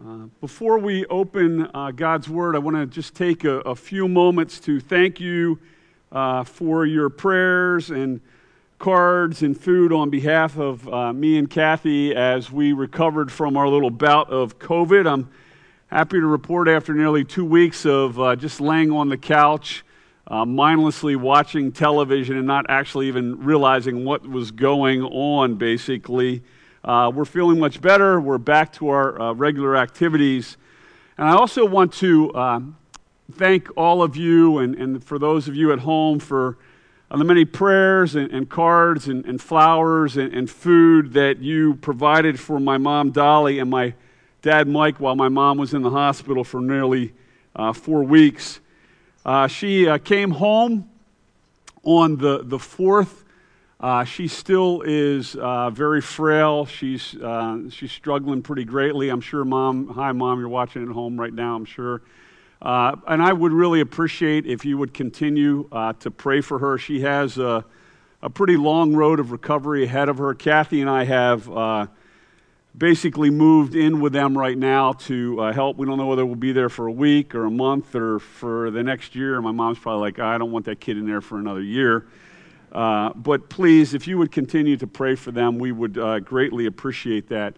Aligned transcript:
Uh, 0.00 0.26
before 0.40 0.78
we 0.78 1.04
open 1.06 1.68
uh, 1.74 1.90
God's 1.90 2.28
Word, 2.28 2.54
I 2.54 2.60
want 2.60 2.76
to 2.76 2.86
just 2.86 3.16
take 3.16 3.42
a, 3.42 3.58
a, 3.62 3.74
few 3.74 4.06
moments 4.06 4.60
to 4.60 4.78
thank 4.78 5.18
you 5.18 5.58
uh, 6.12 6.44
for 6.44 6.86
your 6.86 7.08
prayers 7.08 7.90
and 7.90 8.20
cards 8.78 9.42
and 9.42 9.60
food 9.60 9.92
on 9.92 10.08
behalf 10.08 10.56
of 10.56 10.88
uh, 10.88 11.12
me 11.12 11.36
and 11.36 11.50
Kathy 11.50 12.14
as 12.14 12.52
we 12.52 12.72
recovered 12.72 13.32
from 13.32 13.56
our 13.56 13.68
little 13.68 13.90
bout 13.90 14.30
of 14.30 14.60
COVID. 14.60 15.10
I'm 15.10 15.28
happy 15.88 16.20
to 16.20 16.26
report 16.26 16.68
after 16.68 16.94
nearly 16.94 17.24
two 17.24 17.44
weeks 17.44 17.84
of 17.84 18.20
uh, 18.20 18.36
just 18.36 18.60
laying 18.60 18.92
on 18.92 19.08
the 19.08 19.18
couch, 19.18 19.84
uh, 20.28 20.44
mindlessly 20.44 21.16
watching 21.16 21.72
television 21.72 22.36
and 22.36 22.46
not 22.46 22.66
actually 22.68 23.08
even 23.08 23.42
realizing 23.44 24.04
what 24.04 24.24
was 24.24 24.52
going 24.52 25.02
on, 25.02 25.56
basically. 25.56 26.44
Uh, 26.84 27.10
we're 27.12 27.24
feeling 27.24 27.58
much 27.58 27.80
better. 27.80 28.20
We're 28.20 28.38
back 28.38 28.72
to 28.74 28.88
our 28.90 29.20
uh, 29.20 29.32
regular 29.32 29.76
activities. 29.76 30.56
And 31.16 31.28
I 31.28 31.32
also 31.32 31.64
want 31.64 31.92
to 31.94 32.32
uh, 32.32 32.60
thank 33.32 33.68
all 33.76 34.00
of 34.00 34.16
you 34.16 34.58
and, 34.58 34.76
and 34.76 35.02
for 35.02 35.18
those 35.18 35.48
of 35.48 35.56
you 35.56 35.72
at 35.72 35.80
home 35.80 36.20
for 36.20 36.56
uh, 37.10 37.16
the 37.16 37.24
many 37.24 37.44
prayers 37.44 38.14
and, 38.14 38.30
and 38.30 38.48
cards 38.48 39.08
and, 39.08 39.26
and 39.26 39.42
flowers 39.42 40.16
and, 40.16 40.32
and, 40.32 40.48
food 40.48 41.14
that 41.14 41.38
you 41.38 41.74
provided 41.76 42.38
for 42.38 42.60
my 42.60 42.78
mom, 42.78 43.10
Dolly, 43.10 43.58
and 43.58 43.70
my 43.70 43.94
dad, 44.42 44.68
Mike, 44.68 45.00
while 45.00 45.16
my 45.16 45.28
mom 45.28 45.58
was 45.58 45.74
in 45.74 45.82
the 45.82 45.90
hospital 45.90 46.44
for 46.44 46.60
nearly 46.60 47.12
uh, 47.56 47.72
four 47.72 48.04
weeks. 48.04 48.60
Uh, 49.26 49.48
she 49.48 49.88
came 50.04 50.30
home 50.30 50.88
on 51.82 52.18
the, 52.18 52.44
the 52.44 52.58
4th 52.58 53.24
uh, 53.80 54.02
she 54.02 54.26
still 54.26 54.82
is 54.84 55.36
uh, 55.36 55.70
very 55.70 56.00
frail. 56.00 56.66
She's, 56.66 57.14
uh, 57.14 57.70
she's 57.70 57.92
struggling 57.92 58.42
pretty 58.42 58.64
greatly. 58.64 59.08
I'm 59.08 59.20
sure, 59.20 59.44
Mom, 59.44 59.88
hi, 59.88 60.10
Mom, 60.10 60.40
you're 60.40 60.48
watching 60.48 60.82
at 60.82 60.88
home 60.88 61.18
right 61.18 61.32
now, 61.32 61.54
I'm 61.54 61.64
sure. 61.64 62.02
Uh, 62.60 62.96
and 63.06 63.22
I 63.22 63.32
would 63.32 63.52
really 63.52 63.80
appreciate 63.80 64.46
if 64.46 64.64
you 64.64 64.78
would 64.78 64.92
continue 64.92 65.68
uh, 65.70 65.92
to 66.00 66.10
pray 66.10 66.40
for 66.40 66.58
her. 66.58 66.76
She 66.76 67.02
has 67.02 67.38
a, 67.38 67.64
a, 68.20 68.28
pretty 68.28 68.56
long 68.56 68.96
road 68.96 69.20
of 69.20 69.30
recovery 69.30 69.84
ahead 69.84 70.08
of 70.08 70.18
her. 70.18 70.34
Kathy 70.34 70.80
and 70.80 70.90
I 70.90 71.04
have 71.04 71.48
uh, 71.48 71.86
basically 72.76 73.30
moved 73.30 73.76
in 73.76 74.00
with 74.00 74.12
them 74.12 74.36
right 74.36 74.58
now 74.58 74.94
to 74.94 75.38
help. 75.52 75.76
We 75.76 75.86
don't 75.86 75.98
know 75.98 76.06
whether 76.06 76.26
we'll 76.26 76.34
be 76.34 76.50
there 76.50 76.68
for 76.68 76.88
a 76.88 76.92
week 76.92 77.36
or 77.36 77.44
a 77.44 77.50
month 77.50 77.94
or 77.94 78.18
for 78.18 78.72
the 78.72 78.82
next 78.82 79.14
year. 79.14 79.40
My 79.40 79.52
mom's 79.52 79.78
probably 79.78 80.00
like, 80.00 80.18
I 80.18 80.36
don't 80.36 80.50
want 80.50 80.64
that 80.64 80.80
kid 80.80 80.98
in 80.98 81.06
there 81.06 81.20
for 81.20 81.38
another 81.38 81.62
year. 81.62 82.08
Uh, 82.78 83.12
but 83.12 83.48
please, 83.48 83.92
if 83.92 84.06
you 84.06 84.16
would 84.16 84.30
continue 84.30 84.76
to 84.76 84.86
pray 84.86 85.16
for 85.16 85.32
them, 85.32 85.58
we 85.58 85.72
would 85.72 85.98
uh, 85.98 86.20
greatly 86.20 86.66
appreciate 86.66 87.28
that. 87.28 87.56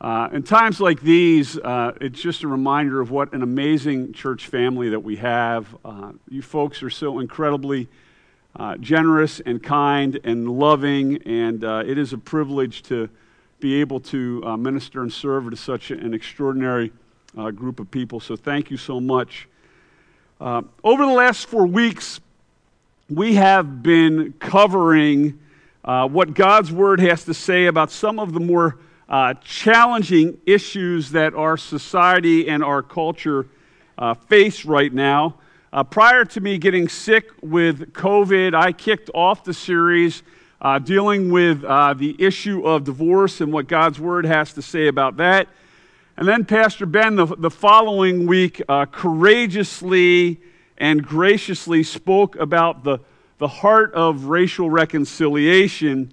Uh, 0.00 0.28
in 0.32 0.42
times 0.42 0.80
like 0.80 1.00
these, 1.02 1.56
uh, 1.58 1.92
it's 2.00 2.20
just 2.20 2.42
a 2.42 2.48
reminder 2.48 3.00
of 3.00 3.12
what 3.12 3.32
an 3.32 3.44
amazing 3.44 4.12
church 4.12 4.48
family 4.48 4.88
that 4.88 4.98
we 4.98 5.14
have. 5.14 5.68
Uh, 5.84 6.10
you 6.28 6.42
folks 6.42 6.82
are 6.82 6.90
so 6.90 7.20
incredibly 7.20 7.86
generous 8.80 9.38
and 9.38 9.62
kind 9.62 10.18
and 10.24 10.50
loving, 10.50 11.22
and 11.22 11.62
it 11.62 11.96
is 11.96 12.12
a 12.12 12.18
privilege 12.18 12.82
to 12.82 13.08
be 13.60 13.80
able 13.80 14.00
to 14.00 14.40
minister 14.56 15.02
and 15.02 15.12
serve 15.12 15.48
to 15.48 15.56
such 15.56 15.92
an 15.92 16.12
extraordinary 16.12 16.90
group 17.54 17.78
of 17.78 17.88
people. 17.88 18.18
So 18.18 18.34
thank 18.34 18.68
you 18.68 18.76
so 18.76 19.00
much. 19.00 19.46
over 20.40 21.06
the 21.06 21.12
last 21.12 21.46
four 21.46 21.66
weeks, 21.66 22.18
we 23.10 23.34
have 23.34 23.82
been 23.82 24.32
covering 24.38 25.40
uh, 25.84 26.06
what 26.06 26.32
God's 26.32 26.70
Word 26.70 27.00
has 27.00 27.24
to 27.24 27.34
say 27.34 27.66
about 27.66 27.90
some 27.90 28.20
of 28.20 28.32
the 28.32 28.38
more 28.38 28.78
uh, 29.08 29.34
challenging 29.42 30.38
issues 30.46 31.10
that 31.10 31.34
our 31.34 31.56
society 31.56 32.48
and 32.48 32.62
our 32.62 32.84
culture 32.84 33.48
uh, 33.98 34.14
face 34.14 34.64
right 34.64 34.92
now. 34.92 35.34
Uh, 35.72 35.82
prior 35.82 36.24
to 36.24 36.40
me 36.40 36.56
getting 36.56 36.88
sick 36.88 37.30
with 37.42 37.92
COVID, 37.92 38.54
I 38.54 38.70
kicked 38.70 39.10
off 39.12 39.42
the 39.42 39.54
series 39.54 40.22
uh, 40.60 40.78
dealing 40.78 41.32
with 41.32 41.64
uh, 41.64 41.94
the 41.94 42.14
issue 42.16 42.64
of 42.64 42.84
divorce 42.84 43.40
and 43.40 43.52
what 43.52 43.66
God's 43.66 43.98
Word 43.98 44.24
has 44.24 44.52
to 44.52 44.62
say 44.62 44.86
about 44.86 45.16
that. 45.16 45.48
And 46.16 46.28
then 46.28 46.44
Pastor 46.44 46.86
Ben, 46.86 47.16
the, 47.16 47.26
the 47.26 47.50
following 47.50 48.28
week, 48.28 48.62
courageously 48.92 50.40
and 50.80 51.06
graciously 51.06 51.82
spoke 51.82 52.34
about 52.36 52.82
the, 52.82 52.98
the 53.36 53.46
heart 53.46 53.92
of 53.92 54.24
racial 54.24 54.70
reconciliation, 54.70 56.10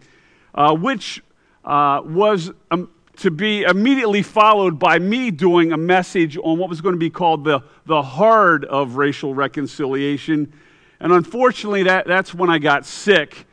uh, 0.53 0.75
which 0.75 1.23
uh, 1.63 2.01
was 2.03 2.51
um, 2.69 2.89
to 3.15 3.31
be 3.31 3.63
immediately 3.63 4.21
followed 4.21 4.77
by 4.77 4.99
me 4.99 5.31
doing 5.31 5.71
a 5.71 5.77
message 5.77 6.37
on 6.43 6.59
what 6.59 6.69
was 6.69 6.81
going 6.81 6.93
to 6.93 6.99
be 6.99 7.09
called 7.09 7.45
the, 7.45 7.63
the 7.85 8.01
heart 8.01 8.65
of 8.65 8.97
racial 8.97 9.33
reconciliation. 9.33 10.51
And 10.99 11.13
unfortunately, 11.13 11.83
that, 11.83 12.05
that's 12.05 12.33
when 12.33 12.49
I 12.49 12.59
got 12.59 12.85
sick. 12.85 13.45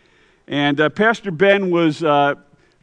And 0.48 0.80
uh, 0.80 0.90
Pastor 0.90 1.30
Ben 1.30 1.70
was 1.70 2.02
uh, 2.02 2.34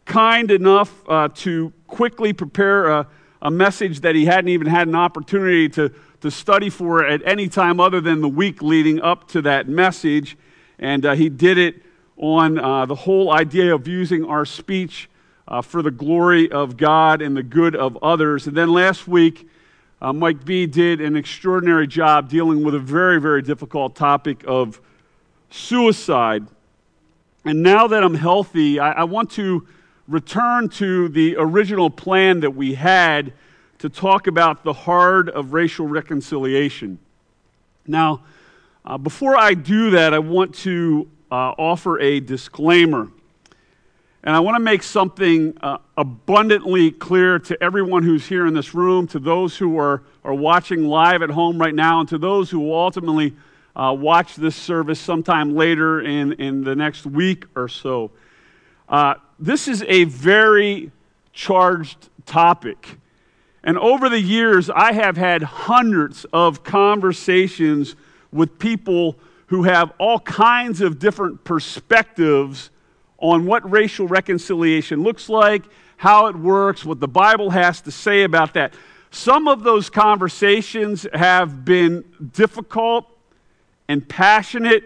kind 0.06 0.50
enough 0.50 1.03
uh, 1.08 1.28
to 1.36 1.74
quickly 1.88 2.31
prepare 2.31 2.88
a, 2.88 3.08
a 3.42 3.52
message 3.52 4.00
that 4.02 4.16
he 4.16 4.25
hadn't 4.25 4.50
even 4.50 4.68
had 4.68 4.88
an 4.88 4.96
opportunity 4.96 5.68
to 5.69 5.92
to 6.22 6.32
study 6.32 6.70
for 6.70 7.06
at 7.06 7.22
any 7.26 7.48
time 7.48 7.80
other 7.80 8.00
than 8.00 8.22
the 8.22 8.30
week 8.30 8.62
leading 8.62 9.02
up 9.02 9.28
to 9.30 9.42
that 9.42 9.68
message. 9.68 10.38
And 10.80 11.06
uh, 11.06 11.16
he 11.16 11.30
did 11.30 11.58
it 11.58 11.82
on 12.16 12.59
uh, 12.59 12.86
the 12.86 12.96
whole 12.96 13.34
idea 13.34 13.74
of 13.74 13.88
using 13.88 14.24
our 14.26 14.46
speech 14.46 15.10
uh, 15.48 15.62
for 15.62 15.81
the 15.81 15.92
glory 15.92 16.52
of 16.52 16.78
God 16.78 17.22
and 17.22 17.36
the 17.36 17.44
good 17.44 17.76
of 17.76 17.98
others. 18.04 18.48
And 18.48 18.56
then 18.56 18.72
last 18.72 19.08
week, 19.08 19.50
uh, 20.00 20.14
Mike 20.14 20.46
B 20.46 20.68
did 20.68 21.02
an 21.02 21.16
extraordinary 21.16 21.88
job 21.88 22.30
dealing 22.30 22.64
with 22.64 22.76
a 22.76 22.80
very, 22.80 23.20
very 23.20 23.42
difficult 23.42 23.96
topic 23.96 24.44
of 24.48 24.80
suicide. 25.50 26.46
And 27.46 27.64
now 27.64 27.88
that 27.88 28.04
I'm 28.04 28.14
healthy, 28.14 28.80
I, 28.80 28.92
I 28.92 29.04
want 29.04 29.31
to 29.31 29.68
return 30.08 30.70
to 30.70 31.10
the 31.10 31.36
original 31.38 31.90
plan 31.90 32.42
that 32.42 32.52
we 32.52 32.76
had 32.76 33.34
to 33.81 33.90
talk 33.90 34.28
about 34.28 34.64
the 34.64 34.74
heart 34.74 35.28
of 35.28 35.53
racial 35.53 35.88
reconciliation. 35.88 37.00
Now, 37.88 38.22
uh, 38.86 39.00
before 39.00 39.36
I 39.36 39.56
do 39.56 39.90
that, 39.90 40.14
I 40.14 40.19
want 40.19 40.53
to 40.59 41.09
uh, 41.31 41.56
offer 41.58 42.00
a 42.00 42.19
disclaimer. 42.19 43.08
And 44.24 44.36
I 44.36 44.40
want 44.40 44.56
to 44.58 44.62
make 44.62 44.84
something 44.84 45.58
uh, 45.62 45.80
abundantly 45.97 46.92
clear 46.92 47.40
to 47.40 47.64
everyone 47.64 48.03
who's 48.03 48.28
here 48.28 48.46
in 48.46 48.53
this 48.53 48.75
room, 48.75 49.08
to 49.08 49.19
those 49.19 49.58
who 49.58 49.80
are, 49.80 50.03
are 50.24 50.36
watching 50.36 50.88
live 50.88 51.24
at 51.24 51.31
home 51.31 51.59
right 51.59 51.74
now, 51.74 52.02
and 52.02 52.09
to 52.09 52.19
those 52.19 52.52
who 52.52 52.59
will 52.59 52.75
ultimately 52.75 53.36
uh, 53.75 53.96
watch 53.98 54.36
this 54.36 54.56
service 54.56 55.00
sometime 55.00 55.56
later 55.56 56.02
in, 56.02 56.34
in 56.34 56.63
the 56.63 56.75
next 56.75 57.08
week 57.08 57.46
or 57.56 57.68
so. 57.68 58.12
Uh, 58.88 59.16
this 59.40 59.68
is 59.68 59.84
a 59.88 60.03
very 60.03 60.92
charged 61.34 62.09
topic. 62.28 63.00
And 63.64 63.78
over 63.78 64.10
the 64.10 64.20
years, 64.20 64.70
I 64.70 64.94
have 64.94 65.18
had 65.18 65.44
hundreds 65.44 66.26
of 66.34 66.64
conversations 66.64 67.96
with 68.32 68.58
people 68.58 69.18
who 69.48 69.64
have 69.64 69.92
all 70.00 70.20
kinds 70.20 70.82
of 70.82 70.98
different 70.98 71.44
perspectives 71.44 72.70
on 73.18 73.46
what 73.46 73.70
racial 73.70 74.08
reconciliation 74.08 75.04
looks 75.04 75.30
like, 75.30 75.64
how 75.98 76.26
it 76.28 76.36
works, 76.36 76.84
what 76.84 77.00
the 77.00 77.08
Bible 77.08 77.52
has 77.52 77.82
to 77.82 77.92
say 77.92 78.24
about 78.24 78.56
that. 78.56 78.74
Some 79.12 79.48
of 79.48 79.64
those 79.64 79.90
conversations 79.90 81.06
have 81.14 81.64
been 81.64 82.04
difficult 82.34 83.06
and 83.88 84.08
passionate, 84.08 84.86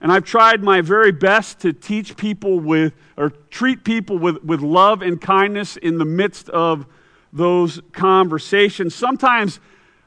and 0.00 0.12
I've 0.12 0.24
tried 0.24 0.62
my 0.62 0.82
very 0.82 1.10
best 1.10 1.60
to 1.60 1.72
teach 1.72 2.16
people 2.16 2.60
with, 2.60 2.92
or 3.16 3.30
treat 3.30 3.82
people 3.82 4.18
with, 4.18 4.44
with 4.44 4.60
love 4.60 5.02
and 5.02 5.20
kindness 5.20 5.76
in 5.78 5.98
the 5.98 6.04
midst 6.04 6.48
of 6.50 6.86
those 7.32 7.80
conversations. 7.92 8.94
Sometimes 8.94 9.60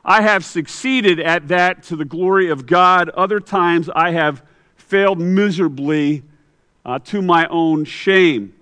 I 0.03 0.21
have 0.21 0.43
succeeded 0.43 1.19
at 1.19 1.47
that 1.49 1.83
to 1.83 1.95
the 1.95 2.05
glory 2.05 2.49
of 2.49 2.65
God, 2.65 3.09
other 3.09 3.39
times 3.39 3.89
I 3.95 4.11
have 4.11 4.43
failed 4.75 5.19
miserably 5.19 6.23
uh, 6.83 6.99
to 6.99 7.21
my 7.21 7.47
own 7.47 7.85
shame. 7.85 8.53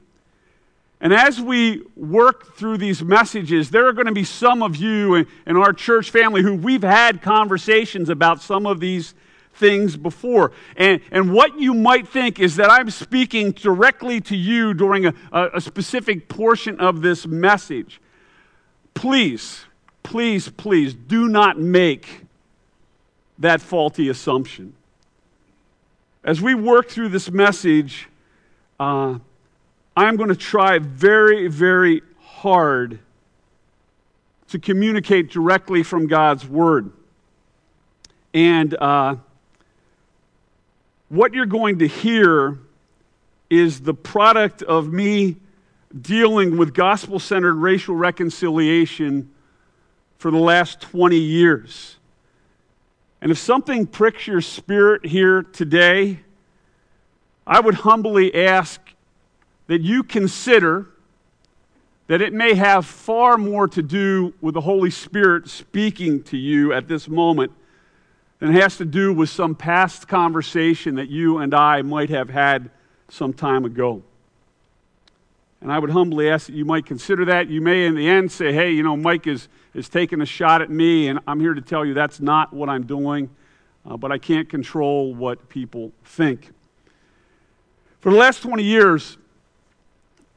And 1.01 1.13
as 1.13 1.39
we 1.39 1.83
work 1.95 2.55
through 2.57 2.77
these 2.77 3.01
messages, 3.01 3.69
there 3.69 3.87
are 3.87 3.93
going 3.93 4.07
to 4.07 4.13
be 4.13 4.25
some 4.25 4.61
of 4.61 4.75
you 4.75 5.15
in, 5.15 5.27
in 5.47 5.55
our 5.55 5.71
church 5.71 6.11
family 6.11 6.41
who 6.41 6.55
we've 6.55 6.83
had 6.83 7.21
conversations 7.21 8.09
about 8.09 8.41
some 8.41 8.65
of 8.65 8.81
these 8.81 9.13
things 9.53 9.95
before. 9.95 10.51
And, 10.75 10.99
and 11.11 11.33
what 11.33 11.57
you 11.57 11.73
might 11.73 12.07
think 12.07 12.39
is 12.39 12.57
that 12.57 12.69
I'm 12.69 12.89
speaking 12.89 13.51
directly 13.51 14.19
to 14.21 14.35
you 14.35 14.73
during 14.73 15.05
a, 15.05 15.13
a 15.31 15.61
specific 15.61 16.27
portion 16.27 16.79
of 16.81 17.01
this 17.01 17.25
message 17.25 18.01
please, 18.99 19.63
please, 20.03 20.49
please 20.49 20.93
do 20.93 21.29
not 21.29 21.57
make 21.57 22.25
that 23.37 23.61
faulty 23.61 24.09
assumption. 24.09 24.73
As 26.21 26.41
we 26.41 26.53
work 26.53 26.89
through 26.89 27.07
this 27.07 27.31
message, 27.31 28.09
uh, 28.77 29.17
I'm 29.95 30.17
going 30.17 30.27
to 30.27 30.35
try 30.35 30.79
very, 30.79 31.47
very 31.47 32.01
hard 32.21 32.99
to 34.49 34.59
communicate 34.59 35.31
directly 35.31 35.81
from 35.81 36.07
God's 36.07 36.45
Word. 36.45 36.91
And 38.33 38.75
uh, 38.75 39.15
what 41.07 41.33
you're 41.33 41.45
going 41.45 41.79
to 41.79 41.87
hear 41.87 42.59
is 43.49 43.79
the 43.79 43.93
product 43.93 44.61
of 44.61 44.91
me 44.91 45.37
dealing 45.99 46.57
with 46.57 46.73
gospel 46.73 47.19
centered 47.19 47.55
racial 47.55 47.95
reconciliation 47.95 49.31
for 50.17 50.31
the 50.31 50.37
last 50.37 50.81
20 50.81 51.17
years. 51.17 51.97
And 53.21 53.31
if 53.31 53.37
something 53.37 53.87
pricks 53.87 54.27
your 54.27 54.41
spirit 54.41 55.05
here 55.05 55.43
today, 55.43 56.19
I 57.45 57.59
would 57.59 57.75
humbly 57.75 58.33
ask 58.35 58.79
that 59.67 59.81
you 59.81 60.03
consider 60.03 60.87
that 62.07 62.21
it 62.21 62.33
may 62.33 62.55
have 62.55 62.85
far 62.85 63.37
more 63.37 63.67
to 63.67 63.81
do 63.81 64.33
with 64.41 64.55
the 64.55 64.61
Holy 64.61 64.89
Spirit 64.89 65.47
speaking 65.47 66.23
to 66.23 66.37
you 66.37 66.73
at 66.73 66.87
this 66.87 67.07
moment 67.07 67.51
than 68.39 68.55
it 68.55 68.61
has 68.61 68.77
to 68.77 68.85
do 68.85 69.13
with 69.13 69.29
some 69.29 69.53
past 69.53 70.07
conversation 70.07 70.95
that 70.95 71.09
you 71.09 71.37
and 71.37 71.53
I 71.53 71.81
might 71.81 72.09
have 72.09 72.29
had 72.29 72.71
some 73.09 73.33
time 73.33 73.65
ago. 73.65 74.01
And 75.61 75.71
I 75.71 75.79
would 75.79 75.89
humbly 75.89 76.29
ask 76.29 76.47
that 76.47 76.55
you 76.55 76.63
might 76.63 76.85
consider 76.85 77.25
that. 77.25 77.49
You 77.49 77.61
may, 77.61 77.85
in 77.85 77.95
the 77.95 78.07
end, 78.07 78.31
say, 78.31 78.53
hey, 78.53 78.71
you 78.71 78.81
know, 78.81 78.95
Mike 78.95 79.27
is, 79.27 79.49
is 79.73 79.89
taking 79.89 80.21
a 80.21 80.25
shot 80.25 80.61
at 80.61 80.69
me, 80.69 81.09
and 81.09 81.19
I'm 81.27 81.39
here 81.39 81.53
to 81.53 81.61
tell 81.61 81.85
you 81.85 81.93
that's 81.93 82.21
not 82.21 82.53
what 82.53 82.69
I'm 82.69 82.85
doing, 82.85 83.29
uh, 83.85 83.97
but 83.97 84.11
I 84.11 84.17
can't 84.17 84.47
control 84.47 85.13
what 85.13 85.49
people 85.49 85.91
think. 86.05 86.51
For 87.99 88.11
the 88.11 88.17
last 88.17 88.41
20 88.41 88.63
years, 88.63 89.17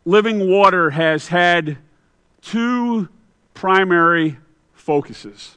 Living 0.04 0.50
Water 0.50 0.90
has 0.90 1.28
had 1.28 1.78
two 2.40 3.08
primary 3.54 4.38
focuses. 4.74 5.56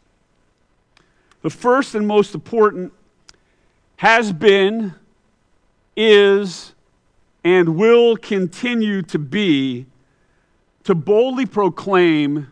The 1.42 1.50
first 1.50 1.96
and 1.96 2.08
most 2.08 2.36
important 2.36 2.94
has 3.98 4.32
been, 4.32 4.94
is, 5.98 6.75
and 7.46 7.78
will 7.78 8.18
continue 8.18 9.04
to 9.04 9.20
be 9.20 9.86
to 10.84 10.96
boldly 10.96 11.46
proclaim 11.46 12.48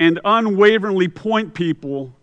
and 0.00 0.18
unwaveringly 0.24 1.08
point 1.08 1.52
people 1.52 2.14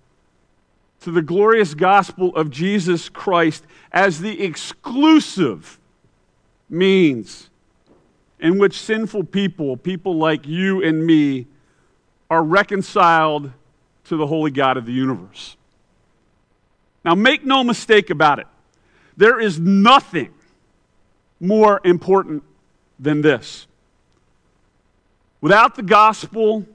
to 1.00 1.12
the 1.12 1.22
glorious 1.22 1.76
gospel 1.76 2.36
of 2.36 2.50
Jesus 2.50 3.08
Christ 3.08 3.66
as 3.92 4.20
the 4.20 4.44
exclusive 4.44 5.78
means 6.72 7.52
in 8.40 8.58
which 8.58 8.80
sinful 8.82 9.26
people, 9.26 9.78
people 9.78 10.18
like 10.18 10.48
you 10.48 10.84
and 10.84 11.06
me, 11.06 11.46
are 12.32 12.44
reconciled 12.44 13.52
to 14.06 14.18
the 14.18 14.26
holy 14.26 14.50
God 14.50 14.76
of 14.76 14.88
the 14.88 14.92
universe. 14.92 15.56
Now, 17.06 17.14
make 17.14 17.46
no 17.46 17.64
mistake 17.64 18.10
about 18.10 18.40
it. 18.40 18.48
There 19.16 19.40
is 19.40 19.60
nothing 19.60 20.34
more 21.40 21.82
important 21.84 22.44
than 23.00 23.22
this. 23.22 23.68
Without 25.42 25.76
the 25.76 25.84
gospel, 25.84 26.66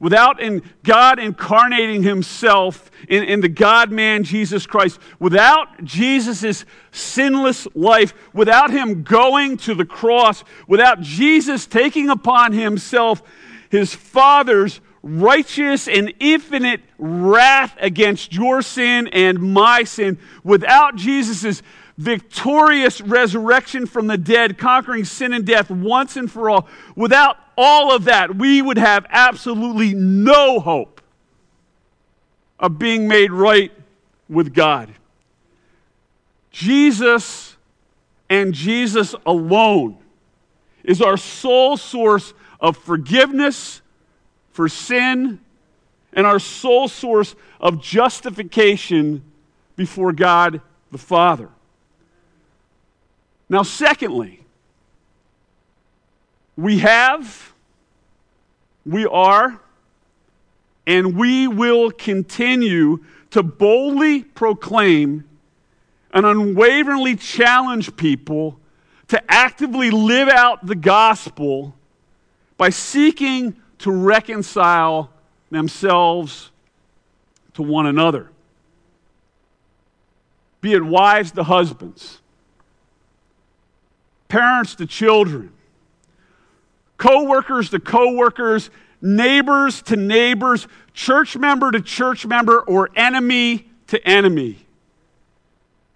without 0.00 0.40
in 0.40 0.62
God 0.82 1.18
incarnating 1.18 2.02
himself 2.02 2.90
in, 3.08 3.24
in 3.24 3.40
the 3.40 3.48
God 3.48 3.90
man 3.90 4.24
Jesus 4.24 4.66
Christ, 4.66 4.98
without 5.18 5.84
Jesus' 5.84 6.64
sinless 6.90 7.66
life, 7.74 8.14
without 8.32 8.70
him 8.70 9.02
going 9.02 9.56
to 9.58 9.74
the 9.74 9.84
cross, 9.84 10.44
without 10.66 11.00
Jesus 11.00 11.66
taking 11.66 12.08
upon 12.08 12.52
himself 12.52 13.22
his 13.70 13.94
Father's 13.94 14.80
righteous 15.02 15.88
and 15.88 16.12
infinite 16.18 16.80
wrath 16.98 17.76
against 17.80 18.32
your 18.32 18.62
sin 18.62 19.08
and 19.08 19.38
my 19.38 19.84
sin, 19.84 20.18
without 20.42 20.96
Jesus' 20.96 21.62
victorious 21.98 23.00
resurrection 23.00 23.84
from 23.84 24.06
the 24.06 24.16
dead, 24.16 24.56
conquering 24.56 25.04
sin 25.04 25.32
and 25.32 25.44
death 25.44 25.68
once 25.68 26.16
and 26.16 26.30
for 26.30 26.48
all. 26.48 26.68
Without 26.96 27.36
all 27.56 27.94
of 27.94 28.04
that, 28.04 28.36
we 28.36 28.62
would 28.62 28.78
have 28.78 29.04
absolutely 29.10 29.92
no 29.92 30.60
hope 30.60 31.02
of 32.58 32.78
being 32.78 33.08
made 33.08 33.32
right 33.32 33.72
with 34.28 34.54
God. 34.54 34.94
Jesus 36.52 37.56
and 38.30 38.54
Jesus 38.54 39.14
alone 39.26 39.98
is 40.84 41.02
our 41.02 41.16
sole 41.16 41.76
source 41.76 42.32
of 42.60 42.76
forgiveness 42.76 43.82
for 44.52 44.68
sin 44.68 45.40
and 46.12 46.26
our 46.26 46.38
sole 46.38 46.88
source 46.88 47.34
of 47.60 47.82
justification 47.82 49.22
before 49.76 50.12
God 50.12 50.60
the 50.90 50.98
Father. 50.98 51.50
Now, 53.48 53.62
secondly, 53.62 54.44
we 56.56 56.78
have, 56.80 57.52
we 58.84 59.06
are, 59.06 59.60
and 60.86 61.16
we 61.16 61.48
will 61.48 61.90
continue 61.90 63.04
to 63.30 63.42
boldly 63.42 64.22
proclaim 64.22 65.24
and 66.12 66.26
unwaveringly 66.26 67.16
challenge 67.16 67.94
people 67.96 68.58
to 69.08 69.22
actively 69.30 69.90
live 69.90 70.28
out 70.28 70.66
the 70.66 70.74
gospel 70.74 71.74
by 72.56 72.70
seeking 72.70 73.56
to 73.78 73.90
reconcile 73.90 75.10
themselves 75.50 76.50
to 77.54 77.62
one 77.62 77.86
another. 77.86 78.30
Be 80.60 80.72
it 80.72 80.84
wives 80.84 81.30
to 81.32 81.44
husbands, 81.44 82.20
parents 84.28 84.74
to 84.76 84.86
children, 84.86 85.52
co-workers 86.96 87.70
to 87.70 87.80
co-workers, 87.80 88.70
neighbors 89.00 89.82
to 89.82 89.96
neighbors, 89.96 90.66
church 90.92 91.36
member 91.36 91.70
to 91.70 91.80
church 91.80 92.26
member, 92.26 92.60
or 92.60 92.90
enemy 92.96 93.68
to 93.88 94.06
enemy. 94.06 94.58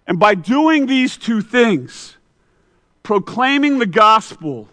And 0.06 0.18
by 0.18 0.34
doing 0.34 0.86
these 0.86 1.16
two 1.16 1.40
things, 1.40 2.16
proclaiming 3.02 3.78
the 3.78 3.86
gospel 3.86 4.68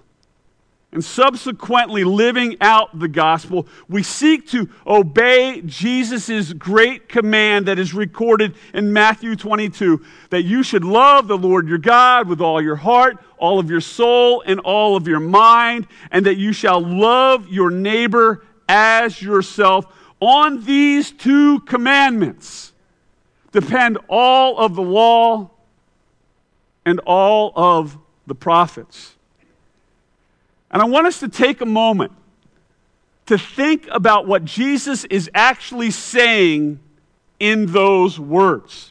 and 0.91 1.05
subsequently 1.05 2.03
living 2.03 2.57
out 2.61 2.97
the 2.97 3.07
gospel, 3.07 3.67
we 3.87 4.01
seek 4.01 4.47
to 4.49 4.67
obey 4.87 5.61
Jesus' 5.65 6.51
great 6.53 7.07
command 7.07 7.67
that 7.67 7.77
is 7.77 7.93
recorded 7.93 8.55
in 8.73 8.91
Matthew 8.91 9.35
22 9.35 10.03
that 10.31 10.43
you 10.43 10.63
should 10.63 10.83
love 10.83 11.27
the 11.27 11.37
Lord 11.37 11.67
your 11.67 11.77
God 11.77 12.27
with 12.27 12.41
all 12.41 12.59
your 12.59 12.77
heart, 12.77 13.17
all 13.39 13.59
of 13.59 13.69
your 13.69 13.81
soul, 13.81 14.43
and 14.45 14.59
all 14.59 14.95
of 14.95 15.07
your 15.07 15.19
mind, 15.19 15.87
and 16.11 16.25
that 16.25 16.37
you 16.37 16.53
shall 16.53 16.81
love 16.81 17.47
your 17.47 17.71
neighbor 17.71 18.45
as 18.67 19.21
yourself. 19.21 19.85
On 20.19 20.63
these 20.65 21.11
two 21.11 21.61
commandments 21.61 22.73
depend 23.51 23.97
all 24.07 24.57
of 24.59 24.75
the 24.75 24.81
law 24.81 25.49
and 26.85 26.99
all 27.05 27.53
of 27.55 27.97
the 28.27 28.35
prophets. 28.35 29.15
And 30.71 30.81
I 30.81 30.85
want 30.85 31.07
us 31.07 31.19
to 31.21 31.27
take 31.27 31.61
a 31.61 31.65
moment 31.65 32.11
to 33.25 33.37
think 33.37 33.87
about 33.91 34.27
what 34.27 34.43
Jesus 34.43 35.05
is 35.05 35.29
actually 35.33 35.91
saying 35.91 36.79
in 37.39 37.67
those 37.67 38.19
words. 38.19 38.88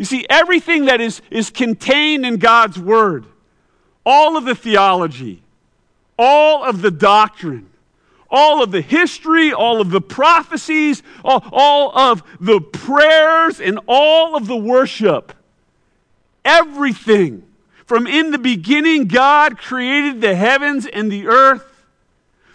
You 0.00 0.06
see, 0.06 0.24
everything 0.30 0.86
that 0.86 1.02
is, 1.02 1.20
is 1.30 1.50
contained 1.50 2.24
in 2.24 2.38
God's 2.38 2.78
Word, 2.78 3.26
all 4.06 4.38
of 4.38 4.46
the 4.46 4.54
theology, 4.54 5.42
all 6.18 6.64
of 6.64 6.80
the 6.80 6.90
doctrine, 6.90 7.68
all 8.30 8.62
of 8.62 8.70
the 8.70 8.80
history, 8.80 9.52
all 9.52 9.78
of 9.78 9.90
the 9.90 10.00
prophecies, 10.00 11.02
all, 11.22 11.44
all 11.52 11.98
of 11.98 12.22
the 12.40 12.62
prayers, 12.62 13.60
and 13.60 13.78
all 13.86 14.36
of 14.36 14.46
the 14.46 14.56
worship, 14.56 15.34
everything 16.46 17.42
from 17.84 18.06
in 18.06 18.30
the 18.30 18.38
beginning, 18.38 19.06
God 19.06 19.58
created 19.58 20.22
the 20.22 20.34
heavens 20.34 20.86
and 20.86 21.12
the 21.12 21.26
earth, 21.26 21.84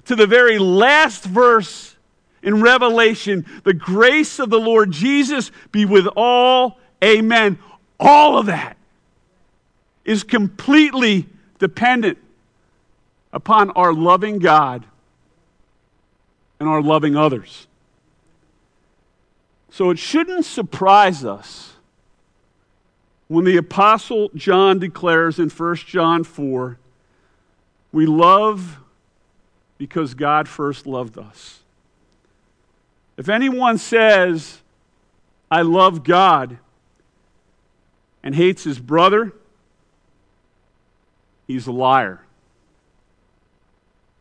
to 0.06 0.16
the 0.16 0.26
very 0.26 0.58
last 0.58 1.24
verse 1.24 1.96
in 2.42 2.64
Revelation, 2.64 3.46
the 3.64 3.76
grace 3.76 4.40
of 4.40 4.50
the 4.50 4.60
Lord 4.60 4.90
Jesus 4.90 5.52
be 5.72 5.86
with 5.86 6.08
all. 6.16 6.80
Amen. 7.06 7.60
All 8.00 8.38
of 8.38 8.48
that 8.48 8.78
is 10.04 10.24
completely 10.24 11.28
dependent 11.60 12.18
upon 13.32 13.70
our 13.72 13.94
loving 13.94 14.40
God 14.40 14.86
and 16.60 16.68
our 16.68 16.82
loving 16.82 17.16
others. 17.16 17.68
So 19.70 19.92
it 19.92 20.00
shouldn't 20.00 20.46
surprise 20.46 21.24
us 21.24 21.74
when 23.28 23.46
the 23.46 23.58
Apostle 23.58 24.30
John 24.36 24.80
declares 24.80 25.40
in 25.40 25.50
1 25.50 25.76
John 25.78 26.24
4, 26.24 26.78
we 27.92 28.06
love 28.06 28.78
because 29.78 30.14
God 30.14 30.48
first 30.48 30.86
loved 30.86 31.18
us. 31.18 31.60
If 33.18 33.30
anyone 33.30 33.78
says, 33.78 34.62
I 35.50 35.62
love 35.62 36.04
God, 36.04 36.60
and 38.26 38.34
hates 38.34 38.64
his 38.64 38.80
brother, 38.80 39.32
he's 41.48 41.68
a 41.68 41.72
liar. 41.72 42.22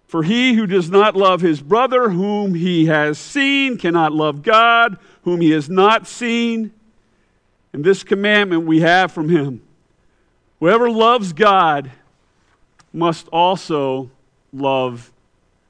For 0.06 0.22
he 0.22 0.54
who 0.54 0.66
does 0.66 0.90
not 0.90 1.16
love 1.16 1.40
his 1.40 1.60
brother, 1.60 2.10
whom 2.10 2.54
he 2.54 2.86
has 2.86 3.18
seen, 3.18 3.78
cannot 3.78 4.12
love 4.12 4.42
God, 4.42 4.98
whom 5.22 5.40
he 5.40 5.50
has 5.50 5.68
not 5.68 6.06
seen. 6.06 6.72
And 7.72 7.82
this 7.82 8.04
commandment 8.04 8.66
we 8.66 8.80
have 8.80 9.10
from 9.10 9.30
him 9.30 9.62
whoever 10.60 10.88
loves 10.88 11.32
God 11.32 11.90
must 12.92 13.26
also 13.28 14.10
love 14.52 15.10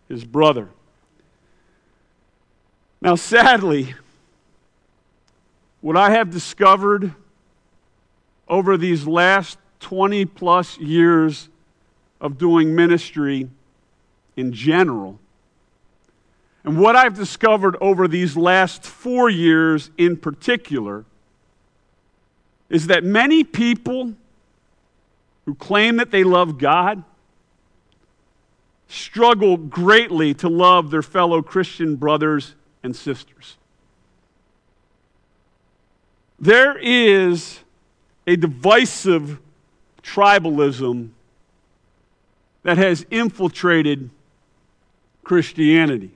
his 0.08 0.24
brother. 0.24 0.68
Now, 3.00 3.14
sadly, 3.14 3.94
what 5.80 5.96
I 5.96 6.10
have 6.10 6.30
discovered 6.30 7.14
over 8.48 8.76
these 8.76 9.06
last 9.06 9.58
20 9.80 10.24
plus 10.26 10.78
years 10.78 11.48
of 12.20 12.38
doing 12.38 12.74
ministry 12.74 13.48
in 14.36 14.52
general, 14.52 15.18
and 16.64 16.78
what 16.78 16.96
I've 16.96 17.14
discovered 17.14 17.76
over 17.80 18.08
these 18.08 18.36
last 18.36 18.84
four 18.84 19.28
years 19.28 19.90
in 19.98 20.16
particular, 20.16 21.04
is 22.70 22.86
that 22.86 23.04
many 23.04 23.44
people 23.44 24.14
who 25.44 25.54
claim 25.54 25.96
that 25.96 26.10
they 26.10 26.24
love 26.24 26.58
God 26.58 27.04
struggle 28.88 29.56
greatly 29.56 30.34
to 30.34 30.48
love 30.48 30.90
their 30.90 31.02
fellow 31.02 31.42
Christian 31.42 31.96
brothers 31.96 32.54
and 32.82 32.94
sisters. 32.96 33.56
There 36.38 36.78
is 36.78 37.60
a 38.26 38.36
divisive 38.36 39.38
tribalism 40.02 41.10
that 42.62 42.78
has 42.78 43.04
infiltrated 43.10 44.10
Christianity. 45.22 46.12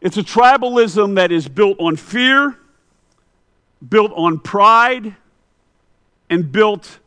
It's 0.00 0.16
a 0.16 0.22
tribalism 0.22 1.16
that 1.16 1.32
is 1.32 1.48
built 1.48 1.80
on 1.80 1.96
fear, 1.96 2.56
built 3.86 4.12
on 4.14 4.38
pride, 4.38 5.16
and 6.30 6.50
built 6.50 6.98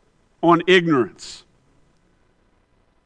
on 0.41 0.61
ignorance. 0.67 1.43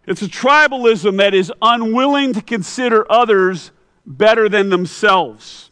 It's 0.05 0.22
a 0.22 0.27
tribalism 0.27 1.17
that 1.17 1.33
is 1.33 1.51
unwilling 1.62 2.33
to 2.33 2.41
consider 2.41 3.10
others 3.12 3.72
better 4.05 4.50
than 4.50 4.69
themselves. 4.69 5.72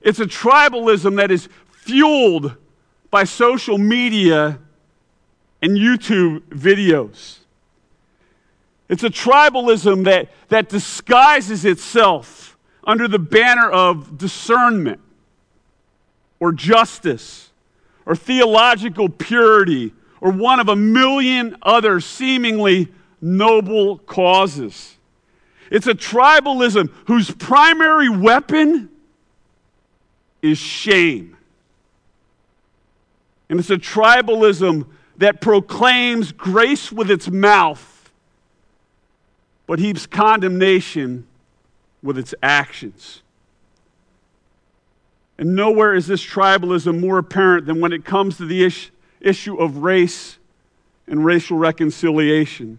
It's 0.00 0.20
a 0.20 0.26
tribalism 0.26 1.16
that 1.16 1.30
is 1.30 1.48
fueled 1.72 2.56
by 3.10 3.24
social 3.24 3.78
media 3.78 4.58
and 5.62 5.72
YouTube 5.72 6.40
videos. 6.48 7.38
It's 8.88 9.02
a 9.02 9.10
tribalism 9.10 10.04
that, 10.04 10.28
that 10.48 10.68
disguises 10.68 11.64
itself 11.64 12.56
under 12.84 13.08
the 13.08 13.18
banner 13.18 13.68
of 13.68 14.16
discernment 14.16 15.00
or 16.38 16.52
justice 16.52 17.50
or 18.04 18.14
theological 18.14 19.08
purity 19.08 19.92
or 20.20 20.30
one 20.30 20.60
of 20.60 20.68
a 20.68 20.76
million 20.76 21.56
other 21.62 22.00
seemingly 22.00 22.88
noble 23.20 23.98
causes. 23.98 24.96
It's 25.70 25.88
a 25.88 25.94
tribalism 25.94 26.92
whose 27.06 27.30
primary 27.30 28.08
weapon 28.08 28.88
is 30.42 30.58
shame. 30.58 31.35
And 33.48 33.60
it's 33.60 33.70
a 33.70 33.76
tribalism 33.76 34.86
that 35.18 35.40
proclaims 35.40 36.32
grace 36.32 36.92
with 36.92 37.10
its 37.10 37.30
mouth, 37.30 38.10
but 39.66 39.78
heaps 39.78 40.06
condemnation 40.06 41.26
with 42.02 42.18
its 42.18 42.34
actions. 42.42 43.22
And 45.38 45.54
nowhere 45.54 45.94
is 45.94 46.06
this 46.06 46.24
tribalism 46.24 47.00
more 47.00 47.18
apparent 47.18 47.66
than 47.66 47.80
when 47.80 47.92
it 47.92 48.04
comes 48.04 48.36
to 48.38 48.46
the 48.46 48.70
issue 49.20 49.56
of 49.56 49.78
race 49.78 50.38
and 51.06 51.24
racial 51.24 51.58
reconciliation. 51.58 52.78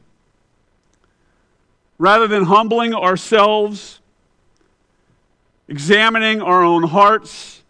Rather 1.98 2.28
than 2.28 2.44
humbling 2.46 2.94
ourselves, 2.94 4.00
examining 5.68 6.42
our 6.42 6.64
own 6.64 6.84
hearts, 6.84 7.64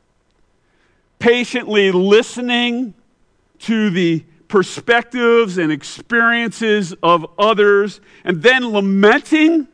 patiently 1.20 1.92
listening 1.92 2.94
to 3.60 3.90
the 3.90 4.24
perspectives 4.48 5.58
and 5.58 5.72
experiences 5.72 6.94
of 7.04 7.26
others, 7.38 8.00
and 8.24 8.42
then 8.42 8.70
lamenting 8.70 9.68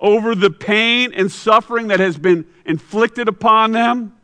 over 0.00 0.34
the 0.34 0.50
pain 0.50 1.12
and 1.14 1.30
suffering 1.30 1.88
that 1.88 2.00
has 2.00 2.18
been 2.18 2.44
inflicted 2.64 3.28
upon 3.28 3.72
them, 3.72 4.14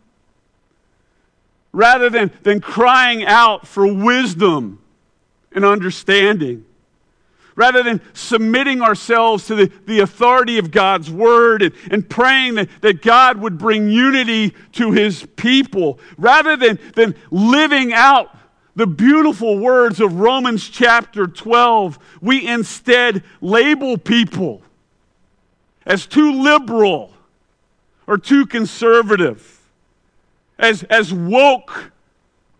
rather 1.73 2.11
than, 2.11 2.31
than 2.43 2.61
crying 2.61 3.25
out 3.25 3.67
for 3.67 3.93
wisdom 3.93 4.81
and 5.53 5.65
understanding 5.65 6.65
rather 7.57 7.83
than 7.83 8.01
submitting 8.13 8.83
ourselves 8.83 9.47
to 9.47 9.55
the, 9.55 9.73
the 9.87 10.01
authority 10.01 10.59
of 10.59 10.71
God's 10.71 11.11
word 11.11 11.63
and, 11.63 11.75
and 11.91 12.09
praying 12.09 12.55
that, 12.55 12.69
that 12.81 13.03
God 13.03 13.39
would 13.39 13.59
bring 13.59 13.91
unity 13.91 14.55
to 14.73 14.93
his 14.93 15.27
people, 15.37 15.99
rather 16.17 16.57
than, 16.57 16.79
than 16.95 17.15
living 17.31 17.93
out 17.93 18.37
the 18.77 18.87
beautiful 18.87 19.59
words 19.59 20.01
of 20.01 20.21
Romans 20.21 20.69
chapter 20.69 21.27
12, 21.27 21.99
we 22.21 22.47
instead 22.47 23.23
label 23.41 23.99
people 23.99 24.63
as 25.85 26.07
too 26.07 26.33
liberal 26.33 27.13
or 28.07 28.17
too 28.17 28.47
conservative, 28.47 29.61
as, 30.59 30.83
as 30.85 31.13
woke 31.13 31.93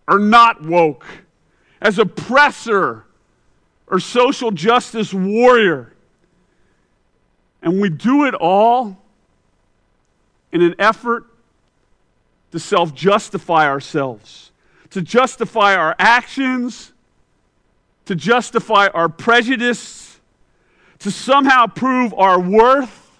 or 0.07 0.19
not 0.19 0.63
woke, 0.63 1.05
as 1.81 1.97
oppressor 1.97 3.05
or 3.91 3.99
social 3.99 4.51
justice 4.51 5.13
warrior. 5.13 5.93
And 7.61 7.79
we 7.79 7.89
do 7.89 8.25
it 8.25 8.33
all 8.33 8.97
in 10.51 10.61
an 10.61 10.75
effort 10.79 11.25
to 12.51 12.59
self 12.59 12.95
justify 12.95 13.67
ourselves, 13.67 14.51
to 14.91 15.01
justify 15.01 15.75
our 15.75 15.93
actions, 15.99 16.93
to 18.05 18.15
justify 18.15 18.87
our 18.87 19.09
prejudice, 19.09 20.19
to 20.99 21.11
somehow 21.11 21.67
prove 21.67 22.13
our 22.13 22.39
worth, 22.39 23.11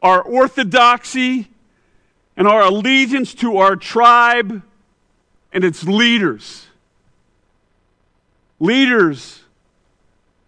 our 0.00 0.22
orthodoxy, 0.22 1.48
and 2.36 2.46
our 2.46 2.62
allegiance 2.62 3.34
to 3.34 3.58
our 3.58 3.74
tribe 3.74 4.62
and 5.52 5.64
its 5.64 5.84
leaders. 5.84 6.66
Leaders 8.60 9.42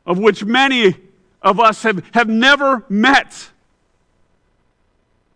of 0.08 0.18
which 0.18 0.42
many 0.42 0.96
of 1.42 1.60
us 1.60 1.82
have, 1.82 2.02
have 2.14 2.28
never 2.28 2.82
met. 2.88 3.50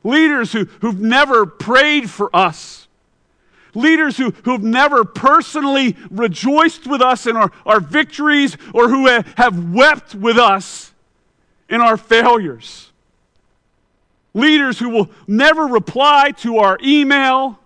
Leaders 0.02 0.50
who, 0.50 0.64
who've 0.80 0.98
never 0.98 1.44
prayed 1.44 2.10
for 2.10 2.34
us. 2.34 2.88
Leaders 3.74 4.16
who, 4.16 4.30
who've 4.44 4.62
never 4.62 5.04
personally 5.04 5.94
rejoiced 6.10 6.86
with 6.86 7.02
us 7.02 7.26
in 7.26 7.36
our, 7.36 7.52
our 7.66 7.80
victories 7.80 8.56
or 8.72 8.88
who 8.88 9.06
have, 9.06 9.72
wept 9.72 10.14
with 10.14 10.38
us 10.38 10.92
in 11.68 11.82
our 11.82 11.98
failures. 11.98 12.90
Leaders 14.34 14.78
who 14.78 14.88
will 14.88 15.10
never 15.26 15.66
reply 15.66 16.30
to 16.38 16.58
our 16.58 16.78
email. 16.82 17.58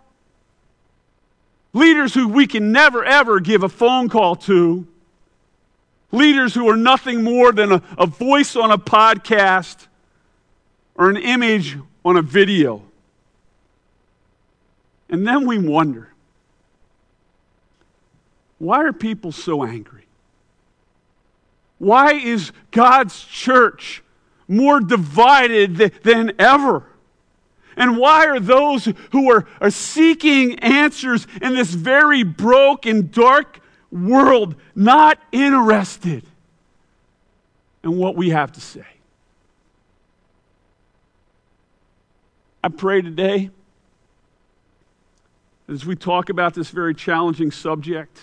Leaders 1.73 2.15
who 2.15 2.27
we 2.27 2.49
can 2.49 2.73
never, 2.73 3.05
ever 3.05 3.39
give 3.39 3.63
a 3.63 3.69
phone 3.69 4.09
call 4.09 4.35
to. 4.35 4.87
Leaders 6.13 6.55
who 6.55 6.69
are 6.69 6.77
nothing 6.77 7.23
more 7.23 7.53
than 7.53 7.73
a, 7.73 7.83
a 7.99 8.07
voice 8.07 8.57
on 8.57 8.71
a 8.71 8.79
podcast 8.79 9.87
or 10.95 11.11
an 11.11 11.17
image 11.17 11.77
on 12.05 12.17
a 12.17 12.23
video. 12.23 12.83
And 15.09 15.27
then 15.27 15.47
we 15.47 15.59
wonder 15.59 16.13
why 18.59 18.85
are 18.85 18.93
people 18.93 19.33
so 19.33 19.65
angry? 19.65 20.07
Why 21.79 22.15
is 22.15 22.53
God's 22.71 23.23
church 23.25 24.03
more 24.49 24.81
divided 24.81 25.77
than 26.03 26.33
ever? 26.39 26.85
And 27.77 27.99
why 27.99 28.27
are 28.27 28.41
those 28.41 28.89
who 29.13 29.31
are, 29.31 29.47
are 29.61 29.71
seeking 29.71 30.59
answers 30.61 31.27
in 31.43 31.55
this 31.55 31.71
very 31.71 32.23
broke 32.23 32.87
and 32.87 33.13
dark 33.13 33.61
world 33.91 34.57
not 34.75 35.19
interested 35.33 36.25
in 37.85 37.97
what 37.97 38.17
we 38.17 38.31
have 38.31 38.53
to 38.53 38.61
say. 38.61 38.87
I 42.63 42.69
pray 42.69 43.01
today, 43.01 43.51
as 45.69 45.87
we 45.87 45.95
talk 45.95 46.29
about 46.29 46.55
this 46.55 46.71
very 46.71 46.95
challenging 46.95 47.53
subject, 47.53 48.19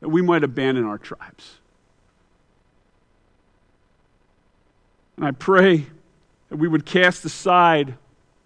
that 0.00 0.10
we 0.10 0.20
might 0.20 0.44
abandon 0.44 0.84
our 0.84 0.98
tribes. 0.98 1.56
And 5.16 5.24
I 5.24 5.30
pray 5.30 5.86
that 6.50 6.56
we 6.56 6.68
would 6.68 6.84
cast 6.84 7.24
aside 7.24 7.94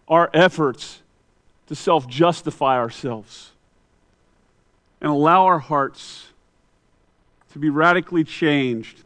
our 0.06 0.30
efforts 0.32 1.02
to 1.66 1.74
self 1.74 2.06
justify 2.06 2.76
ourselves 2.76 3.50
and 5.00 5.10
allow 5.10 5.46
our 5.46 5.58
hearts 5.58 6.26
to 7.52 7.58
be 7.58 7.70
radically 7.70 8.24
changed 8.24 9.02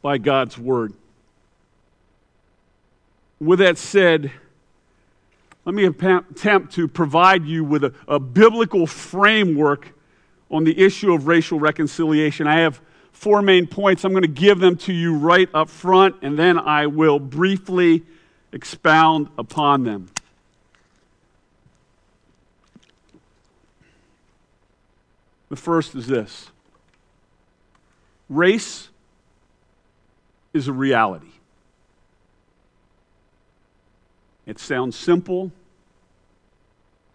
by 0.00 0.18
God's 0.18 0.58
Word. 0.58 0.92
With 3.40 3.58
that 3.58 3.78
said, 3.78 4.30
let 5.64 5.74
me 5.74 5.84
attempt 5.84 6.74
to 6.74 6.86
provide 6.86 7.46
you 7.46 7.64
with 7.64 7.84
a, 7.84 7.94
a, 8.06 8.20
biblical 8.20 8.86
framework 8.86 9.88
on 10.50 10.64
the 10.64 10.78
issue 10.78 11.12
of 11.12 11.26
racial 11.26 11.58
reconciliation. 11.58 12.46
I 12.46 12.60
have 12.60 12.80
four 13.12 13.40
main 13.40 13.66
points. 13.66 14.04
I'm 14.04 14.12
going 14.12 14.22
to 14.22 14.28
give 14.28 14.60
them 14.60 14.76
to 14.78 14.92
you 14.92 15.16
right 15.16 15.48
up 15.54 15.70
front, 15.70 16.16
and 16.20 16.38
then 16.38 16.58
I 16.58 16.86
will 16.86 17.18
briefly 17.18 18.02
expound 18.52 19.28
upon 19.38 19.84
them. 19.84 20.10
The 25.54 25.60
first 25.60 25.94
is 25.94 26.08
this 26.08 26.50
race 28.28 28.88
is 30.52 30.66
a 30.66 30.72
reality. 30.72 31.30
It 34.46 34.58
sounds 34.58 34.96
simple, 34.96 35.52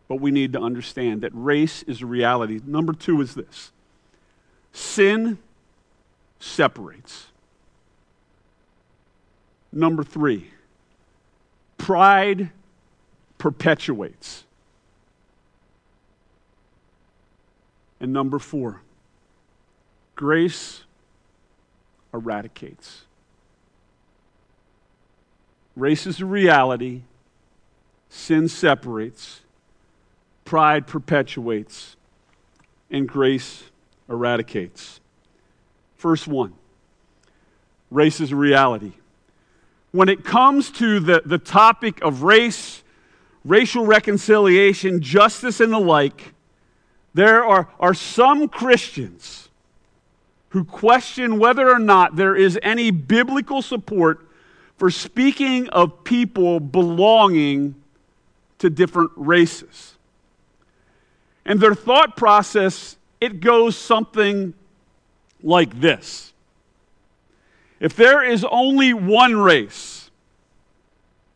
but 0.07 0.21
we 0.21 0.31
need 0.31 0.53
to 0.53 0.61
understand 0.61 1.19
that 1.23 1.33
race 1.33 1.83
is 1.83 2.01
a 2.01 2.05
reality. 2.05 2.61
Number 2.65 2.93
two 2.93 3.19
is 3.19 3.35
this 3.35 3.73
sin 4.71 5.37
separates. 6.39 7.27
Number 9.73 10.05
three, 10.05 10.51
pride 11.77 12.51
perpetuates. 13.37 14.45
And 17.99 18.13
number 18.13 18.39
four, 18.39 18.81
grace 20.15 20.83
eradicates. 22.13 23.03
Race 25.75 26.07
is 26.07 26.19
a 26.19 26.25
reality, 26.25 27.01
sin 28.09 28.47
separates, 28.47 29.41
pride 30.45 30.87
perpetuates, 30.87 31.95
and 32.89 33.07
grace 33.07 33.63
eradicates. 34.09 34.99
First 35.95 36.27
one 36.27 36.53
race 37.91 38.19
is 38.19 38.31
a 38.31 38.35
reality. 38.35 38.93
When 39.91 40.09
it 40.09 40.23
comes 40.23 40.69
to 40.71 40.99
the, 40.99 41.23
the 41.25 41.39
topic 41.39 42.01
of 42.03 42.21
race, 42.23 42.83
racial 43.43 43.85
reconciliation, 43.85 45.01
justice, 45.01 45.59
and 45.59 45.73
the 45.73 45.79
like, 45.79 46.33
there 47.13 47.43
are, 47.43 47.69
are 47.79 47.93
some 47.93 48.47
Christians 48.47 49.49
who 50.49 50.63
question 50.63 51.39
whether 51.39 51.69
or 51.69 51.79
not 51.79 52.15
there 52.15 52.35
is 52.35 52.57
any 52.63 52.91
biblical 52.91 53.61
support 53.61 54.27
for 54.77 54.89
speaking 54.89 55.69
of 55.69 56.03
people 56.03 56.59
belonging 56.59 57.75
to 58.59 58.69
different 58.69 59.11
races. 59.15 59.95
And 61.45 61.59
their 61.59 61.75
thought 61.75 62.15
process, 62.15 62.97
it 63.19 63.41
goes 63.41 63.75
something 63.77 64.53
like 65.41 65.79
this 65.79 66.33
If 67.79 67.95
there 67.95 68.23
is 68.23 68.45
only 68.49 68.93
one 68.93 69.37
race, 69.37 70.09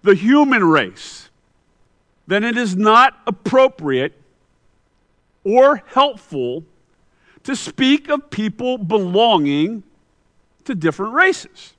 the 0.02 0.16
human 0.16 0.64
race, 0.64 1.30
then 2.28 2.44
it 2.44 2.58
is 2.58 2.76
not 2.76 3.20
appropriate 3.28 4.23
or 5.44 5.84
helpful 5.88 6.64
to 7.44 7.56
speak 7.56 8.10
of 8.10 8.30
people 8.30 8.78
belonging 8.78 9.84
to 10.66 10.76
different 10.76 11.14
races. 11.14 11.74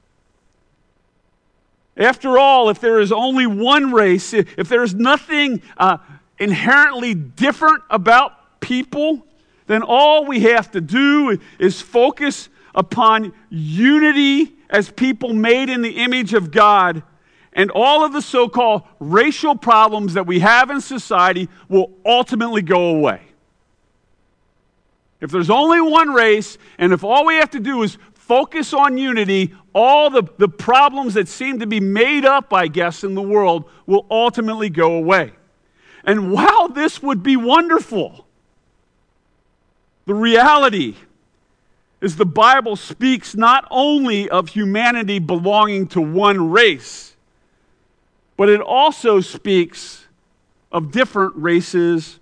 After 1.96 2.38
all, 2.38 2.70
if 2.70 2.80
there 2.80 3.00
is 3.00 3.12
only 3.12 3.46
one 3.46 3.92
race, 3.92 4.34
if 4.34 4.68
there 4.68 4.82
is 4.82 4.94
nothing 4.94 5.62
uh, 5.78 5.98
inherently 6.38 7.14
different 7.14 7.82
about 7.88 8.60
people, 8.60 9.24
then 9.66 9.82
all 9.82 10.26
we 10.26 10.40
have 10.40 10.70
to 10.72 10.80
do 10.80 11.38
is 11.58 11.80
focus 11.80 12.48
upon 12.74 13.32
unity 13.48 14.52
as 14.68 14.90
people 14.90 15.32
made 15.32 15.70
in 15.70 15.82
the 15.82 16.02
image 16.02 16.34
of 16.34 16.50
God. 16.50 17.02
And 17.52 17.70
all 17.70 18.04
of 18.04 18.12
the 18.12 18.20
so 18.20 18.48
called 18.48 18.82
racial 18.98 19.54
problems 19.56 20.14
that 20.14 20.26
we 20.26 20.40
have 20.40 20.70
in 20.70 20.80
society 20.80 21.48
will 21.68 21.92
ultimately 22.04 22.62
go 22.62 22.96
away. 22.96 23.20
If 25.24 25.30
there's 25.30 25.48
only 25.48 25.80
one 25.80 26.10
race, 26.10 26.58
and 26.76 26.92
if 26.92 27.02
all 27.02 27.24
we 27.24 27.36
have 27.36 27.48
to 27.52 27.58
do 27.58 27.82
is 27.82 27.96
focus 28.12 28.74
on 28.74 28.98
unity, 28.98 29.54
all 29.74 30.10
the, 30.10 30.22
the 30.36 30.50
problems 30.50 31.14
that 31.14 31.28
seem 31.28 31.60
to 31.60 31.66
be 31.66 31.80
made 31.80 32.26
up, 32.26 32.52
I 32.52 32.66
guess, 32.66 33.04
in 33.04 33.14
the 33.14 33.22
world 33.22 33.64
will 33.86 34.04
ultimately 34.10 34.68
go 34.68 34.92
away. 34.92 35.32
And 36.04 36.30
while 36.30 36.68
this 36.68 37.02
would 37.02 37.22
be 37.22 37.36
wonderful. 37.38 38.26
The 40.04 40.12
reality 40.12 40.94
is 42.02 42.16
the 42.16 42.26
Bible 42.26 42.76
speaks 42.76 43.34
not 43.34 43.66
only 43.70 44.28
of 44.28 44.50
humanity 44.50 45.20
belonging 45.20 45.86
to 45.86 46.02
one 46.02 46.50
race, 46.50 47.16
but 48.36 48.50
it 48.50 48.60
also 48.60 49.22
speaks 49.22 50.04
of 50.70 50.92
different 50.92 51.34
races 51.36 52.20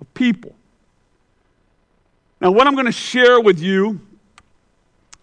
of 0.00 0.12
people. 0.12 0.56
Now, 2.42 2.50
what 2.50 2.66
I'm 2.66 2.74
going 2.74 2.86
to 2.86 2.90
share 2.90 3.40
with 3.40 3.60
you, 3.60 4.00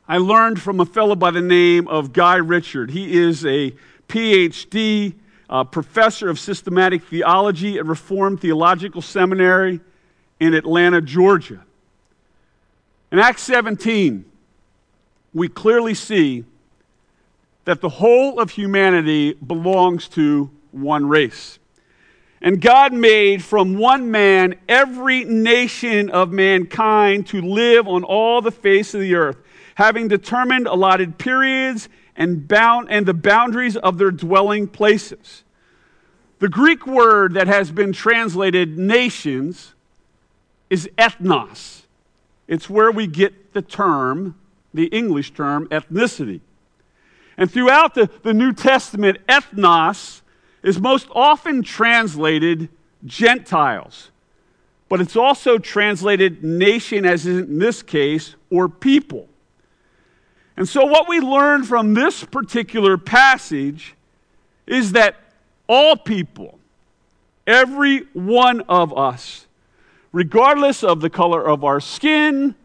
I 0.07 0.19
learned 0.19 0.61
from 0.61 0.79
a 0.79 0.85
fellow 0.85 1.15
by 1.17 1.31
the 1.31 1.41
name 1.41 1.85
of 1.89 2.13
Guy 2.13 2.37
Richard. 2.37 2.91
He 2.91 3.17
is 3.17 3.45
a 3.45 3.73
PhD 4.07 5.15
uh, 5.49 5.65
professor 5.65 6.29
of 6.29 6.39
systematic 6.39 7.03
theology 7.03 7.77
at 7.77 7.85
Reformed 7.85 8.39
Theological 8.39 9.01
Seminary 9.01 9.81
in 10.39 10.53
Atlanta, 10.53 11.01
Georgia. 11.01 11.59
In 13.11 13.19
Acts 13.19 13.41
17, 13.43 14.23
we 15.33 15.49
clearly 15.49 15.95
see 15.95 16.45
that 17.65 17.81
the 17.81 17.89
whole 17.89 18.39
of 18.39 18.51
humanity 18.51 19.33
belongs 19.33 20.07
to 20.07 20.49
one 20.71 21.05
race. 21.05 21.59
And 22.41 22.61
God 22.61 22.93
made 22.93 23.43
from 23.43 23.77
one 23.77 24.11
man 24.11 24.55
every 24.67 25.25
nation 25.25 26.09
of 26.09 26.31
mankind 26.31 27.27
to 27.27 27.41
live 27.41 27.87
on 27.87 28.03
all 28.03 28.41
the 28.41 28.51
face 28.51 28.93
of 28.93 29.01
the 29.01 29.15
earth, 29.15 29.37
having 29.75 30.07
determined 30.07 30.67
allotted 30.67 31.17
periods 31.17 31.89
and, 32.15 32.47
bound, 32.47 32.89
and 32.89 33.05
the 33.05 33.13
boundaries 33.13 33.75
of 33.75 33.97
their 33.97 34.11
dwelling 34.11 34.67
places. 34.67 35.43
The 36.39 36.49
Greek 36.49 36.87
word 36.87 37.33
that 37.33 37.47
has 37.47 37.71
been 37.71 37.91
translated 37.91 38.77
nations 38.77 39.73
is 40.69 40.89
ethnos. 40.97 41.81
It's 42.47 42.69
where 42.69 42.91
we 42.91 43.07
get 43.07 43.53
the 43.53 43.61
term, 43.61 44.39
the 44.73 44.85
English 44.85 45.33
term, 45.33 45.67
ethnicity. 45.67 46.39
And 47.37 47.51
throughout 47.51 47.95
the, 47.95 48.09
the 48.23 48.33
New 48.33 48.53
Testament, 48.53 49.17
ethnos 49.27 50.21
is 50.63 50.79
most 50.79 51.07
often 51.13 51.63
translated 51.63 52.69
Gentiles, 53.05 54.11
but 54.89 54.99
it's 54.99 55.15
also 55.15 55.57
translated 55.57 56.43
nation, 56.43 57.05
as 57.05 57.25
in 57.25 57.59
this 57.59 57.81
case, 57.81 58.35
or 58.49 58.67
people. 58.67 59.27
And 60.57 60.67
so, 60.67 60.85
what 60.85 61.07
we 61.07 61.19
learn 61.19 61.63
from 61.63 61.93
this 61.93 62.23
particular 62.25 62.97
passage 62.97 63.95
is 64.67 64.91
that 64.91 65.15
all 65.67 65.95
people, 65.95 66.59
every 67.47 67.99
one 68.13 68.61
of 68.61 68.97
us, 68.97 69.47
regardless 70.11 70.83
of 70.83 70.99
the 70.99 71.09
color 71.09 71.47
of 71.47 71.63
our 71.63 71.79
skin, 71.79 72.55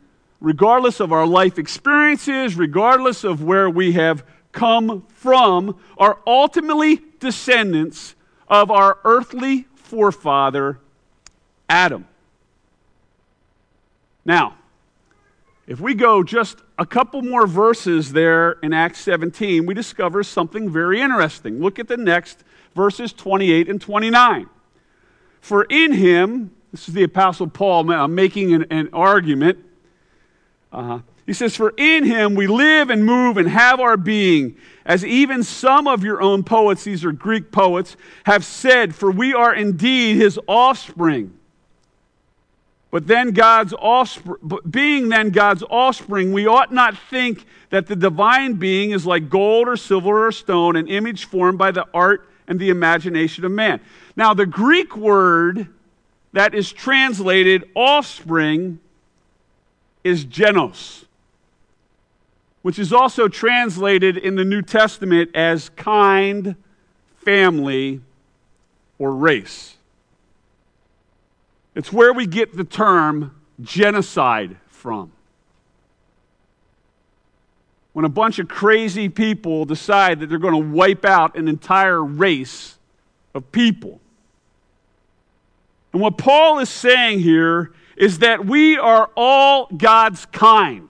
regardless 0.41 1.01
of 1.01 1.13
our 1.13 1.27
life 1.27 1.59
experiences, 1.59 2.57
regardless 2.57 3.25
of 3.25 3.43
where 3.43 3.71
we 3.71 3.93
have 3.93 4.25
come 4.53 5.05
from, 5.15 5.79
are 5.97 6.19
ultimately 6.27 6.97
descendants 7.25 8.15
of 8.47 8.71
our 8.71 8.99
earthly 9.03 9.67
forefather, 9.75 10.79
Adam. 11.69 12.07
Now, 14.25 14.57
if 15.67 15.81
we 15.81 15.95
go 15.95 16.23
just 16.23 16.59
a 16.79 16.87
couple 16.87 17.23
more 17.23 17.47
verses 17.47 18.13
there 18.13 18.53
in 18.63 18.73
Acts 18.73 19.01
17, 19.01 19.67
we 19.67 19.75
discover 19.75 20.23
something 20.23 20.71
very 20.71 21.01
interesting. 21.01 21.61
Look 21.61 21.79
at 21.79 21.89
the 21.89 21.97
next 21.97 22.45
verses 22.75 23.13
28 23.13 23.69
and 23.69 23.81
29. 23.81 24.49
For 25.41 25.65
in 25.65 25.93
him, 25.93 26.55
this 26.71 26.89
is 26.89 26.95
the 26.95 27.05
Apostle 27.05 27.49
Paul 27.49 27.85
making 28.09 28.53
an, 28.53 28.67
an 28.71 28.91
argument. 28.93 29.59
Uh, 30.73 31.01
he 31.27 31.33
says, 31.33 31.57
For 31.57 31.73
in 31.77 32.05
him 32.05 32.35
we 32.35 32.47
live 32.47 32.91
and 32.91 33.05
move 33.05 33.37
and 33.37 33.49
have 33.49 33.81
our 33.81 33.97
being, 33.97 34.57
as 34.85 35.05
even 35.05 35.43
some 35.43 35.89
of 35.89 36.05
your 36.05 36.21
own 36.21 36.45
poets, 36.45 36.85
these 36.85 37.05
are 37.05 37.13
Greek 37.13 37.51
poets, 37.51 37.97
have 38.25 38.45
said, 38.45 38.95
For 38.95 39.11
we 39.11 39.33
are 39.33 39.55
indeed 39.55 40.17
his 40.17 40.39
offspring. 40.47 41.39
But 42.91 43.09
then 43.09 43.33
God's 43.33 43.73
offspring, 43.73 44.37
being 44.71 45.09
then 45.09 45.31
God's 45.31 45.65
offspring, 45.69 46.33
we 46.33 46.47
ought 46.47 46.73
not 46.73 46.97
think 46.97 47.45
that 47.71 47.89
the 47.89 47.97
divine 47.97 48.55
being 48.55 48.93
is 48.93 49.05
like 49.05 49.29
gold 49.29 49.67
or 49.67 49.77
silver 49.77 50.29
or 50.29 50.31
stone, 50.31 50.77
an 50.77 50.87
image 50.87 51.25
formed 51.25 51.59
by 51.59 51.73
the 51.73 51.87
art 51.93 52.29
and 52.47 52.61
the 52.61 52.71
imagination 52.71 53.45
of 53.45 53.51
man. 53.51 53.81
Now, 54.15 54.33
the 54.33 54.47
Greek 54.47 54.97
word 54.97 55.67
that 56.35 56.55
is 56.55 56.73
translated 56.73 57.69
offspring 57.75 58.79
is 60.05 60.25
genos, 60.25 61.04
which 62.65 62.79
is 62.79 62.95
also 62.95 63.29
translated 63.29 64.17
in 64.17 64.37
the 64.37 64.45
New 64.45 64.63
Testament 64.63 65.31
as 65.35 65.69
kind, 65.77 66.57
family, 67.19 68.01
or 68.99 69.15
race. 69.15 69.77
It's 71.75 71.93
where 71.93 72.15
we 72.15 72.27
get 72.27 72.57
the 72.57 72.65
term 72.65 73.39
genocide 73.61 74.57
from. 74.69 75.13
When 77.93 78.07
a 78.07 78.09
bunch 78.09 78.39
of 78.39 78.49
crazy 78.49 79.11
people 79.11 79.67
decide 79.67 80.21
that 80.21 80.31
they're 80.31 80.39
going 80.39 80.55
to 80.55 80.75
wipe 80.75 81.05
out 81.05 81.37
an 81.37 81.49
entire 81.49 82.03
race 82.03 82.79
of 83.35 83.53
people. 83.53 84.01
And 85.93 86.01
what 86.01 86.17
Paul 86.17 86.61
is 86.61 86.71
saying 86.71 87.21
here 87.21 87.75
is 87.99 88.21
that 88.21 88.47
we 88.47 88.79
are 88.79 89.11
all 89.15 89.67
God's 89.67 90.25
kind. 90.25 90.89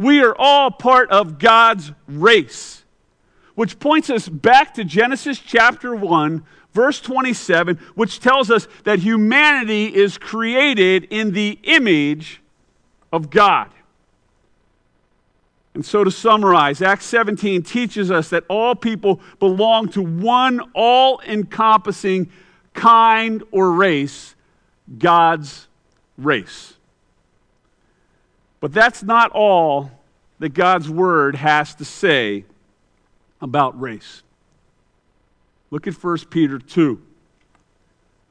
We 0.00 0.22
are 0.22 0.34
all 0.38 0.70
part 0.70 1.10
of 1.10 1.38
God's 1.38 1.92
race, 2.08 2.84
which 3.54 3.78
points 3.78 4.08
us 4.08 4.30
back 4.30 4.72
to 4.74 4.84
Genesis 4.84 5.38
chapter 5.38 5.94
1, 5.94 6.42
verse 6.72 7.02
27, 7.02 7.76
which 7.96 8.18
tells 8.18 8.50
us 8.50 8.66
that 8.84 9.00
humanity 9.00 9.94
is 9.94 10.16
created 10.16 11.04
in 11.10 11.32
the 11.32 11.58
image 11.64 12.40
of 13.12 13.28
God. 13.28 13.68
And 15.74 15.84
so, 15.84 16.02
to 16.02 16.10
summarize, 16.10 16.80
Acts 16.80 17.04
17 17.04 17.62
teaches 17.62 18.10
us 18.10 18.30
that 18.30 18.44
all 18.48 18.74
people 18.74 19.20
belong 19.38 19.90
to 19.90 20.00
one 20.00 20.60
all 20.74 21.20
encompassing 21.26 22.32
kind 22.72 23.42
or 23.50 23.72
race, 23.72 24.34
God's 24.98 25.68
race. 26.16 26.78
But 28.60 28.72
that's 28.72 29.02
not 29.02 29.30
all 29.32 29.90
that 30.38 30.50
God's 30.50 30.88
word 30.88 31.34
has 31.36 31.74
to 31.76 31.84
say 31.84 32.44
about 33.40 33.80
race. 33.80 34.22
Look 35.70 35.86
at 35.86 35.94
1 35.94 36.18
Peter 36.30 36.58
2, 36.58 37.00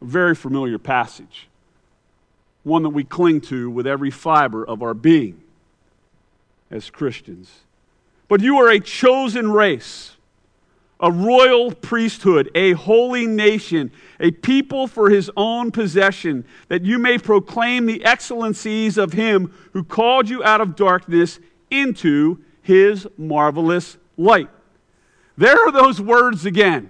a 0.02 0.06
very 0.06 0.36
familiar 0.36 0.78
passage, 0.78 1.48
one 2.64 2.84
that 2.84 2.90
we 2.90 3.04
cling 3.04 3.42
to 3.42 3.70
with 3.70 3.88
every 3.88 4.12
fiber 4.12 4.66
of 4.66 4.84
our 4.84 4.94
being 4.94 5.42
as 6.70 6.90
Christians. 6.90 7.50
But 8.28 8.42
you 8.42 8.58
are 8.58 8.70
a 8.70 8.80
chosen 8.80 9.52
race, 9.52 10.16
a 11.00 11.12
royal 11.12 11.72
priesthood, 11.72 12.52
a 12.54 12.74
holy 12.74 13.26
nation, 13.26 13.92
a 14.20 14.32
people 14.32 14.88
for 14.88 15.10
his 15.10 15.32
own 15.38 15.72
possession, 15.72 16.46
that 16.68 16.84
you 16.84 17.00
may 17.00 17.18
proclaim 17.18 17.86
the 17.86 18.04
excellencies 18.04 18.98
of 18.98 19.14
him 19.14 19.54
who 19.74 19.84
called 19.84 20.30
you 20.30 20.44
out 20.44 20.60
of 20.60 20.76
darkness 20.76 21.40
into 21.72 22.40
his 22.62 23.08
marvelous 23.18 23.98
light. 24.18 24.50
There 25.38 25.56
are 25.56 25.72
those 25.72 26.02
words 26.02 26.46
again 26.46 26.90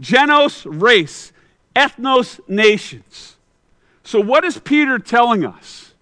Genos, 0.00 0.66
race. 0.66 1.32
Ethnos, 1.74 2.40
nations. 2.48 3.36
So, 4.02 4.20
what 4.20 4.44
is 4.44 4.58
Peter 4.58 4.98
telling 4.98 5.44
us? 5.44 5.94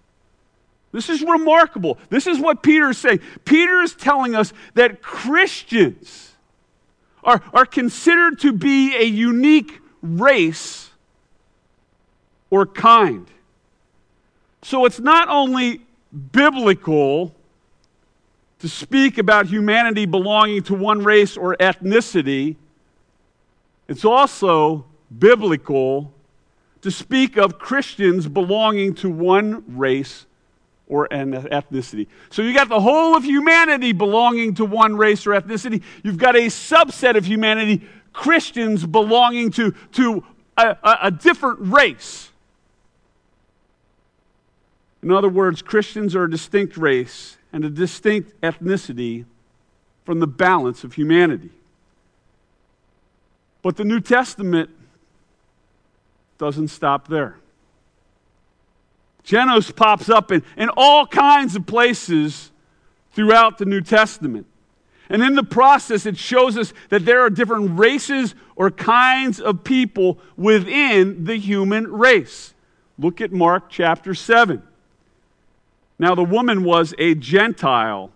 This 0.91 1.09
is 1.09 1.21
remarkable. 1.21 1.97
This 2.09 2.27
is 2.27 2.39
what 2.39 2.61
Peter 2.61 2.89
is 2.89 2.97
saying. 2.97 3.21
Peter 3.45 3.81
is 3.81 3.95
telling 3.95 4.35
us 4.35 4.51
that 4.73 5.01
Christians 5.01 6.30
are, 7.23 7.41
are 7.53 7.65
considered 7.65 8.39
to 8.39 8.51
be 8.51 8.95
a 8.95 9.03
unique 9.03 9.79
race 10.01 10.89
or 12.49 12.65
kind. 12.65 13.27
So, 14.63 14.85
it's 14.85 14.99
not 14.99 15.29
only 15.29 15.81
biblical 16.31 17.33
to 18.59 18.69
speak 18.69 19.17
about 19.17 19.47
humanity 19.47 20.05
belonging 20.05 20.63
to 20.63 20.75
one 20.75 21.03
race 21.03 21.35
or 21.35 21.55
ethnicity 21.57 22.57
it's 23.91 24.05
also 24.05 24.85
biblical 25.19 26.13
to 26.81 26.89
speak 26.89 27.35
of 27.35 27.59
Christians 27.59 28.25
belonging 28.25 28.95
to 28.95 29.09
one 29.09 29.65
race 29.67 30.25
or 30.91 31.07
an 31.09 31.31
ethnicity. 31.31 32.05
So 32.31 32.41
you 32.41 32.53
got 32.53 32.67
the 32.67 32.81
whole 32.81 33.15
of 33.15 33.23
humanity 33.23 33.93
belonging 33.93 34.55
to 34.55 34.65
one 34.65 34.97
race 34.97 35.25
or 35.25 35.31
ethnicity. 35.31 35.81
You've 36.03 36.17
got 36.17 36.35
a 36.35 36.47
subset 36.47 37.15
of 37.15 37.25
humanity, 37.25 37.87
Christians 38.11 38.85
belonging 38.85 39.51
to, 39.51 39.71
to 39.93 40.25
a, 40.57 40.75
a, 40.83 40.97
a 41.03 41.11
different 41.11 41.59
race. 41.61 42.29
In 45.01 45.11
other 45.11 45.29
words, 45.29 45.61
Christians 45.61 46.13
are 46.13 46.25
a 46.25 46.29
distinct 46.29 46.75
race 46.75 47.37
and 47.53 47.63
a 47.63 47.69
distinct 47.69 48.39
ethnicity 48.41 49.23
from 50.03 50.19
the 50.19 50.27
balance 50.27 50.83
of 50.83 50.95
humanity. 50.95 51.51
But 53.61 53.77
the 53.77 53.85
New 53.85 54.01
Testament 54.01 54.69
doesn't 56.37 56.67
stop 56.67 57.07
there. 57.07 57.37
Genos 59.25 59.75
pops 59.75 60.09
up 60.09 60.31
in, 60.31 60.43
in 60.57 60.69
all 60.75 61.05
kinds 61.05 61.55
of 61.55 61.65
places 61.65 62.51
throughout 63.13 63.57
the 63.57 63.65
New 63.65 63.81
Testament. 63.81 64.47
And 65.09 65.21
in 65.21 65.35
the 65.35 65.43
process, 65.43 66.05
it 66.05 66.17
shows 66.17 66.57
us 66.57 66.73
that 66.89 67.05
there 67.05 67.21
are 67.21 67.29
different 67.29 67.77
races 67.77 68.33
or 68.55 68.71
kinds 68.71 69.39
of 69.39 69.63
people 69.63 70.19
within 70.37 71.25
the 71.25 71.35
human 71.35 71.91
race. 71.91 72.53
Look 72.97 73.19
at 73.19 73.31
Mark 73.31 73.69
chapter 73.69 74.13
7. 74.13 74.63
Now, 75.99 76.15
the 76.15 76.23
woman 76.23 76.63
was 76.63 76.95
a 76.97 77.13
Gentile, 77.13 78.11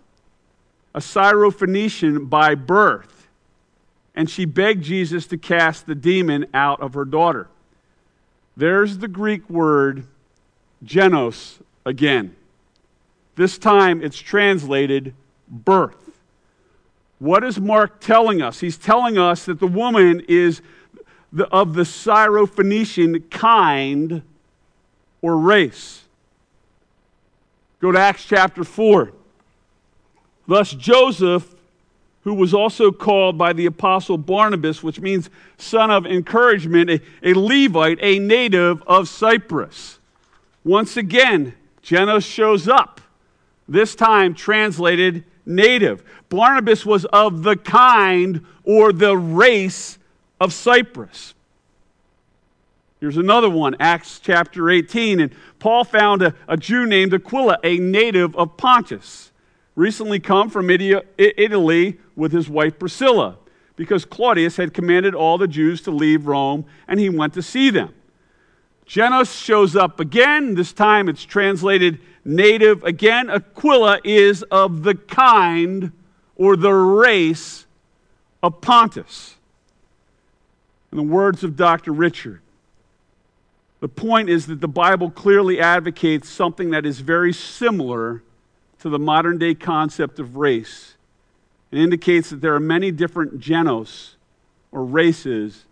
a 0.94 1.00
Syrophoenician 1.00 2.30
by 2.30 2.54
birth 2.54 3.16
and 4.16 4.30
she 4.30 4.46
begged 4.46 4.82
Jesus 4.82 5.26
to 5.26 5.36
cast 5.36 5.86
the 5.86 5.94
demon 5.94 6.46
out 6.54 6.80
of 6.80 6.94
her 6.94 7.04
daughter. 7.04 7.48
There's 8.56 8.98
the 8.98 9.08
Greek 9.08 9.48
word 9.50 10.06
genos 10.84 11.60
again. 11.84 12.34
This 13.36 13.58
time 13.58 14.02
it's 14.02 14.18
translated 14.18 15.14
birth. 15.48 15.96
What 17.18 17.44
is 17.44 17.58
Mark 17.60 18.00
telling 18.00 18.42
us? 18.42 18.60
He's 18.60 18.76
telling 18.76 19.18
us 19.18 19.44
that 19.46 19.58
the 19.58 19.66
woman 19.66 20.22
is 20.28 20.60
the, 21.32 21.46
of 21.48 21.74
the 21.74 21.82
Syrophoenician 21.82 23.30
kind 23.30 24.22
or 25.22 25.38
race. 25.38 26.02
Go 27.80 27.92
to 27.92 27.98
Acts 27.98 28.24
chapter 28.24 28.64
4. 28.64 29.12
Thus 30.46 30.72
Joseph 30.72 31.56
who 32.26 32.34
was 32.34 32.52
also 32.52 32.90
called 32.90 33.38
by 33.38 33.52
the 33.52 33.66
apostle 33.66 34.18
Barnabas, 34.18 34.82
which 34.82 34.98
means 34.98 35.30
son 35.58 35.92
of 35.92 36.04
encouragement, 36.04 36.90
a, 36.90 37.00
a 37.22 37.34
Levite, 37.34 38.00
a 38.02 38.18
native 38.18 38.82
of 38.82 39.08
Cyprus. 39.08 40.00
Once 40.66 40.96
again, 40.96 41.54
Genos 41.80 42.26
shows 42.26 42.66
up, 42.66 43.00
this 43.68 43.94
time 43.94 44.34
translated 44.34 45.22
native. 45.46 46.02
Barnabas 46.28 46.84
was 46.84 47.04
of 47.04 47.44
the 47.44 47.54
kind 47.54 48.44
or 48.64 48.92
the 48.92 49.16
race 49.16 49.96
of 50.40 50.52
Cyprus. 50.52 51.34
Here's 52.98 53.16
another 53.16 53.48
one, 53.48 53.76
Acts 53.78 54.18
chapter 54.18 54.68
18. 54.68 55.20
And 55.20 55.32
Paul 55.60 55.84
found 55.84 56.22
a, 56.22 56.34
a 56.48 56.56
Jew 56.56 56.84
named 56.84 57.14
Aquila, 57.14 57.58
a 57.62 57.78
native 57.78 58.34
of 58.34 58.56
Pontus 58.56 59.30
recently 59.76 60.18
come 60.18 60.50
from 60.50 60.68
Italy 60.68 61.96
with 62.16 62.32
his 62.32 62.48
wife 62.48 62.76
Priscilla 62.76 63.36
because 63.76 64.04
Claudius 64.04 64.56
had 64.56 64.74
commanded 64.74 65.14
all 65.14 65.38
the 65.38 65.46
Jews 65.46 65.80
to 65.82 65.92
leave 65.92 66.26
Rome 66.26 66.64
and 66.88 66.98
he 66.98 67.08
went 67.08 67.34
to 67.34 67.42
see 67.42 67.70
them. 67.70 67.94
Genos 68.88 69.42
shows 69.42 69.74
up 69.74 69.98
again. 69.98 70.54
This 70.54 70.72
time 70.72 71.08
it's 71.08 71.24
translated 71.24 72.00
native. 72.24 72.84
Again, 72.84 73.28
Aquila 73.28 74.00
is 74.04 74.42
of 74.44 74.84
the 74.84 74.94
kind 74.94 75.92
or 76.36 76.56
the 76.56 76.72
race 76.72 77.66
of 78.42 78.60
Pontus. 78.60 79.36
In 80.92 80.96
the 80.96 81.02
words 81.02 81.42
of 81.42 81.56
Dr. 81.56 81.92
Richard, 81.92 82.40
the 83.80 83.88
point 83.88 84.28
is 84.28 84.46
that 84.46 84.60
the 84.60 84.68
Bible 84.68 85.10
clearly 85.10 85.60
advocates 85.60 86.28
something 86.28 86.70
that 86.70 86.86
is 86.86 87.00
very 87.00 87.32
similar 87.32 88.22
to 88.78 88.88
the 88.88 88.98
modern 88.98 89.36
day 89.36 89.54
concept 89.54 90.20
of 90.20 90.36
race. 90.36 90.94
It 91.72 91.78
indicates 91.78 92.30
that 92.30 92.40
there 92.40 92.54
are 92.54 92.60
many 92.60 92.92
different 92.92 93.40
genos 93.40 94.14
or 94.70 94.84
races 94.84 95.64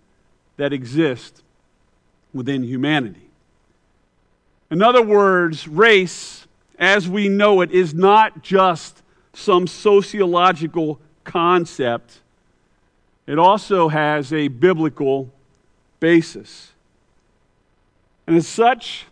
that 0.57 0.73
exist 0.73 1.44
within 2.35 2.65
humanity. 2.65 3.31
In 4.71 4.83
other 4.83 5.03
words, 5.03 5.69
race, 5.69 6.47
as 6.79 7.09
we 7.09 7.29
know 7.29 7.61
it, 7.61 7.71
is 7.71 7.95
not 7.95 8.43
just 8.43 9.03
some 9.33 9.67
sociological 9.67 11.01
concept, 11.23 12.21
it 13.27 13.39
also 13.39 13.89
has 13.89 14.33
a 14.33 14.49
biblical 14.49 15.31
basis. 16.01 16.73
And 18.27 18.37
as 18.37 18.49
such, 18.49 19.07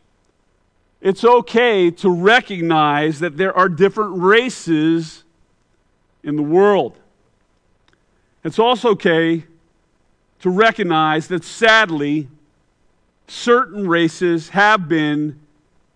it's 1.00 1.24
okay 1.24 1.90
to 1.90 2.10
recognize 2.10 3.20
that 3.20 3.36
there 3.36 3.56
are 3.56 3.68
different 3.68 4.20
races 4.20 5.24
in 6.22 6.36
the 6.36 6.42
world. 6.42 6.98
It's 8.44 8.58
also 8.58 8.90
okay 8.90 9.44
to 10.40 10.50
recognize 10.50 11.28
that 11.28 11.44
sadly, 11.44 12.28
certain 13.32 13.88
races 13.88 14.50
have 14.50 14.88
been 14.88 15.40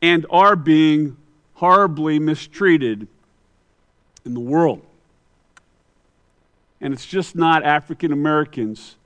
and 0.01 0.25
are 0.31 0.57
being 0.57 1.17
horribly 1.55 2.19
mistreated 2.19 3.07
in 4.25 4.35
the 4.35 4.41
world. 4.41 4.83
And 6.81 6.95
it's 6.95 7.07
just 7.07 7.37
not 7.37 7.63
African 7.65 8.13
Americans 8.13 8.97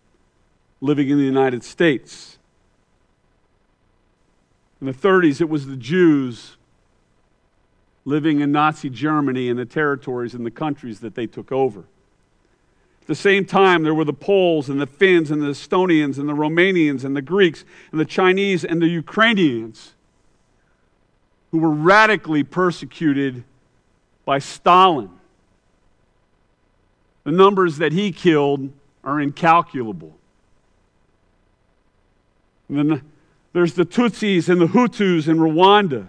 living 0.81 1.09
in 1.09 1.19
the 1.19 1.25
United 1.25 1.65
States. 1.65 2.39
In 4.81 4.87
the 4.87 4.95
30s, 4.95 5.41
it 5.41 5.49
was 5.49 5.67
the 5.67 5.77
Jews 5.77 6.57
living 8.05 8.41
in 8.41 8.53
Nazi 8.53 8.91
Germany 8.91 9.49
and 9.49 9.59
the 9.59 9.67
territories 9.67 10.35
and 10.35 10.47
the 10.47 10.51
countries 10.51 11.01
that 11.01 11.15
they 11.15 11.27
took 11.27 11.53
over 11.53 11.85
the 13.11 13.17
same 13.17 13.45
time, 13.45 13.83
there 13.83 13.93
were 13.93 14.05
the 14.05 14.13
Poles 14.13 14.69
and 14.69 14.81
the 14.81 14.87
Finns 14.87 15.33
and 15.33 15.43
the 15.43 15.49
Estonians 15.49 16.17
and 16.17 16.29
the 16.29 16.33
Romanians 16.33 17.03
and 17.03 17.17
the 17.17 17.21
Greeks 17.21 17.65
and 17.91 17.99
the 17.99 18.05
Chinese 18.05 18.65
and 18.65 18.81
the 18.81 18.87
Ukrainians 18.87 19.95
who 21.51 21.59
were 21.59 21.73
radically 21.73 22.45
persecuted 22.45 23.43
by 24.25 24.39
Stalin. 24.39 25.11
The 27.25 27.33
numbers 27.33 27.79
that 27.79 27.91
he 27.91 28.13
killed 28.13 28.71
are 29.03 29.21
incalculable. 29.21 30.17
And 32.69 32.79
then 32.79 33.03
there's 33.53 33.75
the 33.75 33.85
Tutsis 33.85 34.49
and 34.49 34.61
the 34.61 34.69
Hutus 34.69 35.27
in 35.27 35.39
Rwanda. 35.39 36.07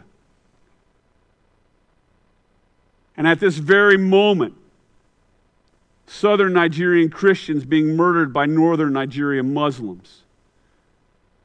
And 3.18 3.28
at 3.28 3.40
this 3.40 3.58
very 3.58 3.98
moment, 3.98 4.54
southern 6.12 6.52
Nigerian 6.52 7.10
Christians 7.10 7.64
being 7.64 7.96
murdered 7.96 8.34
by 8.34 8.46
northern 8.46 8.92
Nigerian 8.92 9.54
Muslims. 9.54 10.24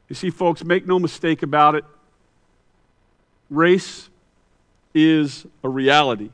You 0.08 0.16
see, 0.16 0.28
folks, 0.28 0.64
make 0.64 0.86
no 0.86 0.98
mistake 0.98 1.44
about 1.44 1.76
it. 1.76 1.84
Race 3.48 4.10
is 4.92 5.46
a 5.62 5.68
reality. 5.68 6.30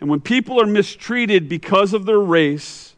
And 0.00 0.10
when 0.10 0.20
people 0.20 0.60
are 0.60 0.66
mistreated 0.66 1.48
because 1.48 1.92
of 1.92 2.04
their 2.04 2.18
race, 2.18 2.96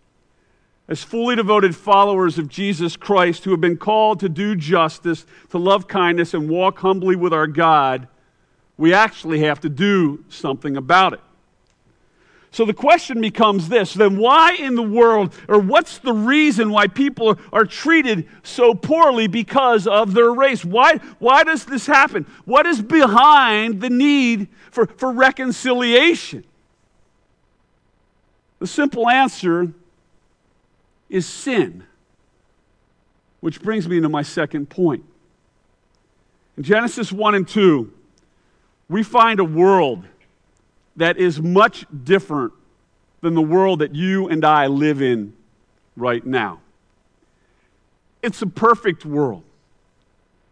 as 0.89 1.05
fully 1.05 1.37
devoted 1.37 1.77
followers 1.77 2.39
of 2.39 2.49
Jesus 2.49 2.97
Christ 2.97 3.45
who 3.45 3.51
have 3.51 3.61
been 3.61 3.77
called 3.77 4.21
to 4.21 4.31
do 4.31 4.57
justice, 4.57 5.27
to 5.51 5.59
love 5.59 5.89
kindness, 5.89 6.33
and 6.33 6.49
walk 6.49 6.79
humbly 6.79 7.17
with 7.17 7.35
our 7.35 7.47
God, 7.47 8.09
we 8.79 8.95
actually 8.95 9.41
have 9.41 9.61
to 9.61 9.69
do 9.69 10.25
something 10.31 10.77
about 10.77 11.13
it. 11.13 11.21
So 12.57 12.65
the 12.65 12.73
question 12.73 13.21
becomes 13.21 13.69
this 13.69 13.93
then 13.93 14.17
why 14.17 14.55
in 14.55 14.77
the 14.77 14.83
world, 14.83 15.35
or 15.47 15.59
what's 15.59 15.99
the 15.99 16.15
reason 16.15 16.71
why 16.71 16.87
people 16.87 17.39
are, 17.53 17.67
treated 17.67 18.27
so 18.45 18.73
poorly 18.73 19.27
because 19.27 19.87
of 19.87 20.15
their 20.15 20.33
race? 20.33 20.65
Why, 20.65 20.95
why 21.19 21.45
does 21.45 21.67
this 21.67 21.87
happen? 21.87 22.25
What 22.47 22.65
is 22.65 22.81
behind 22.81 23.83
the 23.83 23.91
need 23.91 24.49
for, 24.71 24.87
for 24.87 25.13
reconciliation? 25.13 26.45
The 28.59 28.67
simple 28.67 29.07
answer 29.07 29.75
is 31.11 31.27
sin, 31.27 31.85
which 33.41 33.61
brings 33.61 33.87
me 33.87 34.01
to 34.01 34.09
my 34.09 34.23
second 34.23 34.71
point. 34.71 35.05
In 36.57 36.63
Genesis 36.63 37.13
1 37.13 37.35
and 37.35 37.47
2, 37.47 37.93
we 38.89 39.03
find 39.03 39.41
a 39.41 39.45
world 39.45 40.07
that 40.97 41.19
is 41.19 41.41
much 41.41 41.87
different 42.05 42.53
than 43.21 43.35
the 43.35 43.43
world 43.43 43.81
that 43.81 43.95
you 43.95 44.29
and 44.29 44.45
I 44.45 44.67
live 44.67 45.03
in 45.03 45.35
right 45.97 46.25
now. 46.25 46.61
It's 48.23 48.43
a 48.43 48.47
perfect 48.47 49.05
world. 49.05 49.43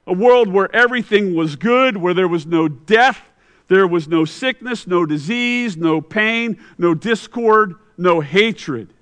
A 0.07 0.13
world 0.13 0.49
where 0.49 0.75
everything 0.75 1.35
was 1.35 1.57
good, 1.57 1.97
where 1.97 2.15
there 2.15 2.29
was 2.29 2.47
no 2.47 2.69
death, 2.69 3.21
there 3.69 3.87
was 3.87 4.07
no 4.07 4.25
sickness, 4.25 4.87
no 4.87 5.07
disease, 5.07 5.77
no 5.77 6.01
pain, 6.01 6.59
no 6.77 6.95
discord, 6.95 7.77
no 7.97 8.21
hatred. 8.21 8.93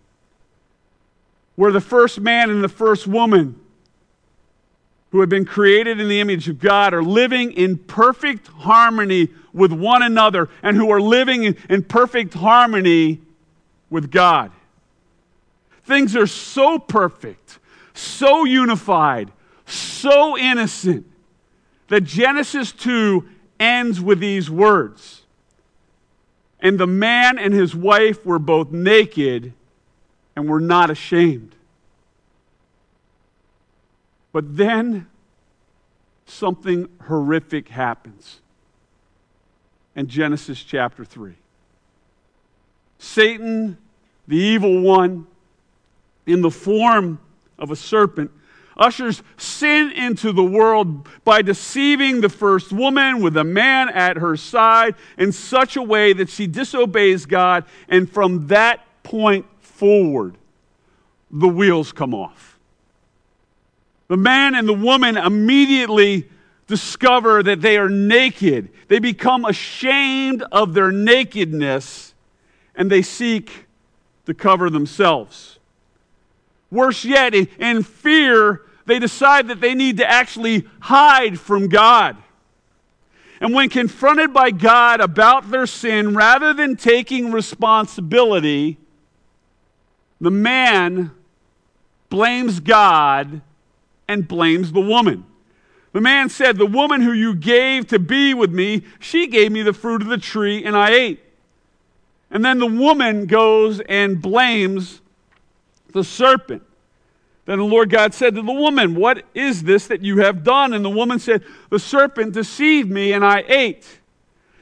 Where 1.56 1.72
the 1.72 1.80
first 1.80 2.20
man 2.20 2.50
and 2.50 2.62
the 2.62 2.68
first 2.68 3.06
woman 3.06 3.58
who 5.12 5.20
have 5.20 5.28
been 5.28 5.44
created 5.44 6.00
in 6.00 6.08
the 6.08 6.20
image 6.20 6.48
of 6.48 6.58
God 6.58 6.94
are 6.94 7.02
living 7.02 7.52
in 7.52 7.76
perfect 7.76 8.48
harmony 8.48 9.28
with 9.52 9.70
one 9.70 10.02
another 10.02 10.48
and 10.62 10.74
who 10.74 10.90
are 10.90 11.02
living 11.02 11.44
in, 11.44 11.82
perfect 11.84 12.32
harmony 12.32 13.20
with 13.90 14.10
God. 14.10 14.50
Things 15.84 16.16
are 16.16 16.26
so 16.26 16.78
perfect, 16.78 17.58
so 17.92 18.44
unified, 18.44 19.30
so 19.66 20.38
innocent 20.38 21.06
that 21.88 22.00
Genesis 22.04 22.72
2 22.72 23.28
ends 23.60 24.00
with 24.00 24.18
these 24.18 24.48
words. 24.48 25.22
And 26.58 26.78
the 26.78 26.86
man 26.86 27.38
and 27.38 27.52
his 27.52 27.74
wife 27.74 28.24
were 28.24 28.38
both 28.38 28.70
naked 28.70 29.52
and 30.34 30.48
were 30.48 30.60
not 30.60 30.88
ashamed. 30.88 31.54
But 34.32 34.56
then 34.56 35.06
something 36.26 36.88
horrific 37.06 37.68
happens 37.68 38.40
in 39.94 40.08
Genesis 40.08 40.62
chapter 40.62 41.04
3. 41.04 41.34
Satan, 42.98 43.76
the 44.26 44.36
evil 44.36 44.80
one, 44.80 45.26
in 46.26 46.40
the 46.40 46.50
form 46.50 47.20
of 47.58 47.70
a 47.70 47.76
serpent, 47.76 48.30
ushers 48.76 49.22
sin 49.36 49.90
into 49.92 50.32
the 50.32 50.42
world 50.42 51.06
by 51.24 51.42
deceiving 51.42 52.20
the 52.20 52.28
first 52.28 52.72
woman 52.72 53.20
with 53.20 53.36
a 53.36 53.44
man 53.44 53.88
at 53.90 54.16
her 54.16 54.36
side 54.36 54.94
in 55.18 55.30
such 55.30 55.76
a 55.76 55.82
way 55.82 56.12
that 56.12 56.30
she 56.30 56.46
disobeys 56.46 57.26
God, 57.26 57.64
and 57.88 58.10
from 58.10 58.46
that 58.46 58.80
point 59.02 59.44
forward, 59.60 60.38
the 61.30 61.48
wheels 61.48 61.92
come 61.92 62.14
off. 62.14 62.51
The 64.12 64.18
man 64.18 64.54
and 64.54 64.68
the 64.68 64.74
woman 64.74 65.16
immediately 65.16 66.28
discover 66.66 67.42
that 67.44 67.62
they 67.62 67.78
are 67.78 67.88
naked. 67.88 68.68
They 68.88 68.98
become 68.98 69.46
ashamed 69.46 70.42
of 70.52 70.74
their 70.74 70.92
nakedness 70.92 72.12
and 72.74 72.90
they 72.90 73.00
seek 73.00 73.68
to 74.26 74.34
cover 74.34 74.68
themselves. 74.68 75.58
Worse 76.70 77.06
yet, 77.06 77.34
in 77.34 77.82
fear, 77.82 78.60
they 78.84 78.98
decide 78.98 79.48
that 79.48 79.62
they 79.62 79.74
need 79.74 79.96
to 79.96 80.06
actually 80.06 80.68
hide 80.80 81.40
from 81.40 81.68
God. 81.68 82.18
And 83.40 83.54
when 83.54 83.70
confronted 83.70 84.34
by 84.34 84.50
God 84.50 85.00
about 85.00 85.50
their 85.50 85.66
sin, 85.66 86.14
rather 86.14 86.52
than 86.52 86.76
taking 86.76 87.32
responsibility, 87.32 88.76
the 90.20 90.30
man 90.30 91.12
blames 92.10 92.60
God 92.60 93.40
and 94.08 94.26
blames 94.26 94.72
the 94.72 94.80
woman. 94.80 95.24
The 95.92 96.00
man 96.00 96.28
said, 96.28 96.56
The 96.56 96.66
woman 96.66 97.02
who 97.02 97.12
you 97.12 97.34
gave 97.34 97.86
to 97.88 97.98
be 97.98 98.34
with 98.34 98.52
me, 98.52 98.82
she 98.98 99.26
gave 99.26 99.52
me 99.52 99.62
the 99.62 99.72
fruit 99.72 100.02
of 100.02 100.08
the 100.08 100.18
tree 100.18 100.64
and 100.64 100.76
I 100.76 100.90
ate. 100.90 101.20
And 102.30 102.44
then 102.44 102.58
the 102.58 102.66
woman 102.66 103.26
goes 103.26 103.80
and 103.80 104.20
blames 104.20 105.00
the 105.92 106.02
serpent. 106.02 106.62
Then 107.44 107.58
the 107.58 107.64
Lord 107.64 107.90
God 107.90 108.14
said 108.14 108.34
to 108.36 108.42
the 108.42 108.52
woman, 108.52 108.94
What 108.94 109.24
is 109.34 109.64
this 109.64 109.88
that 109.88 110.02
you 110.02 110.18
have 110.18 110.44
done? 110.44 110.72
And 110.72 110.84
the 110.84 110.90
woman 110.90 111.18
said, 111.18 111.44
The 111.70 111.78
serpent 111.78 112.32
deceived 112.32 112.90
me 112.90 113.12
and 113.12 113.24
I 113.24 113.44
ate. 113.46 113.86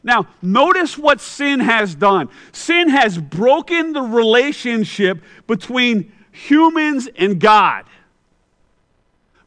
Now, 0.03 0.29
notice 0.41 0.97
what 0.97 1.21
sin 1.21 1.61
has 1.61 1.95
done. 1.95 2.31
Sin 2.53 2.89
has 2.89 3.19
broken 3.19 3.93
the 3.93 4.03
relationship 4.03 5.23
between 5.47 6.11
humans 6.33 7.09
and 7.17 7.39
God, 7.39 7.85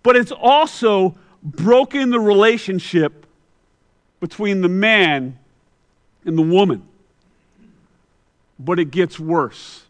but 0.03 0.15
it's 0.15 0.31
also 0.31 1.15
broken 1.41 2.09
the 2.09 2.19
relationship 2.19 3.25
between 4.19 4.61
the 4.61 4.69
man 4.69 5.37
and 6.25 6.37
the 6.37 6.43
woman. 6.43 6.83
But 8.59 8.79
it 8.79 8.91
gets 8.91 9.19
worse. 9.19 9.83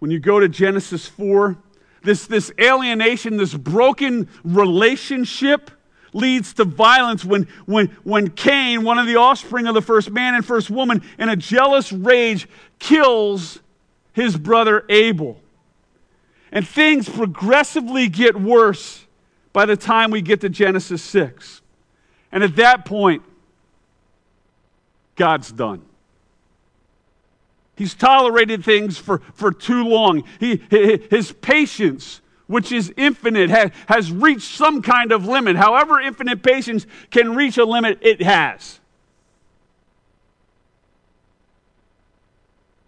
When 0.00 0.10
you 0.10 0.18
go 0.18 0.40
to 0.40 0.48
Genesis 0.48 1.06
4, 1.06 1.56
this, 2.02 2.26
this 2.26 2.50
alienation, 2.58 3.36
this 3.36 3.54
broken 3.54 4.28
relationship, 4.42 5.70
leads 6.12 6.54
to 6.54 6.64
violence 6.64 7.24
when, 7.24 7.46
when, 7.66 7.86
when 8.02 8.30
Cain, 8.30 8.84
one 8.84 8.98
of 8.98 9.06
the 9.06 9.16
offspring 9.16 9.66
of 9.66 9.74
the 9.74 9.82
first 9.82 10.10
man 10.10 10.34
and 10.34 10.44
first 10.44 10.70
woman, 10.70 11.02
in 11.18 11.28
a 11.28 11.36
jealous 11.36 11.92
rage 11.92 12.48
kills 12.78 13.60
his 14.12 14.36
brother 14.36 14.84
Abel. 14.88 15.39
And 16.52 16.66
things 16.66 17.08
progressively 17.08 18.08
get 18.08 18.40
worse 18.40 19.06
by 19.52 19.66
the 19.66 19.76
time 19.76 20.10
we 20.10 20.22
get 20.22 20.40
to 20.40 20.48
Genesis 20.48 21.02
6. 21.02 21.62
And 22.32 22.42
at 22.42 22.56
that 22.56 22.84
point, 22.84 23.22
God's 25.16 25.52
done. 25.52 25.82
He's 27.76 27.94
tolerated 27.94 28.64
things 28.64 28.98
for, 28.98 29.22
for 29.34 29.52
too 29.52 29.84
long. 29.84 30.24
He, 30.38 30.62
his 31.10 31.32
patience 31.32 32.20
which 32.50 32.72
is 32.72 32.92
infinite, 32.96 33.48
has 33.86 34.10
reached 34.10 34.56
some 34.56 34.82
kind 34.82 35.12
of 35.12 35.24
limit. 35.24 35.54
However, 35.54 36.00
infinite 36.00 36.42
patience 36.42 36.84
can 37.12 37.36
reach 37.36 37.58
a 37.58 37.64
limit, 37.64 37.98
it 38.00 38.20
has. 38.22 38.80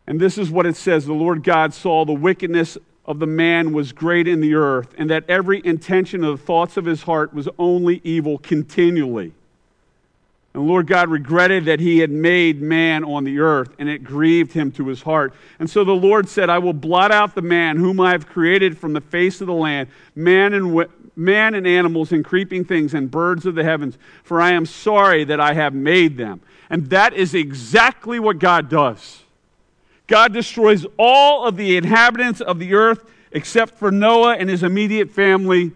And 0.05 0.19
this 0.19 0.37
is 0.37 0.51
what 0.51 0.67
it 0.67 0.75
says 0.75 1.07
The 1.07 1.13
Lord 1.13 1.45
God 1.45 1.73
saw 1.73 2.05
the 2.05 2.13
wickedness 2.13 2.77
of 3.05 3.19
the 3.19 3.27
man 3.27 3.73
was 3.73 3.93
great 3.93 4.29
in 4.29 4.41
the 4.41 4.55
earth, 4.55 4.95
and 4.97 5.11
that 5.11 5.25
every 5.29 5.61
intention 5.65 6.23
of 6.23 6.39
the 6.39 6.45
thoughts 6.45 6.77
of 6.77 6.85
his 6.85 7.03
heart 7.03 7.35
was 7.35 7.49
only 7.59 8.01
evil 8.05 8.39
continually. 8.39 9.33
And 10.55 10.67
Lord 10.67 10.87
God 10.87 11.09
regretted 11.09 11.65
that 11.65 11.81
he 11.81 12.01
had 12.01 12.11
made 12.11 12.61
man 12.61 13.05
on 13.05 13.25
the 13.25 13.41
earth, 13.41 13.75
and 13.79 13.89
it 13.89 14.05
grieved 14.05 14.53
him 14.53 14.71
to 14.73 14.87
his 14.87 15.03
heart. 15.03 15.33
And 15.59 15.69
so 15.69 15.83
the 15.83 15.93
Lord 15.93 16.29
said, 16.29 16.51
I 16.51 16.59
will 16.59 16.75
blot 16.75 17.11
out 17.11 17.35
the 17.35 17.43
man 17.43 17.79
whom 17.79 17.99
I 17.99 18.13
have 18.13 18.29
created 18.29 18.77
from 18.77 18.93
the 18.93 19.01
face 19.01 19.41
of 19.41 19.47
the 19.47 19.55
land, 19.55 19.89
man 20.15 20.53
and, 20.53 20.87
man 21.17 21.55
and 21.55 21.67
animals 21.67 22.13
and 22.13 22.25
creeping 22.25 22.65
things 22.65 22.93
and 22.93 23.11
birds 23.11 23.47
of 23.47 23.55
the 23.55 23.65
heavens, 23.65 23.97
for 24.23 24.41
I 24.41 24.53
am 24.53 24.67
sorry 24.67 25.25
that 25.25 25.41
I 25.41 25.55
have 25.55 25.75
made 25.75 26.19
them. 26.19 26.43
And 26.69 26.89
that 26.91 27.15
is 27.15 27.35
exactly 27.35 28.21
what 28.21 28.39
God 28.39 28.69
does. 28.69 29.22
God 30.13 30.35
destroys 30.35 30.85
all 30.99 31.47
of 31.47 31.57
the 31.57 31.79
inhabitants 31.79 32.43
of 32.43 32.59
the 32.59 32.75
earth 32.75 33.03
except 33.31 33.79
for 33.79 33.91
Noah 33.91 34.37
and 34.37 34.51
his 34.51 34.63
immediate 34.63 35.11
family 35.11 35.73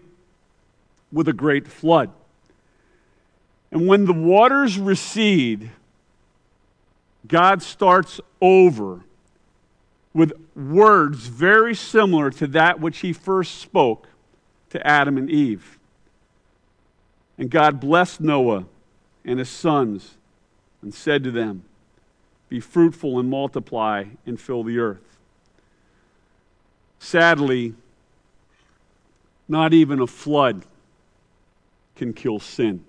with 1.11 1.27
a 1.27 1.33
great 1.33 1.67
flood. 1.67 2.11
And 3.71 3.87
when 3.87 4.05
the 4.05 4.13
waters 4.13 4.77
recede, 4.77 5.71
God 7.27 7.63
starts 7.63 8.21
over 8.39 9.01
with 10.13 10.33
words 10.55 11.25
very 11.25 11.73
similar 11.73 12.29
to 12.29 12.45
that 12.45 12.79
which 12.79 12.99
he 12.99 13.13
first 13.13 13.55
spoke 13.55 14.07
to 14.69 14.85
Adam 14.85 15.17
and 15.17 15.31
Eve. 15.31 15.79
And 17.39 17.49
God 17.49 17.79
blessed 17.79 18.21
Noah 18.21 18.65
and 19.25 19.39
his 19.39 19.49
sons 19.49 20.13
and 20.83 20.93
said 20.93 21.23
to 21.23 21.31
them, 21.31 21.63
Be 22.49 22.59
fruitful 22.59 23.19
and 23.19 23.29
multiply 23.29 24.05
and 24.25 24.39
fill 24.39 24.63
the 24.63 24.79
earth. 24.79 25.17
Sadly, 26.99 27.73
not 29.47 29.73
even 29.73 29.99
a 29.99 30.07
flood 30.07 30.65
can 31.95 32.13
kill 32.13 32.39
sin. 32.39 32.83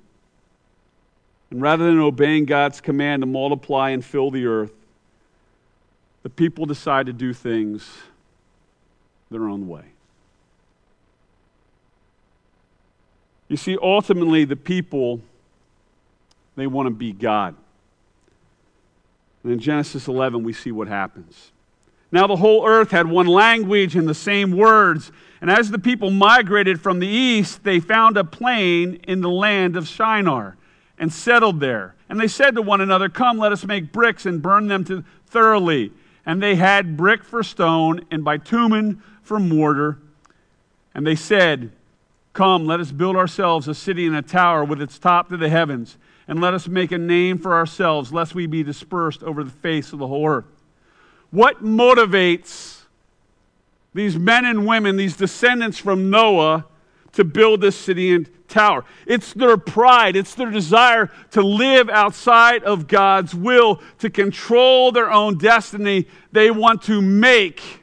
And 1.50 1.62
rather 1.62 1.86
than 1.86 1.98
obeying 1.98 2.44
God's 2.44 2.80
command 2.80 3.22
to 3.22 3.26
multiply 3.26 3.90
and 3.90 4.04
fill 4.04 4.30
the 4.30 4.46
earth, 4.46 4.72
the 6.22 6.30
people 6.30 6.66
decide 6.66 7.06
to 7.06 7.12
do 7.12 7.32
things 7.32 7.88
their 9.30 9.48
own 9.48 9.68
way. 9.68 9.84
You 13.48 13.56
see, 13.56 13.78
ultimately, 13.80 14.44
the 14.44 14.56
people, 14.56 15.20
they 16.54 16.66
want 16.66 16.86
to 16.86 16.90
be 16.90 17.12
God. 17.12 17.54
And 19.42 19.52
in 19.52 19.58
Genesis 19.58 20.08
11, 20.08 20.42
we 20.42 20.52
see 20.52 20.72
what 20.72 20.88
happens. 20.88 21.52
Now, 22.10 22.26
the 22.26 22.36
whole 22.36 22.66
earth 22.66 22.90
had 22.90 23.06
one 23.06 23.26
language 23.26 23.94
and 23.94 24.08
the 24.08 24.14
same 24.14 24.52
words. 24.52 25.12
And 25.40 25.50
as 25.50 25.70
the 25.70 25.78
people 25.78 26.10
migrated 26.10 26.80
from 26.80 26.98
the 26.98 27.06
east, 27.06 27.64
they 27.64 27.80
found 27.80 28.16
a 28.16 28.24
plain 28.24 28.94
in 29.06 29.20
the 29.20 29.30
land 29.30 29.76
of 29.76 29.86
Shinar 29.86 30.56
and 30.98 31.12
settled 31.12 31.60
there. 31.60 31.94
And 32.08 32.18
they 32.18 32.28
said 32.28 32.54
to 32.54 32.62
one 32.62 32.80
another, 32.80 33.08
Come, 33.08 33.38
let 33.38 33.52
us 33.52 33.64
make 33.64 33.92
bricks 33.92 34.26
and 34.26 34.42
burn 34.42 34.68
them 34.68 35.04
thoroughly. 35.26 35.92
And 36.24 36.42
they 36.42 36.56
had 36.56 36.96
brick 36.96 37.22
for 37.22 37.42
stone 37.42 38.04
and 38.10 38.24
bitumen 38.24 39.02
for 39.22 39.38
mortar. 39.38 39.98
And 40.94 41.06
they 41.06 41.14
said, 41.14 41.70
Come, 42.32 42.66
let 42.66 42.80
us 42.80 42.92
build 42.92 43.16
ourselves 43.16 43.68
a 43.68 43.74
city 43.74 44.06
and 44.06 44.16
a 44.16 44.22
tower 44.22 44.64
with 44.64 44.80
its 44.80 44.98
top 44.98 45.28
to 45.28 45.36
the 45.36 45.48
heavens, 45.48 45.98
and 46.28 46.40
let 46.40 46.54
us 46.54 46.68
make 46.68 46.92
a 46.92 46.98
name 46.98 47.38
for 47.38 47.54
ourselves, 47.54 48.12
lest 48.12 48.34
we 48.34 48.46
be 48.46 48.62
dispersed 48.62 49.22
over 49.22 49.42
the 49.42 49.50
face 49.50 49.92
of 49.92 49.98
the 49.98 50.06
whole 50.06 50.28
earth. 50.28 50.44
What 51.30 51.64
motivates 51.64 52.82
these 53.94 54.16
men 54.18 54.44
and 54.44 54.66
women, 54.66 54.96
these 54.96 55.16
descendants 55.16 55.78
from 55.78 56.10
Noah, 56.10 56.66
to 57.12 57.24
build 57.24 57.60
this 57.60 57.76
city 57.76 58.14
and 58.14 58.28
tower. 58.48 58.84
It's 59.06 59.32
their 59.32 59.56
pride, 59.56 60.14
it's 60.14 60.34
their 60.34 60.50
desire 60.50 61.10
to 61.32 61.42
live 61.42 61.88
outside 61.88 62.62
of 62.64 62.86
God's 62.86 63.34
will, 63.34 63.82
to 63.98 64.10
control 64.10 64.92
their 64.92 65.10
own 65.10 65.38
destiny. 65.38 66.06
They 66.32 66.50
want 66.50 66.82
to 66.82 67.00
make 67.00 67.82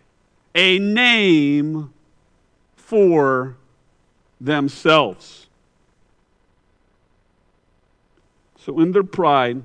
a 0.53 0.79
name 0.79 1.93
for 2.75 3.57
themselves. 4.39 5.44
So, 8.65 8.79
in 8.79 8.93
their 8.93 9.03
pride, 9.03 9.61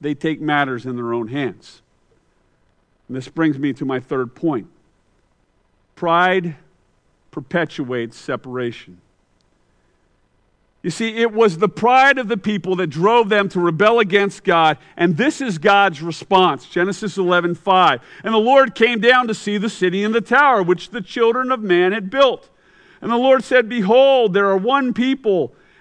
they 0.00 0.14
take 0.14 0.40
matters 0.40 0.84
in 0.84 0.96
their 0.96 1.14
own 1.14 1.28
hands. 1.28 1.80
And 3.06 3.16
this 3.16 3.28
brings 3.28 3.56
me 3.56 3.72
to 3.74 3.84
my 3.84 4.00
third 4.00 4.34
point. 4.34 4.66
Pride 5.94 6.56
perpetuates 7.30 8.16
separation. 8.16 9.00
You 10.82 10.90
see, 10.90 11.16
it 11.18 11.32
was 11.32 11.58
the 11.58 11.68
pride 11.68 12.18
of 12.18 12.28
the 12.28 12.36
people 12.36 12.76
that 12.76 12.88
drove 12.88 13.28
them 13.28 13.48
to 13.50 13.60
rebel 13.60 14.00
against 14.00 14.42
God, 14.42 14.78
and 14.96 15.16
this 15.16 15.40
is 15.40 15.58
God's 15.58 16.02
response. 16.02 16.68
Genesis 16.68 17.16
11, 17.16 17.54
5. 17.54 18.00
And 18.24 18.34
the 18.34 18.38
Lord 18.38 18.74
came 18.74 19.00
down 19.00 19.28
to 19.28 19.34
see 19.34 19.56
the 19.56 19.70
city 19.70 20.02
and 20.02 20.14
the 20.14 20.20
tower, 20.20 20.62
which 20.62 20.90
the 20.90 21.00
children 21.00 21.52
of 21.52 21.60
man 21.60 21.92
had 21.92 22.10
built. 22.10 22.48
And 23.00 23.10
the 23.10 23.16
Lord 23.16 23.44
said, 23.44 23.68
Behold, 23.68 24.32
there 24.32 24.48
are 24.48 24.56
one 24.56 24.94
people, 24.94 25.52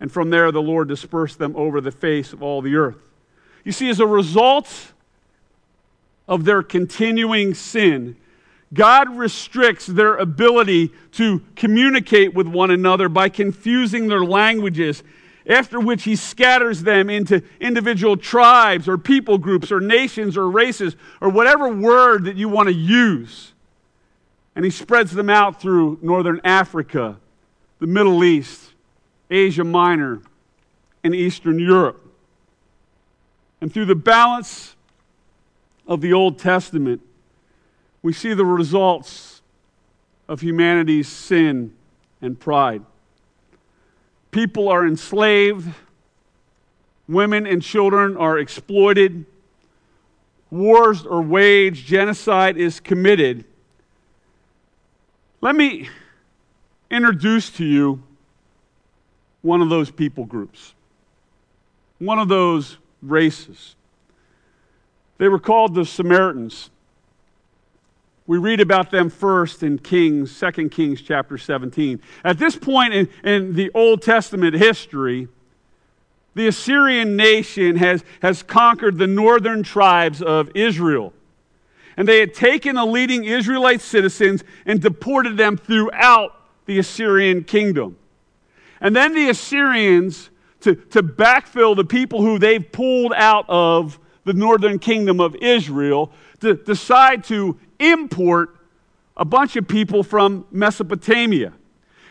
And 0.00 0.10
from 0.10 0.30
there, 0.30 0.50
the 0.50 0.62
Lord 0.62 0.88
dispersed 0.88 1.38
them 1.38 1.54
over 1.54 1.80
the 1.80 1.90
face 1.90 2.32
of 2.32 2.42
all 2.42 2.62
the 2.62 2.74
earth. 2.74 2.96
You 3.64 3.72
see, 3.72 3.90
as 3.90 4.00
a 4.00 4.06
result 4.06 4.92
of 6.26 6.44
their 6.44 6.62
continuing 6.62 7.52
sin, 7.52 8.16
God 8.72 9.16
restricts 9.16 9.86
their 9.86 10.16
ability 10.16 10.92
to 11.12 11.42
communicate 11.56 12.34
with 12.34 12.46
one 12.46 12.70
another 12.70 13.08
by 13.08 13.28
confusing 13.28 14.06
their 14.08 14.24
languages, 14.24 15.02
after 15.46 15.80
which 15.80 16.04
He 16.04 16.14
scatters 16.16 16.82
them 16.82 17.10
into 17.10 17.42
individual 17.60 18.16
tribes 18.16 18.88
or 18.88 18.96
people 18.96 19.38
groups 19.38 19.72
or 19.72 19.80
nations 19.80 20.36
or 20.36 20.48
races 20.48 20.94
or 21.20 21.28
whatever 21.28 21.68
word 21.68 22.24
that 22.24 22.36
you 22.36 22.48
want 22.48 22.68
to 22.68 22.74
use. 22.74 23.52
And 24.54 24.64
He 24.64 24.70
spreads 24.70 25.12
them 25.12 25.28
out 25.28 25.60
through 25.60 25.98
northern 26.00 26.40
Africa, 26.44 27.18
the 27.80 27.86
Middle 27.86 28.22
East, 28.22 28.69
Asia 29.30 29.64
Minor, 29.64 30.20
and 31.04 31.14
Eastern 31.14 31.58
Europe. 31.58 32.04
And 33.60 33.72
through 33.72 33.86
the 33.86 33.94
balance 33.94 34.74
of 35.86 36.00
the 36.00 36.12
Old 36.12 36.38
Testament, 36.38 37.00
we 38.02 38.12
see 38.12 38.34
the 38.34 38.44
results 38.44 39.42
of 40.28 40.40
humanity's 40.40 41.08
sin 41.08 41.74
and 42.22 42.38
pride. 42.38 42.82
People 44.30 44.68
are 44.68 44.86
enslaved, 44.86 45.68
women 47.08 47.46
and 47.46 47.62
children 47.62 48.16
are 48.16 48.38
exploited, 48.38 49.26
wars 50.50 51.04
are 51.04 51.20
waged, 51.20 51.86
genocide 51.86 52.56
is 52.56 52.80
committed. 52.80 53.44
Let 55.40 55.56
me 55.56 55.88
introduce 56.90 57.50
to 57.50 57.64
you 57.64 58.02
one 59.42 59.62
of 59.62 59.70
those 59.70 59.90
people 59.90 60.24
groups, 60.24 60.74
one 61.98 62.18
of 62.18 62.28
those 62.28 62.78
races. 63.02 63.76
They 65.18 65.28
were 65.28 65.38
called 65.38 65.74
the 65.74 65.84
Samaritans. 65.84 66.70
We 68.26 68.38
read 68.38 68.60
about 68.60 68.90
them 68.90 69.10
first 69.10 69.62
in 69.62 69.78
Kings, 69.78 70.38
2 70.38 70.68
Kings 70.68 71.02
chapter 71.02 71.36
17. 71.36 72.00
At 72.24 72.38
this 72.38 72.56
point 72.56 72.94
in, 72.94 73.08
in 73.24 73.54
the 73.54 73.70
Old 73.74 74.02
Testament 74.02 74.54
history, 74.54 75.28
the 76.34 76.46
Assyrian 76.46 77.16
nation 77.16 77.76
has, 77.76 78.04
has 78.22 78.42
conquered 78.42 78.98
the 78.98 79.06
northern 79.06 79.62
tribes 79.62 80.22
of 80.22 80.50
Israel. 80.54 81.12
And 81.96 82.06
they 82.06 82.20
had 82.20 82.32
taken 82.32 82.76
the 82.76 82.86
leading 82.86 83.24
Israelite 83.24 83.80
citizens 83.80 84.44
and 84.64 84.80
deported 84.80 85.36
them 85.36 85.56
throughout 85.56 86.36
the 86.66 86.78
Assyrian 86.78 87.44
kingdom. 87.44 87.96
And 88.80 88.94
then 88.96 89.14
the 89.14 89.28
Assyrians, 89.28 90.30
to, 90.60 90.74
to 90.74 91.02
backfill 91.02 91.76
the 91.76 91.84
people 91.84 92.22
who 92.22 92.38
they've 92.38 92.70
pulled 92.70 93.12
out 93.14 93.44
of 93.48 93.98
the 94.24 94.32
northern 94.32 94.78
kingdom 94.78 95.20
of 95.20 95.34
Israel, 95.36 96.12
to 96.40 96.54
decide 96.54 97.24
to 97.24 97.58
import 97.78 98.56
a 99.16 99.24
bunch 99.24 99.56
of 99.56 99.68
people 99.68 100.02
from 100.02 100.46
Mesopotamia. 100.50 101.52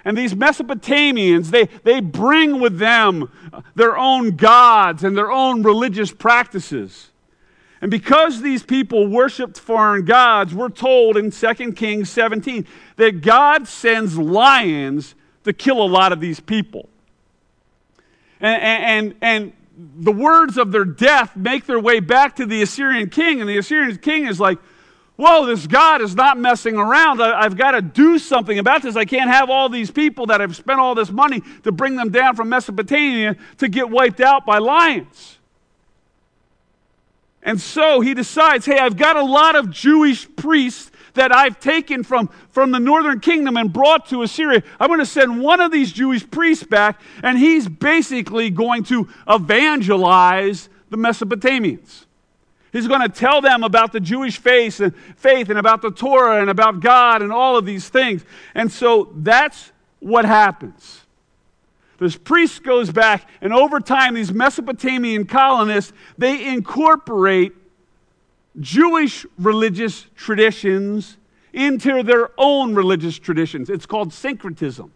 And 0.05 0.17
these 0.17 0.33
Mesopotamians, 0.33 1.49
they, 1.51 1.65
they 1.83 1.99
bring 1.99 2.59
with 2.59 2.77
them 2.77 3.31
their 3.75 3.97
own 3.97 4.35
gods 4.35 5.03
and 5.03 5.17
their 5.17 5.31
own 5.31 5.63
religious 5.63 6.11
practices. 6.11 7.09
And 7.81 7.89
because 7.89 8.41
these 8.41 8.63
people 8.63 9.07
worshiped 9.07 9.59
foreign 9.59 10.05
gods, 10.05 10.53
we're 10.53 10.69
told 10.69 11.17
in 11.17 11.31
2 11.31 11.73
Kings 11.73 12.09
17 12.09 12.65
that 12.97 13.21
God 13.21 13.67
sends 13.67 14.17
lions 14.17 15.15
to 15.43 15.53
kill 15.53 15.81
a 15.81 15.87
lot 15.87 16.11
of 16.11 16.19
these 16.19 16.39
people. 16.39 16.89
And, 18.39 18.61
and, 18.61 19.15
and 19.21 19.53
the 19.97 20.11
words 20.11 20.57
of 20.57 20.71
their 20.71 20.85
death 20.85 21.35
make 21.35 21.65
their 21.65 21.79
way 21.79 21.99
back 21.99 22.35
to 22.37 22.45
the 22.45 22.61
Assyrian 22.61 23.09
king, 23.09 23.39
and 23.39 23.49
the 23.49 23.57
Assyrian 23.57 23.97
king 23.97 24.27
is 24.27 24.39
like, 24.39 24.59
Whoa, 25.19 25.45
this 25.45 25.67
God 25.67 26.01
is 26.01 26.15
not 26.15 26.37
messing 26.37 26.77
around. 26.77 27.21
I, 27.21 27.43
have 27.43 27.57
got 27.57 27.71
to 27.71 27.81
do 27.81 28.17
something 28.19 28.57
about 28.57 28.83
this. 28.83 28.95
I 28.95 29.03
can't 29.03 29.29
have 29.29 29.49
all 29.49 29.67
these 29.67 29.91
people 29.91 30.27
that 30.27 30.39
have 30.39 30.55
spent 30.55 30.79
all 30.79 30.95
this 30.95 31.11
money 31.11 31.43
to 31.63 31.73
bring 31.73 31.97
them 31.97 32.09
down 32.09 32.37
from 32.37 32.47
Mesopotamia 32.47 33.35
to 33.57 33.67
get 33.67 33.89
wiped 33.89 34.21
out 34.21 34.45
by 34.45 34.59
lions. 34.59 35.37
And 37.43 37.59
so 37.59 37.99
he 37.99 38.13
decides 38.13 38.65
hey, 38.65 38.79
I've 38.79 38.95
got 38.95 39.17
a 39.17 39.23
lot 39.25 39.57
of 39.57 39.69
Jewish 39.71 40.25
priests 40.37 40.88
that 41.13 41.33
I've 41.33 41.59
taken 41.59 42.03
from, 42.03 42.29
from 42.49 42.71
the 42.71 42.79
northern 42.79 43.19
kingdom 43.19 43.57
and 43.57 43.71
brought 43.71 44.07
to 44.09 44.23
Assyria. 44.23 44.63
I'm 44.79 44.87
going 44.87 44.99
to 44.99 45.05
send 45.05 45.41
one 45.41 45.59
of 45.59 45.71
these 45.71 45.91
Jewish 45.91 46.29
priests 46.29 46.63
back, 46.63 47.01
and 47.23 47.37
he's 47.37 47.67
basically 47.67 48.49
going 48.49 48.83
to 48.85 49.07
evangelize 49.27 50.69
the 50.89 50.97
Mesopotamians. 50.97 52.05
He's 52.71 52.87
going 52.87 53.01
to 53.01 53.09
tell 53.09 53.41
them 53.41 53.63
about 53.63 53.91
the 53.91 53.99
Jewish 53.99 54.37
faith 54.37 54.79
and 54.79 54.95
faith 55.17 55.49
and 55.49 55.57
about 55.57 55.81
the 55.81 55.91
Torah 55.91 56.41
and 56.41 56.49
about 56.49 56.81
God 56.81 57.21
and 57.21 57.31
all 57.31 57.57
of 57.57 57.65
these 57.65 57.89
things. 57.89 58.23
And 58.53 58.71
so 58.71 59.11
that's 59.15 59.71
what 59.99 60.25
happens. 60.25 61.01
This 61.99 62.15
priest 62.15 62.63
goes 62.63 62.91
back, 62.91 63.27
and 63.41 63.53
over 63.53 63.81
time, 63.81 64.13
these 64.13 64.31
Mesopotamian 64.31 65.25
colonists, 65.25 65.91
they 66.17 66.47
incorporate 66.47 67.53
Jewish 68.59 69.25
religious 69.37 70.05
traditions 70.15 71.17
into 71.53 72.03
their 72.03 72.29
own 72.37 72.75
religious 72.75 73.17
traditions. 73.17 73.69
It's 73.69 73.85
called 73.85 74.13
syncretism. 74.13 74.91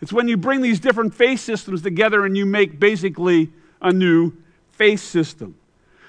It's 0.00 0.12
when 0.12 0.28
you 0.28 0.36
bring 0.36 0.62
these 0.62 0.80
different 0.80 1.14
faith 1.14 1.40
systems 1.40 1.82
together 1.82 2.24
and 2.24 2.36
you 2.36 2.46
make 2.46 2.78
basically 2.78 3.50
a 3.82 3.92
new 3.92 4.32
faith 4.72 5.00
system. 5.00 5.56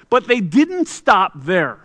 But 0.10 0.28
they 0.28 0.40
didn't 0.40 0.88
stop 0.88 1.34
there. 1.36 1.80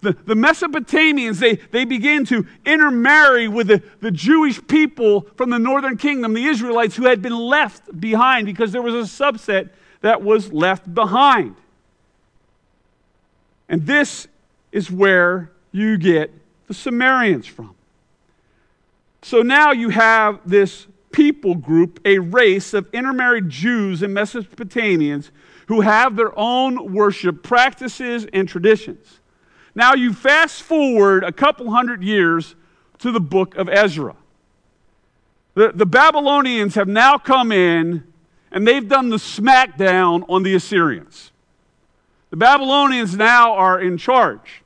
The, 0.00 0.12
the 0.12 0.34
Mesopotamians, 0.34 1.38
they, 1.38 1.56
they 1.56 1.84
began 1.84 2.24
to 2.26 2.46
intermarry 2.64 3.48
with 3.48 3.68
the, 3.68 3.82
the 4.00 4.10
Jewish 4.10 4.64
people 4.66 5.22
from 5.36 5.50
the 5.50 5.58
northern 5.58 5.96
kingdom, 5.96 6.34
the 6.34 6.44
Israelites, 6.44 6.96
who 6.96 7.06
had 7.06 7.22
been 7.22 7.36
left 7.36 7.98
behind 7.98 8.46
because 8.46 8.72
there 8.72 8.82
was 8.82 8.94
a 8.94 9.22
subset 9.22 9.70
that 10.02 10.22
was 10.22 10.52
left 10.52 10.94
behind. 10.94 11.56
And 13.68 13.86
this 13.86 14.28
is 14.72 14.90
where 14.90 15.50
you 15.72 15.98
get 15.98 16.32
the 16.66 16.74
Samaritans 16.74 17.46
from. 17.46 17.74
So 19.22 19.42
now 19.42 19.72
you 19.72 19.88
have 19.88 20.40
this 20.44 20.86
people 21.10 21.54
group, 21.54 22.00
a 22.04 22.18
race 22.18 22.74
of 22.74 22.88
intermarried 22.92 23.48
Jews 23.48 24.02
and 24.02 24.14
Mesopotamians 24.14 25.30
who 25.66 25.80
have 25.80 26.14
their 26.14 26.38
own 26.38 26.92
worship 26.92 27.42
practices 27.42 28.26
and 28.32 28.48
traditions. 28.48 29.20
Now 29.74 29.94
you 29.94 30.12
fast 30.12 30.62
forward 30.62 31.24
a 31.24 31.32
couple 31.32 31.70
hundred 31.70 32.02
years 32.02 32.54
to 32.98 33.10
the 33.10 33.20
book 33.20 33.56
of 33.56 33.68
Ezra. 33.68 34.16
The, 35.54 35.72
the 35.74 35.86
Babylonians 35.86 36.74
have 36.74 36.88
now 36.88 37.18
come 37.18 37.50
in 37.50 38.04
and 38.52 38.66
they've 38.66 38.86
done 38.86 39.08
the 39.08 39.16
smackdown 39.16 40.24
on 40.28 40.42
the 40.42 40.54
Assyrians. 40.54 41.32
The 42.30 42.36
Babylonians 42.36 43.16
now 43.16 43.54
are 43.54 43.80
in 43.80 43.98
charge. 43.98 44.62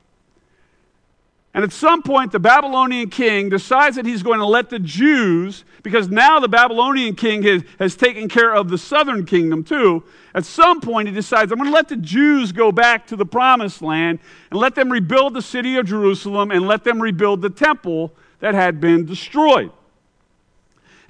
And 1.53 1.65
at 1.65 1.73
some 1.73 2.01
point, 2.01 2.31
the 2.31 2.39
Babylonian 2.39 3.09
king 3.09 3.49
decides 3.49 3.97
that 3.97 4.05
he's 4.05 4.23
going 4.23 4.39
to 4.39 4.45
let 4.45 4.69
the 4.69 4.79
Jews, 4.79 5.65
because 5.83 6.09
now 6.09 6.39
the 6.39 6.47
Babylonian 6.47 7.13
king 7.13 7.43
has, 7.43 7.63
has 7.77 7.95
taken 7.95 8.29
care 8.29 8.53
of 8.55 8.69
the 8.69 8.77
southern 8.77 9.25
kingdom 9.25 9.63
too. 9.63 10.01
At 10.33 10.45
some 10.45 10.79
point, 10.79 11.09
he 11.09 11.13
decides, 11.13 11.51
I'm 11.51 11.57
going 11.57 11.69
to 11.69 11.75
let 11.75 11.89
the 11.89 11.97
Jews 11.97 12.53
go 12.53 12.71
back 12.71 13.05
to 13.07 13.17
the 13.17 13.25
promised 13.25 13.81
land 13.81 14.19
and 14.49 14.59
let 14.61 14.75
them 14.75 14.89
rebuild 14.89 15.33
the 15.33 15.41
city 15.41 15.75
of 15.75 15.85
Jerusalem 15.85 16.51
and 16.51 16.67
let 16.67 16.85
them 16.85 17.01
rebuild 17.01 17.41
the 17.41 17.49
temple 17.49 18.13
that 18.39 18.53
had 18.53 18.79
been 18.79 19.05
destroyed. 19.05 19.71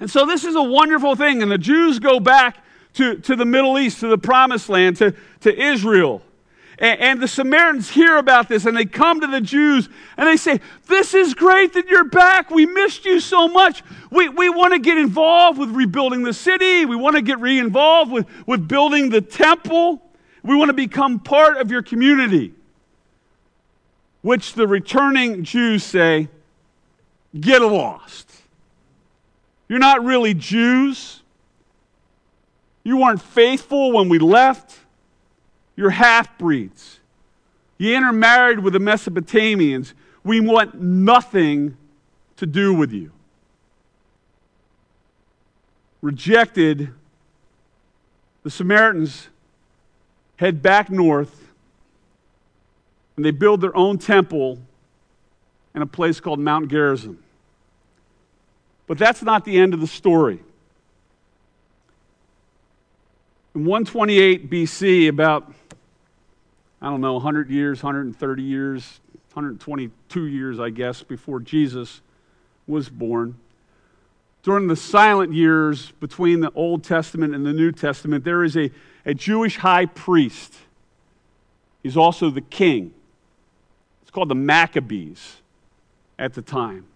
And 0.00 0.10
so 0.10 0.26
this 0.26 0.44
is 0.44 0.56
a 0.56 0.62
wonderful 0.62 1.14
thing. 1.14 1.40
And 1.40 1.52
the 1.52 1.58
Jews 1.58 2.00
go 2.00 2.18
back 2.18 2.64
to, 2.94 3.14
to 3.20 3.36
the 3.36 3.44
Middle 3.44 3.78
East, 3.78 4.00
to 4.00 4.08
the 4.08 4.18
promised 4.18 4.68
land, 4.68 4.96
to, 4.96 5.14
to 5.42 5.56
Israel. 5.56 6.20
And, 6.78 7.00
and 7.00 7.22
the 7.22 7.28
Samaritans 7.28 7.90
hear 7.90 8.16
about 8.16 8.48
this 8.48 8.66
and 8.66 8.76
they 8.76 8.84
come 8.84 9.20
to 9.20 9.26
the 9.26 9.40
Jews 9.40 9.88
and 10.16 10.26
they 10.26 10.36
say, 10.36 10.60
This 10.86 11.14
is 11.14 11.34
great 11.34 11.74
that 11.74 11.88
you're 11.88 12.08
back. 12.08 12.50
We 12.50 12.66
missed 12.66 13.04
you 13.04 13.20
so 13.20 13.48
much. 13.48 13.82
We, 14.10 14.28
we 14.28 14.48
want 14.48 14.72
to 14.72 14.78
get 14.78 14.98
involved 14.98 15.58
with 15.58 15.70
rebuilding 15.70 16.22
the 16.22 16.32
city. 16.32 16.84
We 16.84 16.96
want 16.96 17.16
to 17.16 17.22
get 17.22 17.40
re 17.40 17.58
involved 17.58 18.10
with, 18.10 18.26
with 18.46 18.66
building 18.66 19.10
the 19.10 19.20
temple. 19.20 20.02
We 20.42 20.56
want 20.56 20.70
to 20.70 20.74
become 20.74 21.20
part 21.20 21.58
of 21.58 21.70
your 21.70 21.82
community. 21.82 22.52
Which 24.22 24.54
the 24.54 24.66
returning 24.66 25.44
Jews 25.44 25.84
say, 25.84 26.28
Get 27.38 27.62
lost. 27.62 28.30
You're 29.68 29.78
not 29.78 30.04
really 30.04 30.34
Jews. 30.34 31.22
You 32.84 32.98
weren't 32.98 33.22
faithful 33.22 33.92
when 33.92 34.08
we 34.08 34.18
left. 34.18 34.81
You're 35.76 35.90
half 35.90 36.38
breeds. 36.38 37.00
You 37.78 37.96
intermarried 37.96 38.60
with 38.60 38.74
the 38.74 38.78
Mesopotamians. 38.78 39.94
We 40.24 40.40
want 40.40 40.80
nothing 40.80 41.76
to 42.36 42.46
do 42.46 42.74
with 42.74 42.92
you. 42.92 43.10
Rejected, 46.00 46.92
the 48.42 48.50
Samaritans 48.50 49.28
head 50.36 50.62
back 50.62 50.90
north 50.90 51.42
and 53.16 53.24
they 53.24 53.30
build 53.30 53.60
their 53.60 53.76
own 53.76 53.98
temple 53.98 54.58
in 55.74 55.82
a 55.82 55.86
place 55.86 56.20
called 56.20 56.40
Mount 56.40 56.68
Gerizim. 56.68 57.22
But 58.86 58.98
that's 58.98 59.22
not 59.22 59.44
the 59.44 59.58
end 59.58 59.74
of 59.74 59.80
the 59.80 59.86
story. 59.86 60.40
In 63.54 63.64
128 63.64 64.50
BC, 64.50 65.08
about 65.08 65.52
I 66.82 66.86
don't 66.86 67.00
know, 67.00 67.12
100 67.12 67.48
years, 67.48 67.80
130 67.80 68.42
years, 68.42 69.00
122 69.34 70.26
years, 70.26 70.58
I 70.58 70.70
guess, 70.70 71.04
before 71.04 71.38
Jesus 71.38 72.00
was 72.66 72.88
born. 72.88 73.36
during 74.42 74.66
the 74.66 74.74
silent 74.74 75.32
years 75.32 75.92
between 76.00 76.40
the 76.40 76.50
Old 76.56 76.82
Testament 76.82 77.32
and 77.32 77.46
the 77.46 77.52
New 77.52 77.70
Testament, 77.70 78.24
there 78.24 78.42
is 78.42 78.56
a, 78.56 78.72
a 79.06 79.14
Jewish 79.14 79.58
high 79.58 79.86
priest. 79.86 80.56
He's 81.84 81.96
also 81.96 82.28
the 82.28 82.40
king. 82.40 82.92
It's 84.02 84.10
called 84.10 84.28
the 84.28 84.34
Maccabees 84.34 85.36
at 86.18 86.34
the 86.34 86.42
time. 86.42 86.86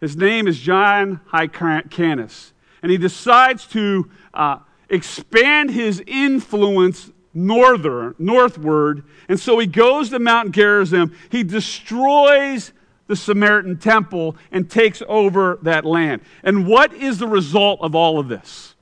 His 0.00 0.16
name 0.16 0.46
is 0.46 0.60
John 0.60 1.20
Hyrcanus, 1.32 2.52
and 2.80 2.92
he 2.92 2.98
decides 2.98 3.66
to 3.68 4.08
uh, 4.32 4.58
expand 4.88 5.72
his 5.72 6.00
influence 6.06 7.10
northern, 7.32 8.14
northward, 8.18 9.04
and 9.28 9.38
so 9.38 9.58
he 9.58 9.66
goes 9.66 10.10
to 10.10 10.18
Mount 10.18 10.52
Gerizim. 10.52 11.16
He 11.30 11.42
destroys 11.42 12.72
the 13.06 13.16
Samaritan 13.16 13.78
temple 13.78 14.36
and 14.52 14.70
takes 14.70 15.02
over 15.08 15.58
that 15.62 15.84
land. 15.84 16.22
And 16.42 16.66
what 16.66 16.92
is 16.94 17.18
the 17.18 17.26
result 17.26 17.80
of 17.82 17.94
all 17.94 18.18
of 18.18 18.28
this? 18.28 18.74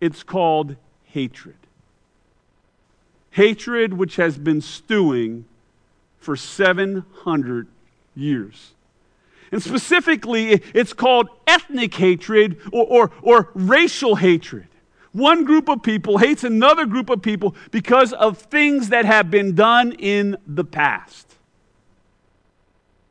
It's 0.00 0.22
called 0.22 0.76
hatred. 1.04 1.56
Hatred 3.30 3.94
which 3.94 4.16
has 4.16 4.38
been 4.38 4.60
stewing 4.60 5.44
for 6.18 6.36
700 6.36 7.66
years. 8.14 8.72
And 9.52 9.62
specifically, 9.62 10.62
it's 10.74 10.92
called 10.92 11.28
ethnic 11.46 11.94
hatred 11.94 12.60
or, 12.72 12.84
or, 12.84 13.10
or, 13.22 13.50
racial 13.54 14.16
hatred. 14.16 14.68
One 15.16 15.44
group 15.44 15.70
of 15.70 15.82
people 15.82 16.18
hates 16.18 16.44
another 16.44 16.84
group 16.84 17.08
of 17.08 17.22
people 17.22 17.56
because 17.70 18.12
of 18.12 18.36
things 18.36 18.90
that 18.90 19.06
have 19.06 19.30
been 19.30 19.54
done 19.54 19.92
in 19.92 20.36
the 20.46 20.62
past. 20.62 21.36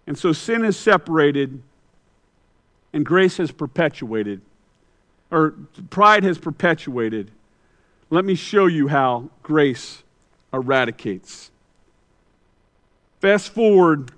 And 0.05 0.15
so 0.15 0.31
sin 0.31 0.63
is 0.63 0.77
separated 0.77 1.63
and 2.93 3.03
grace 3.03 3.37
has 3.37 3.49
perpetuated, 3.51 4.41
or 5.31 5.55
pride 5.89 6.23
has 6.23 6.37
perpetuated. 6.37 7.31
Let 8.11 8.23
me 8.23 8.35
show 8.35 8.67
you 8.67 8.87
how 8.87 9.31
grace 9.41 10.03
eradicates. 10.53 11.49
Fast 13.19 13.49
forward 13.49 14.11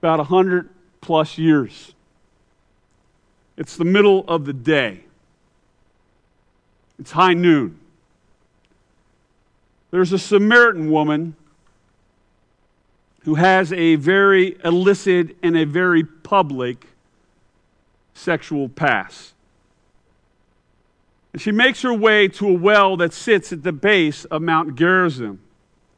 about 0.00 0.18
100 0.18 0.68
plus 1.00 1.38
years. 1.38 1.94
It's 3.56 3.76
the 3.76 3.84
middle 3.84 4.24
of 4.26 4.46
the 4.46 4.52
day. 4.52 5.04
It's 7.02 7.10
high 7.10 7.34
noon. 7.34 7.80
There's 9.90 10.12
a 10.12 10.20
Samaritan 10.20 10.88
woman 10.88 11.34
who 13.24 13.34
has 13.34 13.72
a 13.72 13.96
very 13.96 14.56
illicit 14.64 15.36
and 15.42 15.56
a 15.56 15.66
very 15.66 16.04
public 16.04 16.86
sexual 18.14 18.68
past. 18.68 19.34
And 21.32 21.42
she 21.42 21.50
makes 21.50 21.82
her 21.82 21.92
way 21.92 22.28
to 22.28 22.48
a 22.48 22.54
well 22.54 22.96
that 22.98 23.12
sits 23.12 23.52
at 23.52 23.64
the 23.64 23.72
base 23.72 24.24
of 24.26 24.40
Mount 24.40 24.76
Gerizim, 24.76 25.40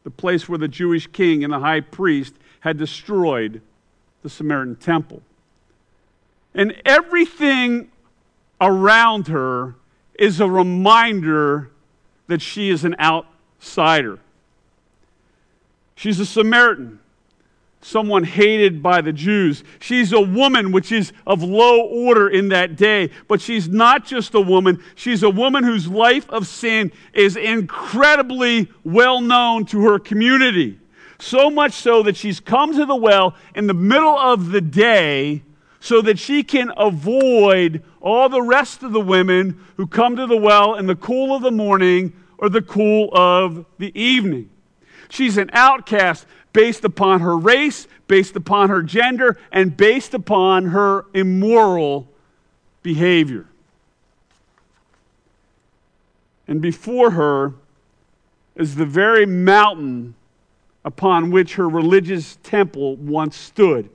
the 0.05 0.11
place 0.11 0.49
where 0.49 0.59
the 0.59 0.69
Jewish 0.69 1.07
king 1.09 1.45
and 1.45 1.53
the 1.53 1.59
high 1.59 1.81
priest 1.81 2.33
had 2.61 2.79
destroyed 2.79 3.61
the 4.23 4.31
Samaritan 4.31 4.77
temple. 4.77 5.21
And 6.55 6.81
everything 6.87 7.91
around 8.59 9.29
her 9.29 9.75
is 10.19 10.41
a 10.41 10.49
reminder 10.49 11.71
that 12.27 12.41
she 12.41 12.71
is 12.71 12.85
an 12.85 12.97
outsider. 12.99 14.19
She's 15.97 16.19
a 16.21 16.27
Samaritan 16.27 17.01
someone 17.85 18.25
hated 18.25 18.83
by 18.83 19.01
the 19.01 19.13
Jews. 19.13 19.63
She's 19.79 20.13
a 20.13 20.21
woman, 20.21 20.73
which 20.73 20.91
is 20.91 21.13
of 21.27 21.43
low 21.43 21.83
order 21.83 22.29
in 22.29 22.49
that 22.49 22.77
day. 22.77 23.11
But 23.29 23.41
she's 23.41 23.69
not 23.69 24.07
just 24.07 24.35
a 24.35 24.41
woman, 24.41 24.83
she's 24.95 25.23
a 25.23 25.31
woman 25.31 25.65
whose 25.65 25.87
life 25.87 26.29
of 26.31 26.47
sin 26.47 26.93
is 27.13 27.37
incredibly 27.37 28.71
well 28.85 29.21
known 29.21 29.67
to 29.67 29.83
her 29.83 29.99
community. 29.99 30.79
So 31.19 31.51
much 31.51 31.73
so 31.73 32.03
that 32.03 32.17
she's 32.17 32.41
come 32.41 32.75
to 32.75 32.87
the 32.87 32.97
well 32.97 33.35
in 33.55 33.67
the 33.67 33.75
middle 33.75 34.19
of 34.19 34.51
the 34.51 34.61
day 34.61 35.43
so 35.81 36.01
that 36.03 36.19
she 36.19 36.43
can 36.43 36.73
avoid 36.77 37.83
all 38.05 38.29
the 38.29 38.43
rest 38.43 38.83
of 38.83 38.93
the 38.93 39.01
women 39.01 39.59
who 39.79 39.87
come 39.87 40.15
to 40.15 40.27
the 40.27 40.37
well 40.37 40.75
in 40.75 40.87
the 40.87 40.95
cool 40.95 41.35
of 41.35 41.43
the 41.43 41.51
morning 41.51 42.13
or 42.37 42.51
the 42.51 42.61
cool 42.61 43.09
of 43.15 43.65
the 43.79 43.99
evening. 43.99 44.51
She's 45.09 45.39
an 45.39 45.49
outcast 45.55 46.27
based 46.53 46.85
upon 46.85 47.21
her 47.21 47.37
race, 47.37 47.89
based 48.07 48.37
upon 48.37 48.69
her 48.69 48.83
gender, 48.83 49.39
and 49.51 49.75
based 49.75 50.13
upon 50.13 50.67
her 50.67 51.07
immoral 51.15 52.07
behavior. 52.83 53.47
And 56.47 56.61
before 56.61 57.13
her 57.13 57.55
is 58.55 58.75
the 58.75 58.85
very 58.85 59.25
mountain 59.25 60.15
upon 60.85 61.31
which 61.31 61.55
her 61.55 61.69
religious 61.71 62.37
temple 62.43 62.97
once 62.97 63.35
stood. 63.35 63.89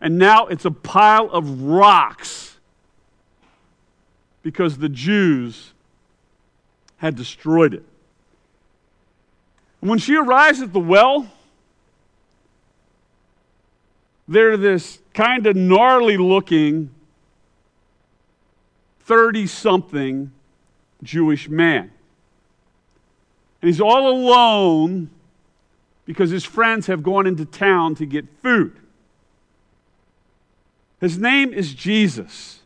And 0.00 0.16
now 0.16 0.46
it's 0.46 0.64
a 0.64 0.70
pile 0.70 1.28
of 1.30 1.62
rocks 1.62 2.55
because 4.46 4.78
the 4.78 4.88
Jews 4.88 5.72
had 6.98 7.16
destroyed 7.16 7.74
it. 7.74 7.82
when 9.80 9.98
she 9.98 10.16
arrives 10.16 10.62
at 10.62 10.72
the 10.72 10.78
well, 10.78 11.28
they're 14.28 14.56
this 14.56 15.00
kind 15.14 15.48
of 15.48 15.56
gnarly 15.56 16.16
looking 16.16 16.90
30 19.00 19.48
something 19.48 20.30
Jewish 21.02 21.48
man. 21.48 21.90
And 23.60 23.68
he's 23.68 23.80
all 23.80 24.08
alone 24.08 25.10
because 26.04 26.30
his 26.30 26.44
friends 26.44 26.86
have 26.86 27.02
gone 27.02 27.26
into 27.26 27.44
town 27.44 27.96
to 27.96 28.06
get 28.06 28.26
food. 28.44 28.76
His 31.00 31.18
name 31.18 31.52
is 31.52 31.74
Jesus. 31.74 32.60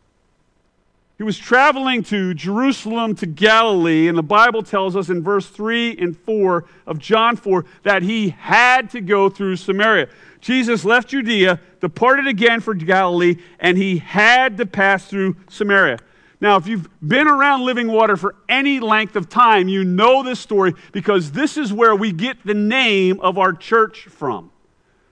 He 1.21 1.23
was 1.23 1.37
traveling 1.37 2.01
to 2.05 2.33
Jerusalem 2.33 3.13
to 3.17 3.27
Galilee, 3.27 4.07
and 4.07 4.17
the 4.17 4.23
Bible 4.23 4.63
tells 4.63 4.95
us 4.95 5.09
in 5.09 5.21
verse 5.21 5.45
3 5.45 5.95
and 5.99 6.17
4 6.17 6.65
of 6.87 6.97
John 6.97 7.35
4 7.35 7.63
that 7.83 8.01
he 8.01 8.29
had 8.29 8.89
to 8.89 9.01
go 9.01 9.29
through 9.29 9.57
Samaria. 9.57 10.09
Jesus 10.39 10.83
left 10.83 11.09
Judea, 11.09 11.59
departed 11.79 12.25
again 12.25 12.59
for 12.59 12.73
Galilee, 12.73 13.35
and 13.59 13.77
he 13.77 13.99
had 13.99 14.57
to 14.57 14.65
pass 14.65 15.05
through 15.05 15.35
Samaria. 15.47 15.99
Now, 16.39 16.57
if 16.57 16.65
you've 16.65 16.89
been 17.07 17.27
around 17.27 17.65
living 17.67 17.91
water 17.91 18.17
for 18.17 18.33
any 18.49 18.79
length 18.79 19.15
of 19.15 19.29
time, 19.29 19.67
you 19.67 19.83
know 19.83 20.23
this 20.23 20.39
story 20.39 20.73
because 20.91 21.33
this 21.33 21.55
is 21.55 21.71
where 21.71 21.95
we 21.95 22.11
get 22.11 22.43
the 22.43 22.55
name 22.55 23.19
of 23.19 23.37
our 23.37 23.53
church 23.53 24.05
from. 24.05 24.49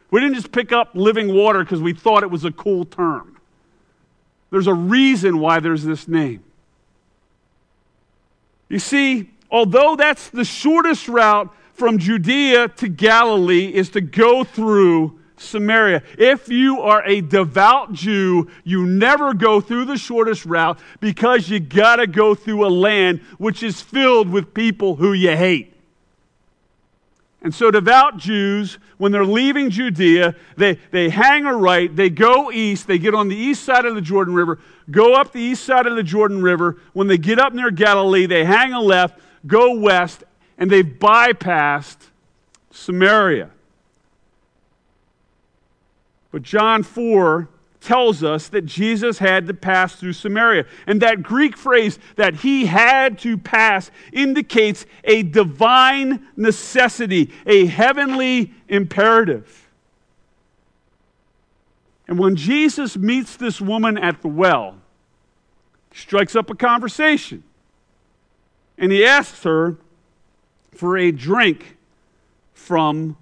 We 0.10 0.22
didn't 0.22 0.38
just 0.38 0.51
pick 0.51 0.72
up 0.72 0.89
living 0.95 1.32
water 1.36 1.64
because 1.64 1.84
we 1.84 1.93
thought 1.93 2.24
it 2.24 2.32
was 2.32 2.45
a 2.45 2.51
cool 2.51 2.84
term. 2.84 3.38
There's 4.51 4.67
a 4.67 4.73
reason 4.73 5.39
why 5.39 5.59
there's 5.59 5.83
this 5.83 6.07
name. 6.07 6.43
You 8.67 8.79
see, 8.79 9.31
although 9.49 9.95
that's 9.95 10.29
the 10.29 10.45
shortest 10.45 11.07
route 11.07 11.53
from 11.73 11.97
Judea 11.97 12.69
to 12.69 12.87
Galilee 12.87 13.73
is 13.73 13.89
to 13.91 14.01
go 14.01 14.43
through 14.43 15.19
Samaria. 15.37 16.03
If 16.17 16.49
you 16.49 16.81
are 16.81 17.03
a 17.05 17.21
devout 17.21 17.93
Jew, 17.93 18.49
you 18.63 18.85
never 18.85 19.33
go 19.33 19.61
through 19.61 19.85
the 19.85 19.97
shortest 19.97 20.45
route 20.45 20.79
because 20.99 21.49
you 21.49 21.59
got 21.59 21.97
to 21.97 22.07
go 22.07 22.35
through 22.35 22.65
a 22.65 22.69
land 22.69 23.21
which 23.37 23.63
is 23.63 23.81
filled 23.81 24.29
with 24.29 24.53
people 24.53 24.95
who 24.97 25.13
you 25.13 25.35
hate. 25.35 25.73
And 27.41 27.55
so, 27.55 27.71
devout 27.71 28.17
Jews, 28.17 28.79
when 28.97 29.13
they're 29.13 29.25
leaving 29.25 29.69
Judea, 29.69 30.35
they, 30.57 30.77
they 30.91 31.09
hang 31.09 31.45
a 31.45 31.55
right, 31.55 31.93
they 31.93 32.09
go 32.09 32.51
east, 32.51 32.85
they 32.85 32.99
get 32.99 33.15
on 33.15 33.29
the 33.29 33.35
east 33.35 33.63
side 33.63 33.85
of 33.85 33.95
the 33.95 34.01
Jordan 34.01 34.33
River, 34.33 34.59
go 34.91 35.15
up 35.15 35.31
the 35.31 35.39
east 35.39 35.63
side 35.63 35.87
of 35.87 35.95
the 35.95 36.03
Jordan 36.03 36.41
River. 36.41 36.77
When 36.91 37.07
they 37.07 37.17
get 37.17 37.39
up 37.39 37.53
near 37.53 37.71
Galilee, 37.71 38.25
they 38.25 38.43
hang 38.43 38.73
a 38.73 38.81
left, 38.81 39.19
go 39.47 39.73
west, 39.73 40.25
and 40.57 40.69
they've 40.69 40.85
bypassed 40.85 42.09
Samaria. 42.71 43.51
But 46.31 46.43
John 46.43 46.83
4 46.83 47.47
tells 47.82 48.23
us 48.23 48.49
that 48.49 48.65
Jesus 48.65 49.19
had 49.19 49.47
to 49.47 49.53
pass 49.53 49.95
through 49.95 50.13
Samaria. 50.13 50.65
And 50.86 51.01
that 51.01 51.23
Greek 51.23 51.57
phrase 51.57 51.97
that 52.15 52.36
he 52.36 52.65
had 52.65 53.17
to 53.19 53.38
pass 53.38 53.89
indicates 54.11 54.86
a 55.03 55.23
divine 55.23 56.27
necessity, 56.36 57.32
a 57.45 57.65
heavenly 57.65 58.53
imperative. 58.67 59.67
And 62.07 62.17
when 62.17 62.36
Jesus 62.36 62.97
meets 62.97 63.38
this 63.38 63.61
woman 63.61 63.97
at 63.97 64.21
the 64.21 64.27
well, 64.27 64.75
strikes 65.93 66.36
up 66.36 66.49
a 66.49 66.55
conversation. 66.55 67.43
And 68.77 68.91
he 68.91 69.05
asks 69.05 69.43
her 69.43 69.77
for 70.73 70.97
a 70.97 71.11
drink 71.11 71.77
from 72.53 73.17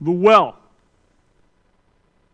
the 0.00 0.12
well. 0.12 0.59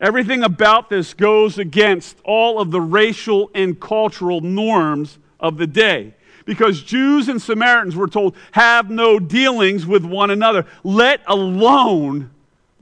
Everything 0.00 0.42
about 0.42 0.90
this 0.90 1.14
goes 1.14 1.58
against 1.58 2.18
all 2.22 2.60
of 2.60 2.70
the 2.70 2.80
racial 2.80 3.50
and 3.54 3.80
cultural 3.80 4.40
norms 4.40 5.18
of 5.40 5.56
the 5.56 5.66
day. 5.66 6.14
Because 6.44 6.82
Jews 6.82 7.28
and 7.28 7.40
Samaritans 7.40 7.96
were 7.96 8.06
told, 8.06 8.36
have 8.52 8.90
no 8.90 9.18
dealings 9.18 9.86
with 9.86 10.04
one 10.04 10.30
another, 10.30 10.66
let 10.84 11.20
alone 11.26 12.30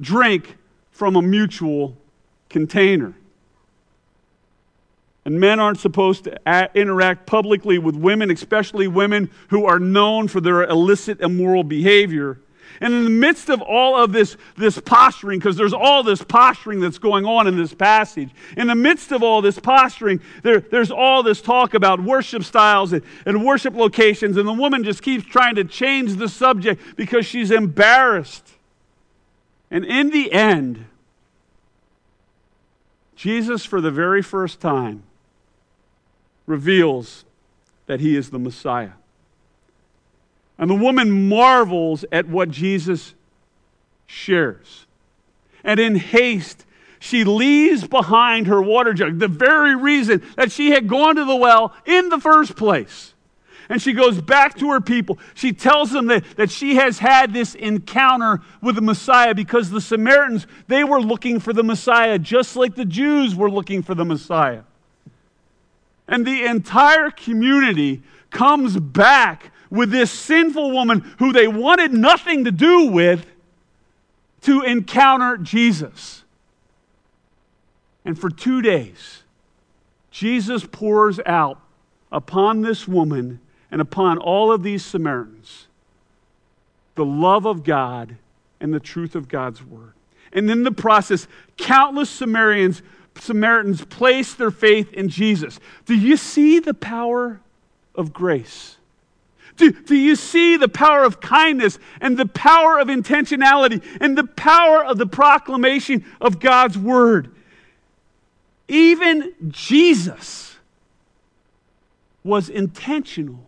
drink 0.00 0.56
from 0.90 1.16
a 1.16 1.22
mutual 1.22 1.96
container. 2.48 3.14
And 5.24 5.40
men 5.40 5.58
aren't 5.58 5.78
supposed 5.78 6.24
to 6.24 6.70
interact 6.74 7.26
publicly 7.26 7.78
with 7.78 7.96
women, 7.96 8.30
especially 8.30 8.86
women 8.86 9.30
who 9.48 9.64
are 9.64 9.78
known 9.78 10.28
for 10.28 10.40
their 10.40 10.64
illicit, 10.64 11.20
immoral 11.20 11.64
behavior. 11.64 12.38
And 12.80 12.92
in 12.92 13.04
the 13.04 13.10
midst 13.10 13.48
of 13.48 13.62
all 13.62 13.96
of 13.96 14.12
this, 14.12 14.36
this 14.56 14.80
posturing, 14.80 15.38
because 15.38 15.56
there's 15.56 15.72
all 15.72 16.02
this 16.02 16.22
posturing 16.22 16.80
that's 16.80 16.98
going 16.98 17.24
on 17.24 17.46
in 17.46 17.56
this 17.56 17.72
passage, 17.72 18.30
in 18.56 18.66
the 18.66 18.74
midst 18.74 19.12
of 19.12 19.22
all 19.22 19.42
this 19.42 19.58
posturing, 19.58 20.20
there, 20.42 20.60
there's 20.60 20.90
all 20.90 21.22
this 21.22 21.40
talk 21.40 21.74
about 21.74 22.00
worship 22.00 22.42
styles 22.42 22.92
and, 22.92 23.02
and 23.26 23.44
worship 23.44 23.74
locations, 23.74 24.36
and 24.36 24.48
the 24.48 24.52
woman 24.52 24.82
just 24.82 25.02
keeps 25.02 25.24
trying 25.24 25.54
to 25.54 25.64
change 25.64 26.14
the 26.14 26.28
subject 26.28 26.96
because 26.96 27.24
she's 27.26 27.50
embarrassed. 27.50 28.50
And 29.70 29.84
in 29.84 30.10
the 30.10 30.32
end, 30.32 30.86
Jesus, 33.16 33.64
for 33.64 33.80
the 33.80 33.90
very 33.90 34.22
first 34.22 34.60
time, 34.60 35.04
reveals 36.46 37.24
that 37.86 38.00
he 38.00 38.16
is 38.16 38.30
the 38.30 38.38
Messiah. 38.38 38.92
And 40.58 40.70
the 40.70 40.74
woman 40.74 41.28
marvels 41.28 42.04
at 42.12 42.28
what 42.28 42.50
Jesus 42.50 43.14
shares. 44.06 44.86
And 45.64 45.80
in 45.80 45.96
haste, 45.96 46.64
she 47.00 47.24
leaves 47.24 47.86
behind 47.86 48.46
her 48.46 48.62
water 48.62 48.94
jug, 48.94 49.18
the 49.18 49.28
very 49.28 49.74
reason 49.74 50.22
that 50.36 50.52
she 50.52 50.70
had 50.70 50.88
gone 50.88 51.16
to 51.16 51.24
the 51.24 51.36
well 51.36 51.74
in 51.84 52.08
the 52.08 52.18
first 52.18 52.56
place. 52.56 53.14
And 53.68 53.80
she 53.80 53.94
goes 53.94 54.20
back 54.20 54.58
to 54.58 54.70
her 54.70 54.80
people. 54.80 55.18
She 55.34 55.52
tells 55.52 55.90
them 55.90 56.06
that, 56.06 56.24
that 56.36 56.50
she 56.50 56.76
has 56.76 56.98
had 56.98 57.32
this 57.32 57.54
encounter 57.54 58.40
with 58.60 58.74
the 58.74 58.82
Messiah 58.82 59.34
because 59.34 59.70
the 59.70 59.80
Samaritans, 59.80 60.46
they 60.68 60.84
were 60.84 61.00
looking 61.00 61.40
for 61.40 61.52
the 61.52 61.62
Messiah 61.62 62.18
just 62.18 62.56
like 62.56 62.74
the 62.74 62.84
Jews 62.84 63.34
were 63.34 63.50
looking 63.50 63.82
for 63.82 63.94
the 63.94 64.04
Messiah. 64.04 64.62
And 66.06 66.26
the 66.26 66.44
entire 66.44 67.10
community 67.10 68.02
comes 68.30 68.78
back 68.78 69.50
with 69.74 69.90
this 69.90 70.10
sinful 70.10 70.70
woman 70.70 71.00
who 71.18 71.32
they 71.32 71.48
wanted 71.48 71.92
nothing 71.92 72.44
to 72.44 72.52
do 72.52 72.86
with 72.86 73.26
to 74.42 74.62
encounter 74.62 75.36
Jesus. 75.36 76.22
And 78.04 78.18
for 78.18 78.30
two 78.30 78.62
days, 78.62 79.22
Jesus 80.10 80.66
pours 80.70 81.18
out 81.26 81.58
upon 82.12 82.60
this 82.60 82.86
woman 82.86 83.40
and 83.70 83.80
upon 83.80 84.18
all 84.18 84.52
of 84.52 84.62
these 84.62 84.84
Samaritans 84.84 85.66
the 86.94 87.04
love 87.04 87.44
of 87.44 87.64
God 87.64 88.16
and 88.60 88.72
the 88.72 88.78
truth 88.78 89.16
of 89.16 89.26
God's 89.26 89.64
word. 89.64 89.94
And 90.32 90.48
in 90.48 90.62
the 90.62 90.70
process, 90.70 91.26
countless 91.56 92.08
Samaritans 92.08 92.82
Samaritans 93.20 93.84
placed 93.84 94.38
their 94.38 94.50
faith 94.50 94.92
in 94.92 95.08
Jesus. 95.08 95.60
Do 95.86 95.94
you 95.94 96.16
see 96.16 96.58
the 96.58 96.74
power 96.74 97.40
of 97.94 98.12
grace? 98.12 98.76
Do, 99.56 99.70
do 99.70 99.94
you 99.94 100.16
see 100.16 100.56
the 100.56 100.68
power 100.68 101.04
of 101.04 101.20
kindness 101.20 101.78
and 102.00 102.16
the 102.16 102.26
power 102.26 102.78
of 102.78 102.88
intentionality 102.88 103.82
and 104.00 104.18
the 104.18 104.24
power 104.24 104.84
of 104.84 104.98
the 104.98 105.06
proclamation 105.06 106.04
of 106.20 106.40
God's 106.40 106.76
word? 106.76 107.34
Even 108.66 109.34
Jesus 109.48 110.56
was 112.24 112.48
intentional 112.48 113.46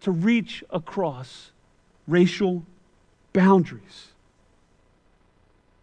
to 0.00 0.10
reach 0.10 0.64
across 0.70 1.50
racial 2.06 2.64
boundaries. 3.32 4.08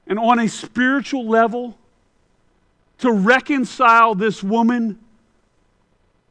And 0.07 0.17
on 0.17 0.39
a 0.39 0.47
spiritual 0.47 1.27
level, 1.27 1.77
to 2.99 3.11
reconcile 3.11 4.15
this 4.15 4.43
woman 4.43 4.99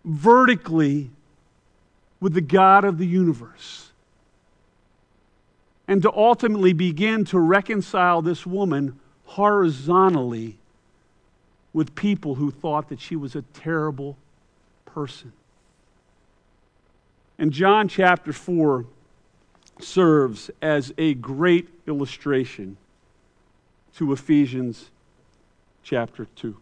vertically 0.05 1.11
with 2.21 2.35
the 2.35 2.41
God 2.41 2.85
of 2.85 2.99
the 2.99 3.07
universe. 3.07 3.91
And 5.87 6.03
to 6.03 6.13
ultimately 6.13 6.73
begin 6.73 7.25
to 7.27 7.39
reconcile 7.39 8.21
this 8.21 8.45
woman 8.45 8.99
horizontally 9.25 10.59
with 11.73 11.95
people 11.95 12.35
who 12.35 12.51
thought 12.51 12.89
that 12.89 13.01
she 13.01 13.17
was 13.17 13.37
a 13.37 13.43
terrible 13.55 14.17
person. 14.85 15.33
And 17.39 17.53
John 17.53 17.89
chapter 17.89 18.33
4 18.33 18.85
serves 19.81 20.51
as 20.61 20.93
a 20.99 21.15
great 21.15 21.69
illustration 21.87 22.77
to 23.97 24.13
Ephesians 24.13 24.91
chapter 25.83 26.27
2. 26.37 26.57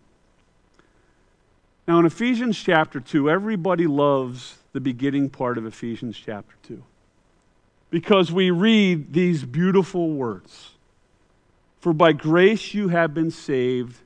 Now, 1.89 1.99
in 2.01 2.07
Ephesians 2.07 2.59
chapter 2.59 3.01
2, 3.01 3.31
everybody 3.31 3.87
loves 3.87 4.59
the 4.77 4.81
beginning 4.81 5.31
part 5.31 5.57
of 5.57 5.65
Ephesians 5.65 6.21
chapter 6.23 6.55
2 6.65 6.83
because 7.89 8.31
we 8.31 8.51
read 8.51 9.11
these 9.11 9.43
beautiful 9.43 10.11
words 10.11 10.73
For 11.81 11.95
by 11.95 12.13
grace 12.13 12.75
you 12.75 12.89
have 12.89 13.15
been 13.15 13.31
saved 13.31 13.97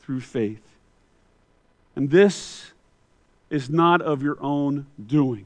through 0.00 0.22
faith. 0.22 0.64
And 1.94 2.10
this 2.10 2.72
is 3.48 3.70
not 3.70 4.02
of 4.02 4.20
your 4.24 4.38
own 4.40 4.86
doing, 5.06 5.44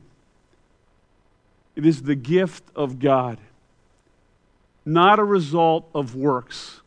it 1.76 1.84
is 1.84 2.04
the 2.04 2.14
gift 2.14 2.64
of 2.74 2.98
God, 2.98 3.36
not 4.86 5.18
a 5.18 5.24
result 5.24 5.86
of 5.94 6.16
works 6.16 6.80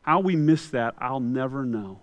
how 0.00 0.20
we 0.20 0.34
miss 0.34 0.68
that, 0.68 0.94
I'll 0.96 1.20
never 1.20 1.64
know. 1.64 1.98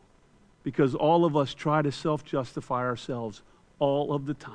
Because 0.63 0.93
all 0.93 1.25
of 1.25 1.35
us 1.35 1.55
try 1.55 1.81
to 1.81 1.91
self 1.91 2.23
justify 2.23 2.81
ourselves 2.81 3.41
all 3.81 4.13
of 4.13 4.25
the 4.25 4.33
time. 4.33 4.53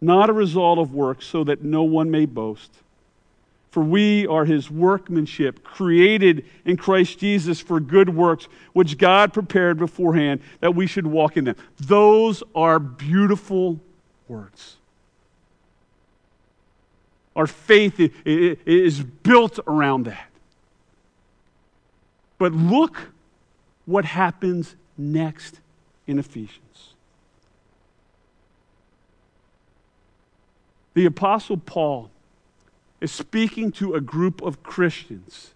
Not 0.00 0.30
a 0.30 0.32
result 0.32 0.78
of 0.78 0.94
works, 0.94 1.26
so 1.26 1.44
that 1.44 1.62
no 1.62 1.82
one 1.82 2.10
may 2.10 2.24
boast. 2.24 2.70
For 3.70 3.82
we 3.82 4.26
are 4.26 4.44
his 4.46 4.70
workmanship, 4.70 5.62
created 5.62 6.46
in 6.64 6.76
Christ 6.76 7.18
Jesus 7.18 7.60
for 7.60 7.78
good 7.78 8.08
works, 8.08 8.48
which 8.72 8.96
God 8.96 9.32
prepared 9.32 9.78
beforehand 9.78 10.40
that 10.60 10.74
we 10.74 10.86
should 10.86 11.06
walk 11.06 11.36
in 11.36 11.44
them. 11.44 11.56
Those 11.78 12.42
are 12.54 12.78
beautiful 12.78 13.78
words. 14.26 14.76
Our 17.36 17.46
faith 17.46 18.00
is 18.24 19.02
built 19.02 19.58
around 19.66 20.04
that. 20.04 20.30
But 22.38 22.52
look 22.52 22.96
what 23.86 24.04
happens 24.04 24.74
next 24.96 25.60
in 26.06 26.18
Ephesians. 26.18 26.69
The 30.94 31.06
Apostle 31.06 31.56
Paul 31.56 32.10
is 33.00 33.12
speaking 33.12 33.72
to 33.72 33.94
a 33.94 34.00
group 34.00 34.42
of 34.42 34.62
Christians 34.62 35.54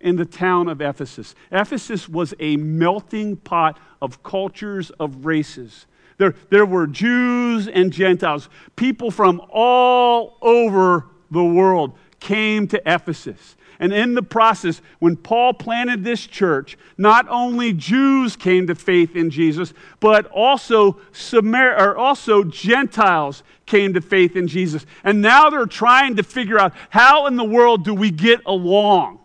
in 0.00 0.16
the 0.16 0.24
town 0.24 0.68
of 0.68 0.80
Ephesus. 0.80 1.34
Ephesus 1.52 2.08
was 2.08 2.32
a 2.40 2.56
melting 2.56 3.36
pot 3.36 3.78
of 4.00 4.22
cultures, 4.22 4.90
of 4.90 5.26
races. 5.26 5.86
There, 6.16 6.34
there 6.48 6.66
were 6.66 6.86
Jews 6.86 7.68
and 7.68 7.92
Gentiles. 7.92 8.48
People 8.76 9.10
from 9.10 9.42
all 9.50 10.38
over 10.40 11.06
the 11.30 11.44
world 11.44 11.96
came 12.18 12.66
to 12.68 12.80
Ephesus. 12.86 13.56
And 13.80 13.94
in 13.94 14.14
the 14.14 14.22
process, 14.22 14.82
when 14.98 15.16
Paul 15.16 15.54
planted 15.54 16.04
this 16.04 16.26
church, 16.26 16.76
not 16.98 17.26
only 17.30 17.72
Jews 17.72 18.36
came 18.36 18.66
to 18.66 18.74
faith 18.74 19.16
in 19.16 19.30
Jesus, 19.30 19.72
but 20.00 20.26
also 20.26 21.00
Samar- 21.12 21.76
or 21.76 21.96
also 21.96 22.44
Gentiles 22.44 23.42
came 23.64 23.94
to 23.94 24.02
faith 24.02 24.36
in 24.36 24.48
Jesus. 24.48 24.84
And 25.02 25.22
now 25.22 25.48
they're 25.48 25.64
trying 25.64 26.16
to 26.16 26.22
figure 26.22 26.58
out 26.58 26.74
how 26.90 27.26
in 27.26 27.36
the 27.36 27.44
world 27.44 27.82
do 27.82 27.94
we 27.94 28.10
get 28.10 28.42
along? 28.44 29.18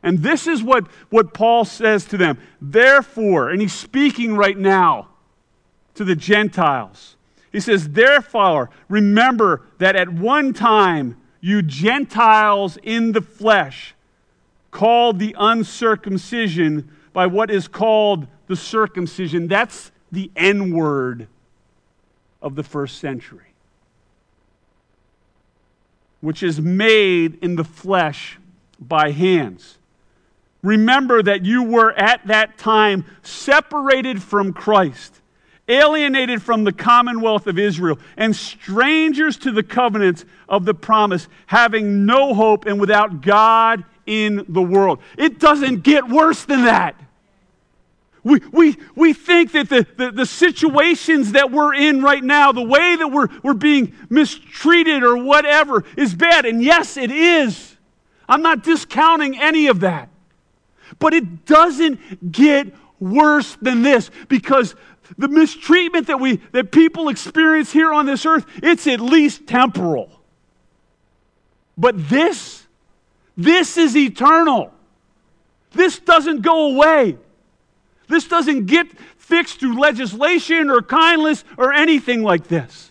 And 0.00 0.22
this 0.22 0.46
is 0.46 0.62
what, 0.62 0.86
what 1.10 1.34
Paul 1.34 1.64
says 1.64 2.04
to 2.06 2.16
them. 2.16 2.38
Therefore, 2.60 3.50
and 3.50 3.60
he's 3.60 3.72
speaking 3.72 4.36
right 4.36 4.56
now 4.56 5.08
to 5.96 6.04
the 6.04 6.14
Gentiles. 6.14 7.16
He 7.50 7.58
says, 7.58 7.88
Therefore, 7.88 8.70
remember 8.88 9.62
that 9.78 9.96
at 9.96 10.08
one 10.08 10.52
time 10.52 11.16
you 11.40 11.62
Gentiles 11.62 12.78
in 12.82 13.12
the 13.12 13.20
flesh, 13.20 13.94
called 14.70 15.18
the 15.18 15.34
uncircumcision 15.38 16.90
by 17.12 17.26
what 17.26 17.50
is 17.50 17.68
called 17.68 18.26
the 18.46 18.56
circumcision. 18.56 19.48
That's 19.48 19.90
the 20.12 20.30
N 20.36 20.72
word 20.72 21.28
of 22.40 22.54
the 22.54 22.62
first 22.62 22.98
century, 22.98 23.52
which 26.20 26.42
is 26.42 26.60
made 26.60 27.38
in 27.42 27.56
the 27.56 27.64
flesh 27.64 28.38
by 28.80 29.10
hands. 29.10 29.78
Remember 30.62 31.22
that 31.22 31.44
you 31.44 31.62
were 31.62 31.92
at 31.92 32.26
that 32.26 32.58
time 32.58 33.04
separated 33.22 34.22
from 34.22 34.52
Christ, 34.52 35.20
alienated 35.68 36.42
from 36.42 36.64
the 36.64 36.72
commonwealth 36.72 37.46
of 37.46 37.58
Israel, 37.58 37.98
and 38.16 38.34
strangers 38.34 39.36
to 39.38 39.52
the 39.52 39.62
covenants 39.62 40.24
of 40.48 40.64
the 40.64 40.74
promise, 40.74 41.28
having 41.46 42.06
no 42.06 42.34
hope 42.34 42.66
and 42.66 42.80
without 42.80 43.20
God 43.20 43.84
in 44.06 44.44
the 44.48 44.62
world. 44.62 45.00
It 45.16 45.38
doesn't 45.38 45.82
get 45.82 46.08
worse 46.08 46.44
than 46.44 46.64
that. 46.64 46.96
We, 48.24 48.40
we, 48.52 48.76
we 48.94 49.12
think 49.12 49.52
that 49.52 49.68
the, 49.68 49.86
the, 49.96 50.10
the, 50.10 50.26
situations 50.26 51.32
that 51.32 51.50
we're 51.50 51.74
in 51.74 52.02
right 52.02 52.22
now, 52.22 52.52
the 52.52 52.62
way 52.62 52.96
that 52.96 53.08
we're, 53.08 53.28
we're 53.42 53.54
being 53.54 53.94
mistreated 54.10 55.02
or 55.02 55.16
whatever, 55.16 55.84
is 55.96 56.14
bad. 56.14 56.44
And 56.44 56.62
yes, 56.62 56.96
it 56.96 57.10
is. 57.10 57.76
I'm 58.28 58.42
not 58.42 58.64
discounting 58.64 59.38
any 59.40 59.68
of 59.68 59.80
that. 59.80 60.08
But 60.98 61.14
it 61.14 61.46
doesn't 61.46 62.32
get 62.32 62.74
worse 63.00 63.56
than 63.62 63.82
this 63.82 64.10
because 64.28 64.74
the 65.16 65.28
mistreatment 65.28 66.08
that, 66.08 66.20
we, 66.20 66.36
that 66.52 66.70
people 66.70 67.08
experience 67.08 67.72
here 67.72 67.92
on 67.92 68.06
this 68.06 68.26
earth, 68.26 68.44
it's 68.62 68.86
at 68.86 69.00
least 69.00 69.46
temporal. 69.46 70.10
But 71.76 72.08
this, 72.08 72.66
this 73.36 73.76
is 73.76 73.96
eternal. 73.96 74.72
This 75.72 75.98
doesn't 75.98 76.42
go 76.42 76.74
away. 76.74 77.16
This 78.08 78.26
doesn't 78.26 78.66
get 78.66 78.86
fixed 79.16 79.60
through 79.60 79.78
legislation 79.78 80.70
or 80.70 80.82
kindness 80.82 81.44
or 81.56 81.72
anything 81.72 82.22
like 82.22 82.48
this. 82.48 82.90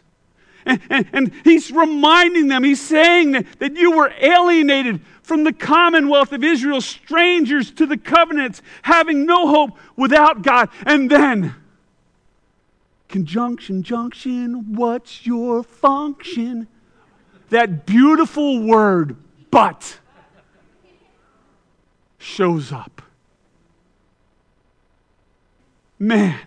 And, 0.65 0.81
and, 0.89 1.05
and, 1.13 1.31
he's 1.43 1.71
reminding 1.71 2.49
them, 2.49 2.63
he's 2.63 2.81
saying 2.81 3.31
that, 3.31 3.45
that 3.59 3.75
you 3.77 3.91
were 3.91 4.11
alienated 4.19 5.01
from 5.21 5.45
the 5.45 5.53
commonwealth 5.53 6.33
of 6.33 6.43
Israel, 6.43 6.81
strangers 6.81 7.71
to 7.71 7.85
the 7.85 7.97
covenants, 7.97 8.61
having 8.81 9.25
no 9.25 9.47
hope 9.47 9.77
without 9.95 10.41
God. 10.41 10.69
And 10.85 11.09
then, 11.09 11.55
conjunction, 13.07 13.83
junction, 13.83 14.73
what's 14.75 15.25
your 15.25 15.63
function? 15.63 16.67
That 17.49 17.85
beautiful 17.85 18.61
word, 18.61 19.15
but, 19.49 19.99
shows 22.17 22.71
up. 22.71 23.01
Man, 25.99 26.39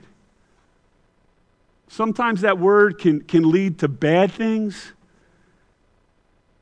sometimes 1.88 2.42
that 2.42 2.58
word 2.58 2.98
can, 2.98 3.22
can 3.22 3.50
lead 3.50 3.78
to 3.80 3.88
bad 3.88 4.30
things. 4.30 4.92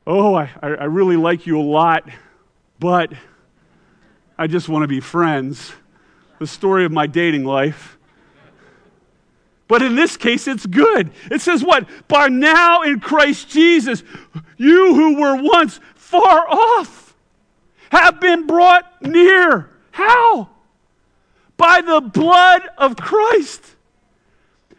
Oh, 0.06 0.34
I, 0.34 0.50
I 0.62 0.84
really 0.84 1.16
like 1.16 1.46
you 1.46 1.60
a 1.60 1.62
lot, 1.62 2.08
but 2.78 3.12
I 4.38 4.46
just 4.46 4.68
want 4.68 4.84
to 4.84 4.88
be 4.88 5.00
friends. 5.00 5.72
The 6.38 6.46
story 6.46 6.86
of 6.86 6.92
my 6.92 7.06
dating 7.06 7.44
life. 7.44 7.97
But 9.68 9.82
in 9.82 9.94
this 9.94 10.16
case, 10.16 10.48
it's 10.48 10.66
good. 10.66 11.10
It 11.30 11.40
says 11.40 11.62
what? 11.62 11.86
By 12.08 12.28
now 12.28 12.82
in 12.82 13.00
Christ 13.00 13.50
Jesus, 13.50 14.02
you 14.56 14.94
who 14.94 15.20
were 15.20 15.40
once 15.42 15.78
far 15.94 16.48
off 16.48 17.14
have 17.90 18.20
been 18.20 18.46
brought 18.46 19.02
near. 19.02 19.70
How? 19.90 20.48
by 21.58 21.82
the 21.82 22.00
blood 22.00 22.62
of 22.78 22.96
Christ. 22.96 23.62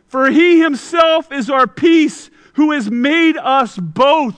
For 0.08 0.32
he 0.32 0.60
himself 0.60 1.32
is 1.32 1.52
our 1.52 1.68
peace, 1.68 2.32
who 2.54 2.72
has 2.72 2.90
made 2.90 3.38
us 3.38 3.78
both 3.78 4.36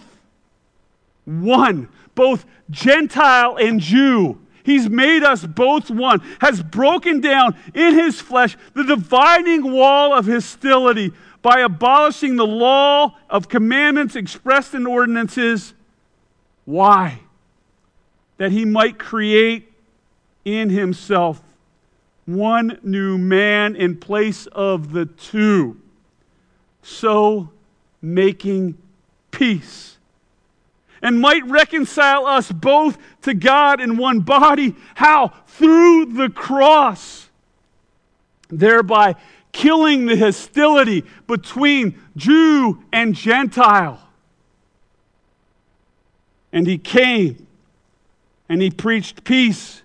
one, 1.23 1.87
both 2.13 2.45
Gentile 2.69 3.55
and 3.55 3.79
Jew. 3.79 4.40
He's 4.63 4.89
made 4.89 5.23
us 5.23 5.45
both 5.45 5.89
one, 5.89 6.21
has 6.39 6.61
broken 6.61 7.21
down 7.21 7.55
in 7.73 7.93
his 7.93 8.21
flesh 8.21 8.57
the 8.73 8.83
dividing 8.83 9.71
wall 9.71 10.13
of 10.13 10.25
hostility 10.25 11.11
by 11.41 11.61
abolishing 11.61 12.35
the 12.35 12.45
law 12.45 13.17
of 13.29 13.49
commandments 13.49 14.15
expressed 14.15 14.73
in 14.73 14.85
ordinances. 14.85 15.73
Why? 16.65 17.21
That 18.37 18.51
he 18.51 18.65
might 18.65 18.99
create 18.99 19.71
in 20.45 20.69
himself 20.69 21.41
one 22.25 22.79
new 22.83 23.17
man 23.17 23.75
in 23.75 23.97
place 23.97 24.45
of 24.47 24.91
the 24.91 25.05
two, 25.05 25.79
so 26.81 27.49
making 28.01 28.77
peace, 29.31 29.90
and 31.01 31.19
might 31.19 31.45
reconcile 31.47 32.25
us 32.25 32.51
both 32.51 32.97
to 33.23 33.33
God 33.33 33.81
in 33.81 33.97
one 33.97 34.19
body. 34.19 34.75
How? 34.95 35.33
Through 35.47 36.13
the 36.13 36.29
cross, 36.29 37.29
thereby 38.49 39.15
killing 39.51 40.05
the 40.05 40.17
hostility 40.17 41.03
between 41.27 41.99
Jew 42.15 42.83
and 42.91 43.15
Gentile. 43.15 43.99
And 46.53 46.67
he 46.67 46.77
came 46.77 47.47
and 48.49 48.61
he 48.61 48.69
preached 48.69 49.23
peace 49.23 49.81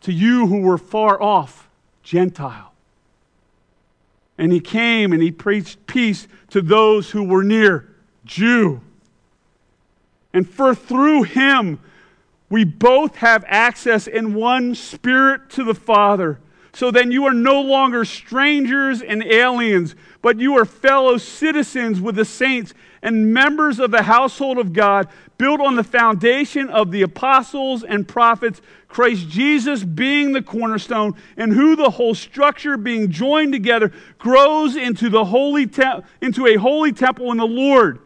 to 0.00 0.12
you 0.12 0.46
who 0.46 0.60
were 0.60 0.78
far 0.78 1.20
off 1.22 1.68
Gentile. 2.02 2.72
And 4.36 4.52
he 4.52 4.60
came 4.60 5.12
and 5.12 5.22
he 5.22 5.30
preached 5.30 5.86
peace 5.86 6.28
to 6.50 6.60
those 6.60 7.10
who 7.10 7.24
were 7.24 7.44
near, 7.44 7.88
Jew. 8.24 8.80
And 10.32 10.48
for 10.48 10.74
through 10.74 11.24
him, 11.24 11.80
we 12.50 12.64
both 12.64 13.16
have 13.16 13.44
access 13.46 14.06
in 14.06 14.34
one 14.34 14.74
spirit 14.74 15.50
to 15.50 15.64
the 15.64 15.74
Father. 15.74 16.38
So 16.72 16.90
then 16.90 17.10
you 17.10 17.24
are 17.24 17.34
no 17.34 17.60
longer 17.60 18.04
strangers 18.04 19.02
and 19.02 19.22
aliens, 19.24 19.94
but 20.22 20.38
you 20.38 20.56
are 20.58 20.64
fellow 20.64 21.16
citizens 21.18 22.00
with 22.00 22.16
the 22.16 22.24
saints 22.24 22.72
and 23.02 23.32
members 23.32 23.78
of 23.78 23.90
the 23.90 24.02
household 24.02 24.58
of 24.58 24.72
God, 24.72 25.08
built 25.38 25.60
on 25.60 25.76
the 25.76 25.84
foundation 25.84 26.68
of 26.68 26.90
the 26.90 27.02
apostles 27.02 27.84
and 27.84 28.06
prophets, 28.06 28.60
Christ 28.88 29.28
Jesus 29.28 29.84
being 29.84 30.32
the 30.32 30.42
cornerstone, 30.42 31.14
and 31.36 31.52
who 31.52 31.76
the 31.76 31.90
whole 31.90 32.14
structure 32.14 32.76
being 32.76 33.10
joined 33.10 33.52
together 33.52 33.92
grows 34.18 34.74
into 34.74 35.08
the 35.08 35.24
holy 35.26 35.66
te- 35.66 36.00
into 36.20 36.46
a 36.46 36.56
holy 36.56 36.92
temple 36.92 37.30
in 37.30 37.38
the 37.38 37.46
Lord. 37.46 38.00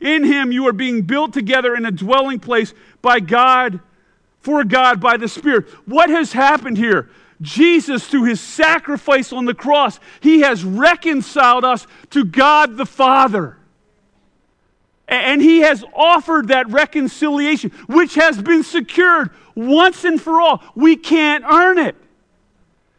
In 0.00 0.24
him 0.24 0.52
you 0.52 0.66
are 0.66 0.72
being 0.72 1.02
built 1.02 1.32
together 1.32 1.74
in 1.74 1.84
a 1.84 1.90
dwelling 1.90 2.40
place 2.40 2.72
by 3.02 3.20
God 3.20 3.80
for 4.40 4.64
God 4.64 5.00
by 5.00 5.16
the 5.16 5.28
Spirit. 5.28 5.68
What 5.86 6.10
has 6.10 6.32
happened 6.32 6.78
here? 6.78 7.10
Jesus, 7.42 8.06
through 8.06 8.24
his 8.24 8.40
sacrifice 8.40 9.32
on 9.32 9.44
the 9.44 9.54
cross, 9.54 9.98
he 10.20 10.40
has 10.40 10.64
reconciled 10.64 11.64
us 11.64 11.86
to 12.10 12.24
God 12.24 12.76
the 12.76 12.86
Father. 12.86 13.56
And 15.08 15.42
he 15.42 15.60
has 15.60 15.84
offered 15.94 16.48
that 16.48 16.68
reconciliation, 16.70 17.70
which 17.88 18.14
has 18.14 18.40
been 18.40 18.62
secured 18.62 19.30
once 19.54 20.04
and 20.04 20.20
for 20.20 20.40
all. 20.40 20.62
We 20.74 20.96
can't 20.96 21.44
earn 21.44 21.78
it. 21.78 21.96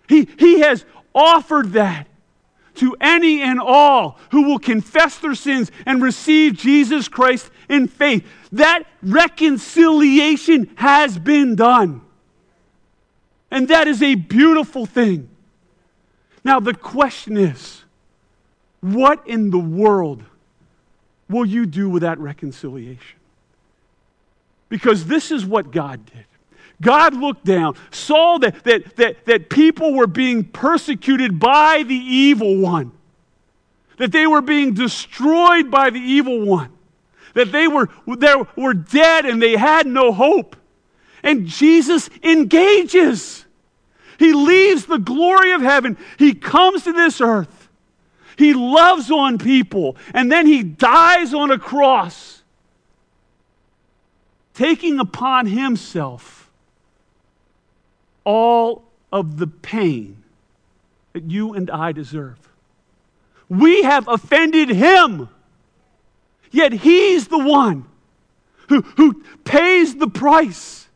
He, 0.09 0.27
he 0.37 0.59
has 0.59 0.83
offered 1.15 1.73
that 1.73 2.07
to 2.75 2.95
any 3.01 3.41
and 3.41 3.59
all 3.59 4.17
who 4.31 4.43
will 4.43 4.59
confess 4.59 5.17
their 5.17 5.35
sins 5.35 5.71
and 5.85 6.01
receive 6.01 6.53
Jesus 6.53 7.07
Christ 7.07 7.49
in 7.69 7.87
faith. 7.87 8.25
That 8.51 8.83
reconciliation 9.01 10.71
has 10.75 11.17
been 11.17 11.55
done. 11.55 12.01
And 13.49 13.67
that 13.67 13.87
is 13.87 14.01
a 14.01 14.15
beautiful 14.15 14.85
thing. 14.85 15.29
Now, 16.43 16.59
the 16.59 16.73
question 16.73 17.37
is 17.37 17.83
what 18.79 19.25
in 19.27 19.51
the 19.51 19.59
world 19.59 20.23
will 21.29 21.45
you 21.45 21.65
do 21.65 21.89
with 21.89 22.01
that 22.01 22.17
reconciliation? 22.19 23.19
Because 24.69 25.05
this 25.05 25.31
is 25.31 25.45
what 25.45 25.71
God 25.71 26.05
did. 26.05 26.25
God 26.81 27.13
looked 27.13 27.45
down, 27.45 27.75
saw 27.91 28.37
that, 28.39 28.63
that, 28.63 28.95
that, 28.97 29.25
that 29.25 29.49
people 29.49 29.93
were 29.93 30.07
being 30.07 30.43
persecuted 30.43 31.39
by 31.39 31.83
the 31.83 31.95
evil 31.95 32.57
one, 32.57 32.91
that 33.97 34.11
they 34.11 34.27
were 34.27 34.41
being 34.41 34.73
destroyed 34.73 35.71
by 35.71 35.89
the 35.89 35.99
evil 35.99 36.45
one, 36.45 36.71
that 37.35 37.51
they 37.51 37.67
were, 37.67 37.89
they 38.17 38.35
were 38.55 38.73
dead 38.73 39.25
and 39.25 39.41
they 39.41 39.55
had 39.55 39.85
no 39.87 40.11
hope. 40.11 40.55
And 41.23 41.45
Jesus 41.45 42.09
engages. 42.23 43.45
He 44.17 44.33
leaves 44.33 44.87
the 44.87 44.97
glory 44.97 45.51
of 45.51 45.61
heaven, 45.61 45.97
he 46.17 46.33
comes 46.33 46.83
to 46.83 46.93
this 46.93 47.21
earth 47.21 47.61
he 48.41 48.53
loves 48.53 49.11
on 49.11 49.37
people, 49.37 49.95
and 50.13 50.31
then 50.31 50.47
he 50.47 50.63
dies 50.63 51.31
on 51.33 51.51
a 51.51 51.59
cross, 51.59 52.41
taking 54.55 54.99
upon 54.99 55.45
himself 55.45 56.40
all 58.23 58.83
of 59.11 59.37
the 59.37 59.47
pain 59.47 60.23
that 61.13 61.23
you 61.23 61.53
and 61.53 61.69
I 61.69 61.91
deserve. 61.91 62.37
We 63.49 63.83
have 63.83 64.07
offended 64.07 64.69
him, 64.69 65.29
yet 66.51 66.71
he's 66.71 67.27
the 67.27 67.43
one 67.43 67.85
who, 68.69 68.81
who 68.81 69.23
pays 69.43 69.95
the 69.95 70.07
price. 70.07 70.87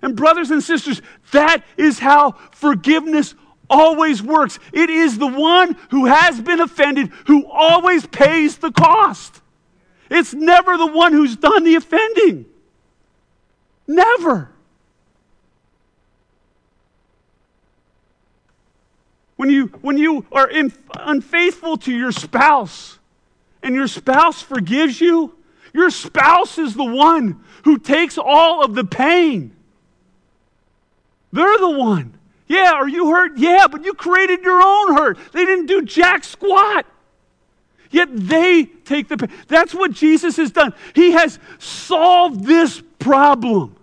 And, 0.00 0.14
brothers 0.14 0.52
and 0.52 0.62
sisters, 0.62 1.02
that 1.32 1.64
is 1.76 1.98
how 1.98 2.32
forgiveness 2.52 3.34
always 3.68 4.22
works. 4.22 4.58
It 4.72 4.90
is 4.90 5.18
the 5.18 5.26
one 5.26 5.76
who 5.90 6.06
has 6.06 6.40
been 6.40 6.60
offended 6.60 7.08
who 7.26 7.46
always 7.50 8.06
pays 8.06 8.58
the 8.58 8.70
cost. 8.70 9.40
It's 10.10 10.32
never 10.32 10.76
the 10.76 10.86
one 10.86 11.12
who's 11.12 11.36
done 11.36 11.64
the 11.64 11.74
offending. 11.74 12.46
Never. 13.86 14.50
When 19.38 19.50
you, 19.50 19.66
when 19.82 19.96
you 19.96 20.26
are 20.32 20.50
in, 20.50 20.72
unfaithful 20.94 21.76
to 21.78 21.92
your 21.92 22.10
spouse 22.10 22.98
and 23.62 23.72
your 23.72 23.86
spouse 23.86 24.42
forgives 24.42 25.00
you, 25.00 25.32
your 25.72 25.90
spouse 25.90 26.58
is 26.58 26.74
the 26.74 26.84
one 26.84 27.44
who 27.62 27.78
takes 27.78 28.18
all 28.18 28.64
of 28.64 28.74
the 28.74 28.82
pain. 28.82 29.54
They're 31.32 31.56
the 31.56 31.70
one. 31.70 32.18
Yeah, 32.48 32.72
are 32.72 32.88
you 32.88 33.12
hurt? 33.12 33.38
Yeah, 33.38 33.68
but 33.70 33.84
you 33.84 33.94
created 33.94 34.42
your 34.42 34.60
own 34.60 34.96
hurt. 34.96 35.18
They 35.30 35.44
didn't 35.44 35.66
do 35.66 35.82
jack 35.82 36.24
squat. 36.24 36.84
Yet 37.92 38.08
they 38.10 38.64
take 38.64 39.06
the 39.06 39.18
pain. 39.18 39.30
That's 39.46 39.72
what 39.72 39.92
Jesus 39.92 40.36
has 40.38 40.50
done. 40.50 40.74
He 40.96 41.12
has 41.12 41.38
solved 41.60 42.44
this 42.44 42.82
problem. 42.98 43.76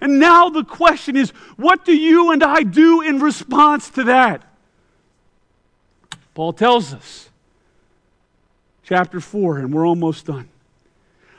And 0.00 0.20
now 0.20 0.48
the 0.48 0.62
question 0.62 1.16
is 1.16 1.30
what 1.56 1.84
do 1.84 1.92
you 1.92 2.30
and 2.30 2.44
I 2.44 2.62
do 2.62 3.00
in 3.00 3.18
response 3.18 3.90
to 3.90 4.04
that? 4.04 4.44
Paul 6.34 6.52
tells 6.52 6.94
us, 6.94 7.28
chapter 8.82 9.20
4, 9.20 9.58
and 9.58 9.72
we're 9.72 9.86
almost 9.86 10.26
done. 10.26 10.48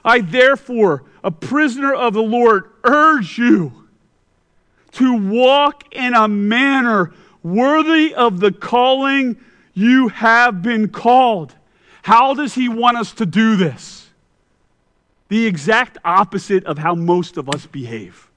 I, 0.06 0.22
therefore, 0.22 1.04
a 1.24 1.32
prisoner 1.32 1.94
of 1.94 2.14
the 2.14 2.22
Lord, 2.22 2.70
urge 2.84 3.38
you 3.38 3.88
to 4.94 5.18
walk 5.18 5.86
in 5.94 6.14
a 6.14 6.28
manner 6.28 7.14
worthy 7.42 8.14
of 8.14 8.40
the 8.40 8.52
calling 8.52 9.38
you 9.74 10.10
have 10.10 10.62
been 10.62 10.90
called. 10.90 11.56
How 12.04 12.34
does 12.34 12.54
he 12.54 12.70
want 12.70 12.98
us 12.98 13.14
to 13.14 13.26
do 13.26 13.56
this? 13.56 14.10
The 15.30 15.46
exact 15.46 15.98
opposite 16.06 16.66
of 16.66 16.78
how 16.78 16.96
most 16.96 17.38
of 17.38 17.50
us 17.50 17.66
behave. 17.66 18.30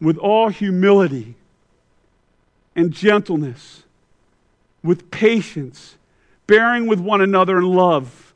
With 0.00 0.18
all 0.18 0.48
humility 0.48 1.36
and 2.76 2.92
gentleness, 2.92 3.83
with 4.84 5.10
patience, 5.10 5.96
bearing 6.46 6.86
with 6.86 7.00
one 7.00 7.22
another 7.22 7.58
in 7.58 7.64
love, 7.64 8.34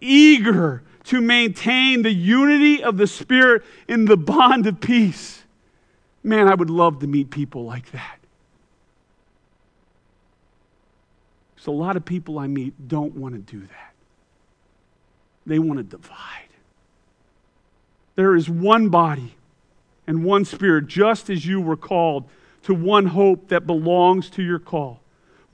eager 0.00 0.82
to 1.04 1.20
maintain 1.20 2.02
the 2.02 2.12
unity 2.12 2.82
of 2.82 2.96
the 2.96 3.06
Spirit 3.06 3.62
in 3.86 4.06
the 4.06 4.16
bond 4.16 4.66
of 4.66 4.80
peace. 4.80 5.44
Man, 6.22 6.48
I 6.48 6.54
would 6.54 6.70
love 6.70 7.00
to 7.00 7.06
meet 7.06 7.30
people 7.30 7.64
like 7.64 7.92
that. 7.92 8.18
So, 11.56 11.70
a 11.70 11.74
lot 11.74 11.96
of 11.96 12.04
people 12.04 12.38
I 12.38 12.46
meet 12.46 12.88
don't 12.88 13.14
want 13.14 13.34
to 13.34 13.40
do 13.40 13.60
that. 13.60 13.94
They 15.46 15.58
want 15.58 15.78
to 15.78 15.82
divide. 15.82 16.48
There 18.16 18.34
is 18.34 18.48
one 18.48 18.88
body 18.88 19.34
and 20.06 20.24
one 20.24 20.46
spirit, 20.46 20.86
just 20.86 21.28
as 21.28 21.44
you 21.44 21.60
were 21.60 21.76
called 21.76 22.24
to 22.62 22.74
one 22.74 23.06
hope 23.06 23.48
that 23.48 23.66
belongs 23.66 24.30
to 24.30 24.42
your 24.42 24.58
call 24.58 25.00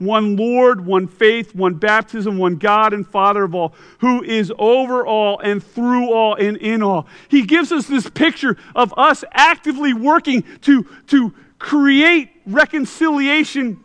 one 0.01 0.35
Lord, 0.35 0.85
one 0.85 1.07
faith, 1.07 1.53
one 1.53 1.75
baptism, 1.75 2.37
one 2.37 2.55
God 2.55 2.91
and 2.93 3.07
Father 3.07 3.43
of 3.43 3.53
all, 3.53 3.73
who 3.99 4.23
is 4.23 4.51
over 4.57 5.05
all 5.05 5.39
and 5.39 5.63
through 5.63 6.11
all 6.11 6.35
and 6.35 6.57
in 6.57 6.81
all. 6.81 7.07
He 7.29 7.43
gives 7.43 7.71
us 7.71 7.87
this 7.87 8.09
picture 8.09 8.57
of 8.75 8.93
us 8.97 9.23
actively 9.31 9.93
working 9.93 10.43
to, 10.61 10.83
to 11.07 11.33
create 11.59 12.31
reconciliation 12.47 13.79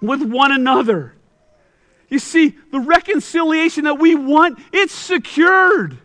with 0.00 0.22
one 0.22 0.52
another. 0.52 1.14
You 2.08 2.18
see, 2.18 2.54
the 2.70 2.80
reconciliation 2.80 3.84
that 3.84 3.98
we 3.98 4.14
want, 4.14 4.58
it's 4.72 4.94
secured. 4.94 5.98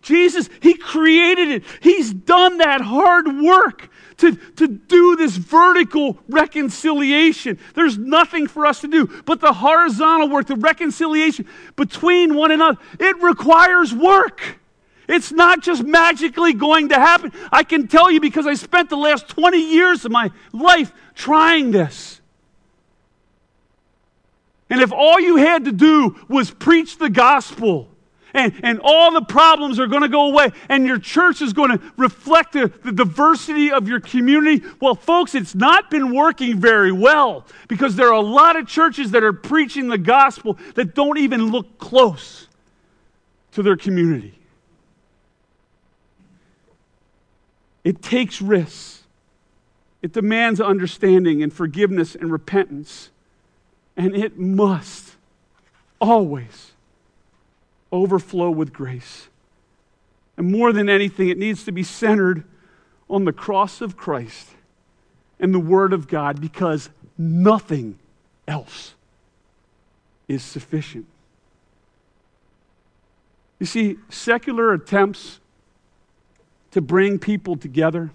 Jesus, 0.00 0.48
He 0.60 0.74
created 0.74 1.48
it. 1.48 1.64
He's 1.80 2.12
done 2.12 2.58
that 2.58 2.80
hard 2.80 3.26
work 3.40 3.90
to, 4.20 4.34
to 4.34 4.68
do 4.68 5.16
this 5.16 5.36
vertical 5.36 6.18
reconciliation. 6.28 7.58
There's 7.74 7.98
nothing 7.98 8.46
for 8.46 8.66
us 8.66 8.80
to 8.82 8.88
do. 8.88 9.06
But 9.24 9.40
the 9.40 9.52
horizontal 9.52 10.28
work, 10.28 10.46
the 10.46 10.56
reconciliation 10.56 11.46
between 11.76 12.34
one 12.34 12.52
another, 12.52 12.78
it 12.98 13.20
requires 13.22 13.94
work. 13.94 14.58
It's 15.08 15.32
not 15.32 15.62
just 15.62 15.82
magically 15.82 16.52
going 16.52 16.90
to 16.90 16.96
happen. 16.96 17.32
I 17.50 17.64
can 17.64 17.88
tell 17.88 18.10
you 18.10 18.20
because 18.20 18.46
I 18.46 18.54
spent 18.54 18.90
the 18.90 18.96
last 18.96 19.28
20 19.28 19.58
years 19.58 20.04
of 20.04 20.12
my 20.12 20.30
life 20.52 20.92
trying 21.14 21.72
this. 21.72 22.20
And 24.68 24.80
if 24.80 24.92
all 24.92 25.18
you 25.18 25.36
had 25.36 25.64
to 25.64 25.72
do 25.72 26.16
was 26.28 26.50
preach 26.50 26.98
the 26.98 27.10
gospel, 27.10 27.88
and, 28.34 28.52
and 28.62 28.80
all 28.82 29.12
the 29.12 29.22
problems 29.22 29.78
are 29.78 29.86
going 29.86 30.02
to 30.02 30.08
go 30.08 30.30
away, 30.30 30.50
and 30.68 30.86
your 30.86 30.98
church 30.98 31.42
is 31.42 31.52
going 31.52 31.76
to 31.76 31.92
reflect 31.96 32.52
the, 32.52 32.72
the 32.84 32.92
diversity 32.92 33.70
of 33.72 33.88
your 33.88 34.00
community. 34.00 34.64
Well, 34.80 34.94
folks, 34.94 35.34
it's 35.34 35.54
not 35.54 35.90
been 35.90 36.14
working 36.14 36.60
very 36.60 36.92
well 36.92 37.46
because 37.68 37.96
there 37.96 38.08
are 38.08 38.14
a 38.14 38.20
lot 38.20 38.56
of 38.56 38.66
churches 38.66 39.10
that 39.12 39.22
are 39.22 39.32
preaching 39.32 39.88
the 39.88 39.98
gospel 39.98 40.58
that 40.74 40.94
don't 40.94 41.18
even 41.18 41.50
look 41.50 41.78
close 41.78 42.46
to 43.52 43.62
their 43.62 43.76
community. 43.76 44.38
It 47.82 48.02
takes 48.02 48.42
risks. 48.42 49.02
It 50.02 50.12
demands 50.12 50.60
understanding 50.60 51.42
and 51.42 51.52
forgiveness 51.52 52.14
and 52.14 52.30
repentance. 52.30 53.10
And 53.96 54.14
it 54.14 54.38
must 54.38 55.16
always 56.00 56.69
overflow 57.92 58.50
with 58.50 58.72
grace. 58.72 59.28
And 60.36 60.50
more 60.50 60.72
than 60.72 60.88
anything, 60.88 61.28
it 61.28 61.38
needs 61.38 61.64
to 61.64 61.72
be 61.72 61.82
centered 61.82 62.44
on 63.08 63.24
the 63.24 63.32
cross 63.32 63.80
of 63.80 63.96
Christ 63.96 64.48
and 65.38 65.52
the 65.52 65.60
Word 65.60 65.92
of 65.92 66.08
God 66.08 66.40
because 66.40 66.90
nothing 67.18 67.98
else 68.46 68.94
is 70.28 70.42
sufficient. 70.42 71.06
You 73.58 73.66
see, 73.66 73.98
secular 74.08 74.72
attempts 74.72 75.40
to 76.70 76.80
bring 76.80 77.18
people 77.18 77.56
together 77.56 78.10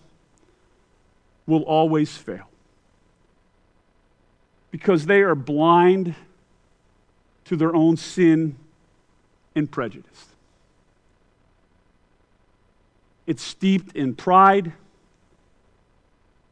will 1.45 1.61
always 1.63 2.17
fail 2.17 2.49
because 4.71 5.05
they 5.05 5.21
are 5.21 5.36
blind 5.36 6.15
to 7.45 7.55
their 7.55 7.76
own 7.76 7.97
sin 7.97 8.55
and 9.56 9.72
prejudiced. 9.72 10.30
It's 13.26 13.43
steeped 13.43 13.95
in 13.95 14.16
pride. 14.16 14.74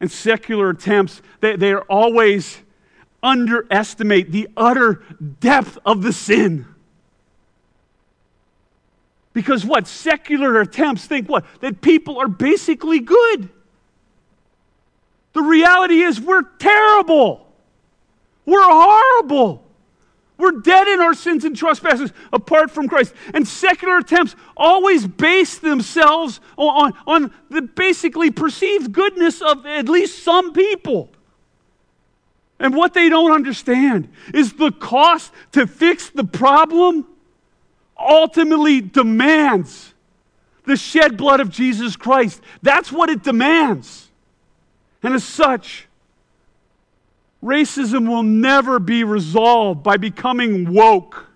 And 0.00 0.10
secular 0.10 0.70
attempts, 0.70 1.22
they, 1.40 1.56
they 1.56 1.72
are 1.72 1.82
always 1.82 2.58
underestimate 3.22 4.32
the 4.32 4.48
utter 4.56 5.02
depth 5.40 5.78
of 5.86 6.02
the 6.02 6.12
sin. 6.12 6.66
Because 9.32 9.64
what? 9.64 9.86
Secular 9.86 10.60
attempts 10.60 11.06
think 11.06 11.28
what? 11.28 11.44
That 11.60 11.80
people 11.80 12.18
are 12.18 12.28
basically 12.28 13.00
good. 13.00 13.48
The 15.32 15.42
reality 15.42 16.00
is 16.02 16.20
we're 16.20 16.42
terrible. 16.42 17.46
We're 18.46 18.62
horrible. 18.62 19.63
We're 20.36 20.60
dead 20.60 20.88
in 20.88 21.00
our 21.00 21.14
sins 21.14 21.44
and 21.44 21.56
trespasses 21.56 22.12
apart 22.32 22.70
from 22.70 22.88
Christ. 22.88 23.14
And 23.32 23.46
secular 23.46 23.98
attempts 23.98 24.34
always 24.56 25.06
base 25.06 25.58
themselves 25.58 26.40
on, 26.56 26.92
on, 27.06 27.32
the 27.50 27.62
basically 27.62 28.30
perceived 28.30 28.92
goodness 28.92 29.40
of 29.40 29.64
at 29.64 29.88
least 29.88 30.24
some 30.24 30.52
people. 30.52 31.10
And 32.58 32.74
what 32.74 32.94
they 32.94 33.08
don't 33.08 33.32
understand 33.32 34.08
is 34.32 34.54
the 34.54 34.72
cost 34.72 35.32
to 35.52 35.66
fix 35.66 36.10
the 36.10 36.24
problem 36.24 37.06
ultimately 37.98 38.80
demands 38.80 39.94
the 40.64 40.76
shed 40.76 41.16
blood 41.16 41.40
of 41.40 41.50
Jesus 41.50 41.94
Christ. 41.94 42.40
That's 42.62 42.90
what 42.90 43.08
it 43.08 43.22
demands. 43.22 44.08
And 45.02 45.14
as 45.14 45.22
such, 45.22 45.86
Racism 47.44 48.08
will 48.08 48.22
never 48.22 48.78
be 48.78 49.04
resolved 49.04 49.82
by 49.82 49.98
becoming 49.98 50.72
woke 50.72 51.26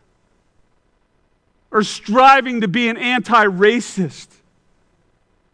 or 1.71 1.83
striving 1.83 2.63
to 2.63 2.69
be 2.69 2.89
an 2.89 2.97
anti 2.97 3.45
racist. 3.45 4.29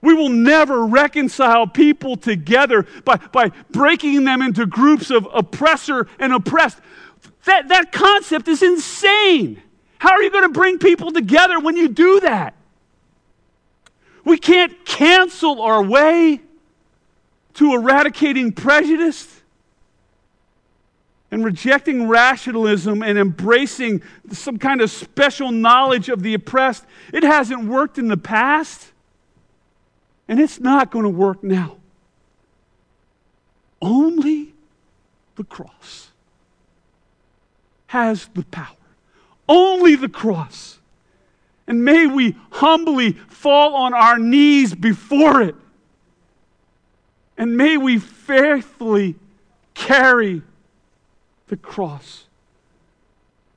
We 0.00 0.14
will 0.14 0.28
never 0.28 0.86
reconcile 0.86 1.66
people 1.66 2.16
together 2.16 2.86
by, 3.04 3.16
by 3.16 3.50
breaking 3.70 4.24
them 4.24 4.42
into 4.42 4.64
groups 4.64 5.10
of 5.10 5.26
oppressor 5.34 6.06
and 6.20 6.32
oppressed. 6.32 6.78
That, 7.46 7.68
that 7.68 7.90
concept 7.90 8.46
is 8.46 8.62
insane. 8.62 9.60
How 9.98 10.12
are 10.12 10.22
you 10.22 10.30
going 10.30 10.44
to 10.44 10.52
bring 10.52 10.78
people 10.78 11.10
together 11.10 11.58
when 11.58 11.76
you 11.76 11.88
do 11.88 12.20
that? 12.20 12.54
We 14.24 14.38
can't 14.38 14.84
cancel 14.84 15.60
our 15.62 15.82
way 15.82 16.40
to 17.54 17.74
eradicating 17.74 18.52
prejudice 18.52 19.40
and 21.34 21.44
rejecting 21.44 22.06
rationalism 22.06 23.02
and 23.02 23.18
embracing 23.18 24.00
some 24.30 24.56
kind 24.56 24.80
of 24.80 24.88
special 24.88 25.50
knowledge 25.50 26.08
of 26.08 26.22
the 26.22 26.32
oppressed. 26.32 26.84
It 27.12 27.24
hasn't 27.24 27.64
worked 27.64 27.98
in 27.98 28.06
the 28.06 28.16
past, 28.16 28.92
and 30.28 30.38
it's 30.38 30.60
not 30.60 30.92
going 30.92 31.02
to 31.02 31.10
work 31.10 31.42
now. 31.42 31.78
Only 33.82 34.54
the 35.34 35.42
cross 35.42 36.12
has 37.88 38.28
the 38.34 38.44
power. 38.44 38.76
Only 39.48 39.96
the 39.96 40.08
cross. 40.08 40.78
And 41.66 41.84
may 41.84 42.06
we 42.06 42.36
humbly 42.52 43.14
fall 43.28 43.74
on 43.74 43.92
our 43.92 44.20
knees 44.20 44.72
before 44.72 45.42
it. 45.42 45.56
And 47.36 47.56
may 47.56 47.76
we 47.76 47.98
faithfully 47.98 49.16
carry 49.74 50.42
the 51.48 51.56
cross 51.56 52.24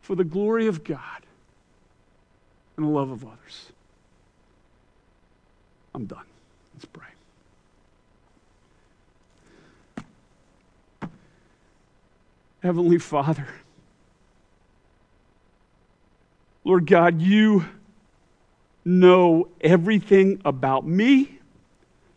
for 0.01 0.15
the 0.15 0.23
glory 0.23 0.67
of 0.67 0.83
God 0.83 1.23
and 2.75 2.85
the 2.85 2.89
love 2.89 3.09
of 3.11 3.25
others. 3.25 3.71
I'm 5.93 6.05
done. 6.05 6.25
Let's 6.73 6.85
pray. 6.85 7.07
Heavenly 12.61 12.97
Father, 12.99 13.47
Lord 16.63 16.85
God, 16.85 17.21
you 17.21 17.65
know 18.83 19.47
everything 19.61 20.41
about 20.43 20.85
me. 20.85 21.36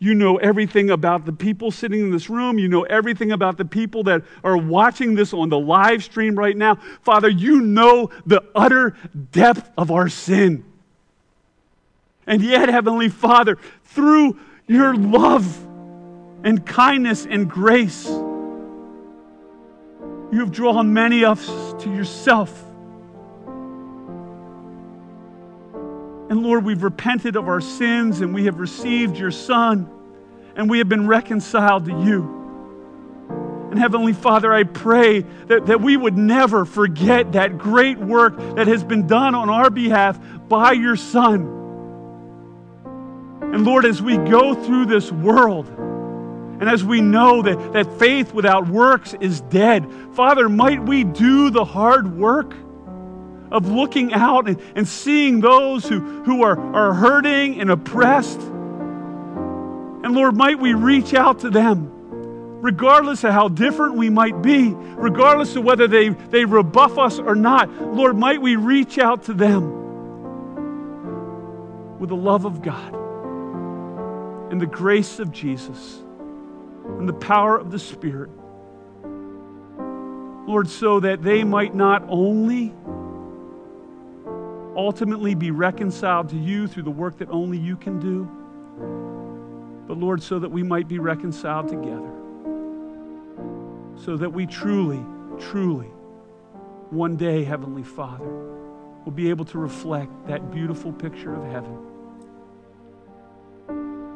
You 0.02 0.14
know 0.14 0.38
everything 0.38 0.88
about 0.88 1.26
the 1.26 1.32
people 1.32 1.70
sitting 1.70 2.00
in 2.00 2.10
this 2.10 2.30
room. 2.30 2.58
You 2.58 2.68
know 2.68 2.84
everything 2.84 3.32
about 3.32 3.58
the 3.58 3.66
people 3.66 4.02
that 4.04 4.22
are 4.42 4.56
watching 4.56 5.14
this 5.14 5.34
on 5.34 5.50
the 5.50 5.58
live 5.58 6.02
stream 6.02 6.34
right 6.36 6.56
now. 6.56 6.76
Father, 7.02 7.28
you 7.28 7.60
know 7.60 8.10
the 8.24 8.42
utter 8.54 8.96
depth 9.30 9.70
of 9.76 9.90
our 9.90 10.08
sin. 10.08 10.64
And 12.26 12.40
yet, 12.42 12.70
Heavenly 12.70 13.10
Father, 13.10 13.58
through 13.84 14.38
your 14.66 14.94
love 14.94 15.66
and 16.44 16.64
kindness 16.64 17.26
and 17.26 17.50
grace, 17.50 18.06
you 20.32 20.38
have 20.38 20.50
drawn 20.50 20.94
many 20.94 21.24
of 21.26 21.46
us 21.46 21.82
to 21.82 21.90
yourself. 21.92 22.69
And 26.30 26.44
Lord, 26.44 26.64
we've 26.64 26.84
repented 26.84 27.34
of 27.34 27.48
our 27.48 27.60
sins 27.60 28.20
and 28.20 28.32
we 28.32 28.44
have 28.44 28.60
received 28.60 29.16
your 29.16 29.32
Son 29.32 29.90
and 30.54 30.70
we 30.70 30.78
have 30.78 30.88
been 30.88 31.08
reconciled 31.08 31.86
to 31.86 31.90
you. 31.90 32.38
And 33.70 33.76
Heavenly 33.76 34.12
Father, 34.12 34.52
I 34.52 34.62
pray 34.62 35.20
that, 35.48 35.66
that 35.66 35.80
we 35.80 35.96
would 35.96 36.16
never 36.16 36.64
forget 36.64 37.32
that 37.32 37.58
great 37.58 37.98
work 37.98 38.38
that 38.54 38.68
has 38.68 38.84
been 38.84 39.08
done 39.08 39.34
on 39.34 39.50
our 39.50 39.70
behalf 39.70 40.20
by 40.48 40.70
your 40.72 40.94
Son. 40.94 41.40
And 43.52 43.64
Lord, 43.64 43.84
as 43.84 44.00
we 44.00 44.16
go 44.16 44.54
through 44.54 44.86
this 44.86 45.10
world, 45.10 45.66
and 45.66 46.68
as 46.68 46.84
we 46.84 47.00
know 47.00 47.42
that, 47.42 47.72
that 47.72 47.98
faith 47.98 48.32
without 48.32 48.68
works 48.68 49.14
is 49.20 49.40
dead, 49.40 49.84
Father, 50.12 50.48
might 50.48 50.80
we 50.80 51.02
do 51.02 51.50
the 51.50 51.64
hard 51.64 52.16
work? 52.16 52.54
Of 53.50 53.68
looking 53.70 54.12
out 54.12 54.48
and, 54.48 54.60
and 54.74 54.86
seeing 54.86 55.40
those 55.40 55.86
who, 55.88 56.00
who 56.22 56.42
are, 56.42 56.58
are 56.74 56.94
hurting 56.94 57.60
and 57.60 57.70
oppressed. 57.70 58.40
And 58.40 60.14
Lord, 60.14 60.36
might 60.36 60.58
we 60.58 60.74
reach 60.74 61.14
out 61.14 61.40
to 61.40 61.50
them, 61.50 61.90
regardless 62.62 63.24
of 63.24 63.32
how 63.32 63.48
different 63.48 63.96
we 63.96 64.08
might 64.08 64.40
be, 64.40 64.72
regardless 64.72 65.56
of 65.56 65.64
whether 65.64 65.88
they, 65.88 66.10
they 66.10 66.44
rebuff 66.44 66.98
us 66.98 67.18
or 67.18 67.34
not. 67.34 67.70
Lord, 67.94 68.16
might 68.16 68.40
we 68.40 68.56
reach 68.56 68.98
out 68.98 69.24
to 69.24 69.34
them 69.34 69.78
with 71.98 72.08
the 72.08 72.16
love 72.16 72.44
of 72.44 72.62
God 72.62 72.94
and 74.50 74.60
the 74.60 74.66
grace 74.66 75.18
of 75.18 75.32
Jesus 75.32 76.00
and 76.98 77.08
the 77.08 77.12
power 77.12 77.58
of 77.58 77.70
the 77.70 77.78
Spirit. 77.78 78.30
Lord, 80.46 80.68
so 80.68 81.00
that 81.00 81.22
they 81.22 81.44
might 81.44 81.74
not 81.74 82.04
only 82.08 82.74
ultimately 84.80 85.34
be 85.34 85.50
reconciled 85.50 86.30
to 86.30 86.36
you 86.36 86.66
through 86.66 86.84
the 86.84 86.90
work 86.90 87.18
that 87.18 87.28
only 87.28 87.58
you 87.58 87.76
can 87.76 88.00
do. 88.00 88.24
But 89.86 89.98
Lord, 89.98 90.22
so 90.22 90.38
that 90.38 90.48
we 90.48 90.62
might 90.62 90.88
be 90.88 90.98
reconciled 90.98 91.68
together. 91.68 92.10
So 94.02 94.16
that 94.16 94.32
we 94.32 94.46
truly, 94.46 95.04
truly, 95.38 95.88
one 96.88 97.16
day, 97.16 97.44
Heavenly 97.44 97.82
Father, 97.82 98.24
will 99.04 99.12
be 99.12 99.28
able 99.28 99.44
to 99.44 99.58
reflect 99.58 100.10
that 100.28 100.50
beautiful 100.50 100.92
picture 100.92 101.34
of 101.34 101.44
heaven. 101.52 101.76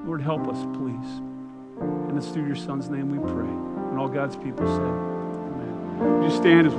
Lord, 0.07 0.23
help 0.23 0.49
us, 0.49 0.59
please. 0.79 1.21
And 2.09 2.17
it's 2.17 2.29
through 2.29 2.47
your 2.47 2.57
Son's 2.57 2.89
name 2.89 3.11
we 3.11 3.19
pray. 3.19 3.49
And 3.91 3.99
all 3.99 4.09
God's 4.09 4.37
people 4.37 4.67
say, 4.67 4.83
Amen. 4.83 6.23
You 6.23 6.31
stand 6.31 6.67
as 6.67 6.73
we 6.73 6.73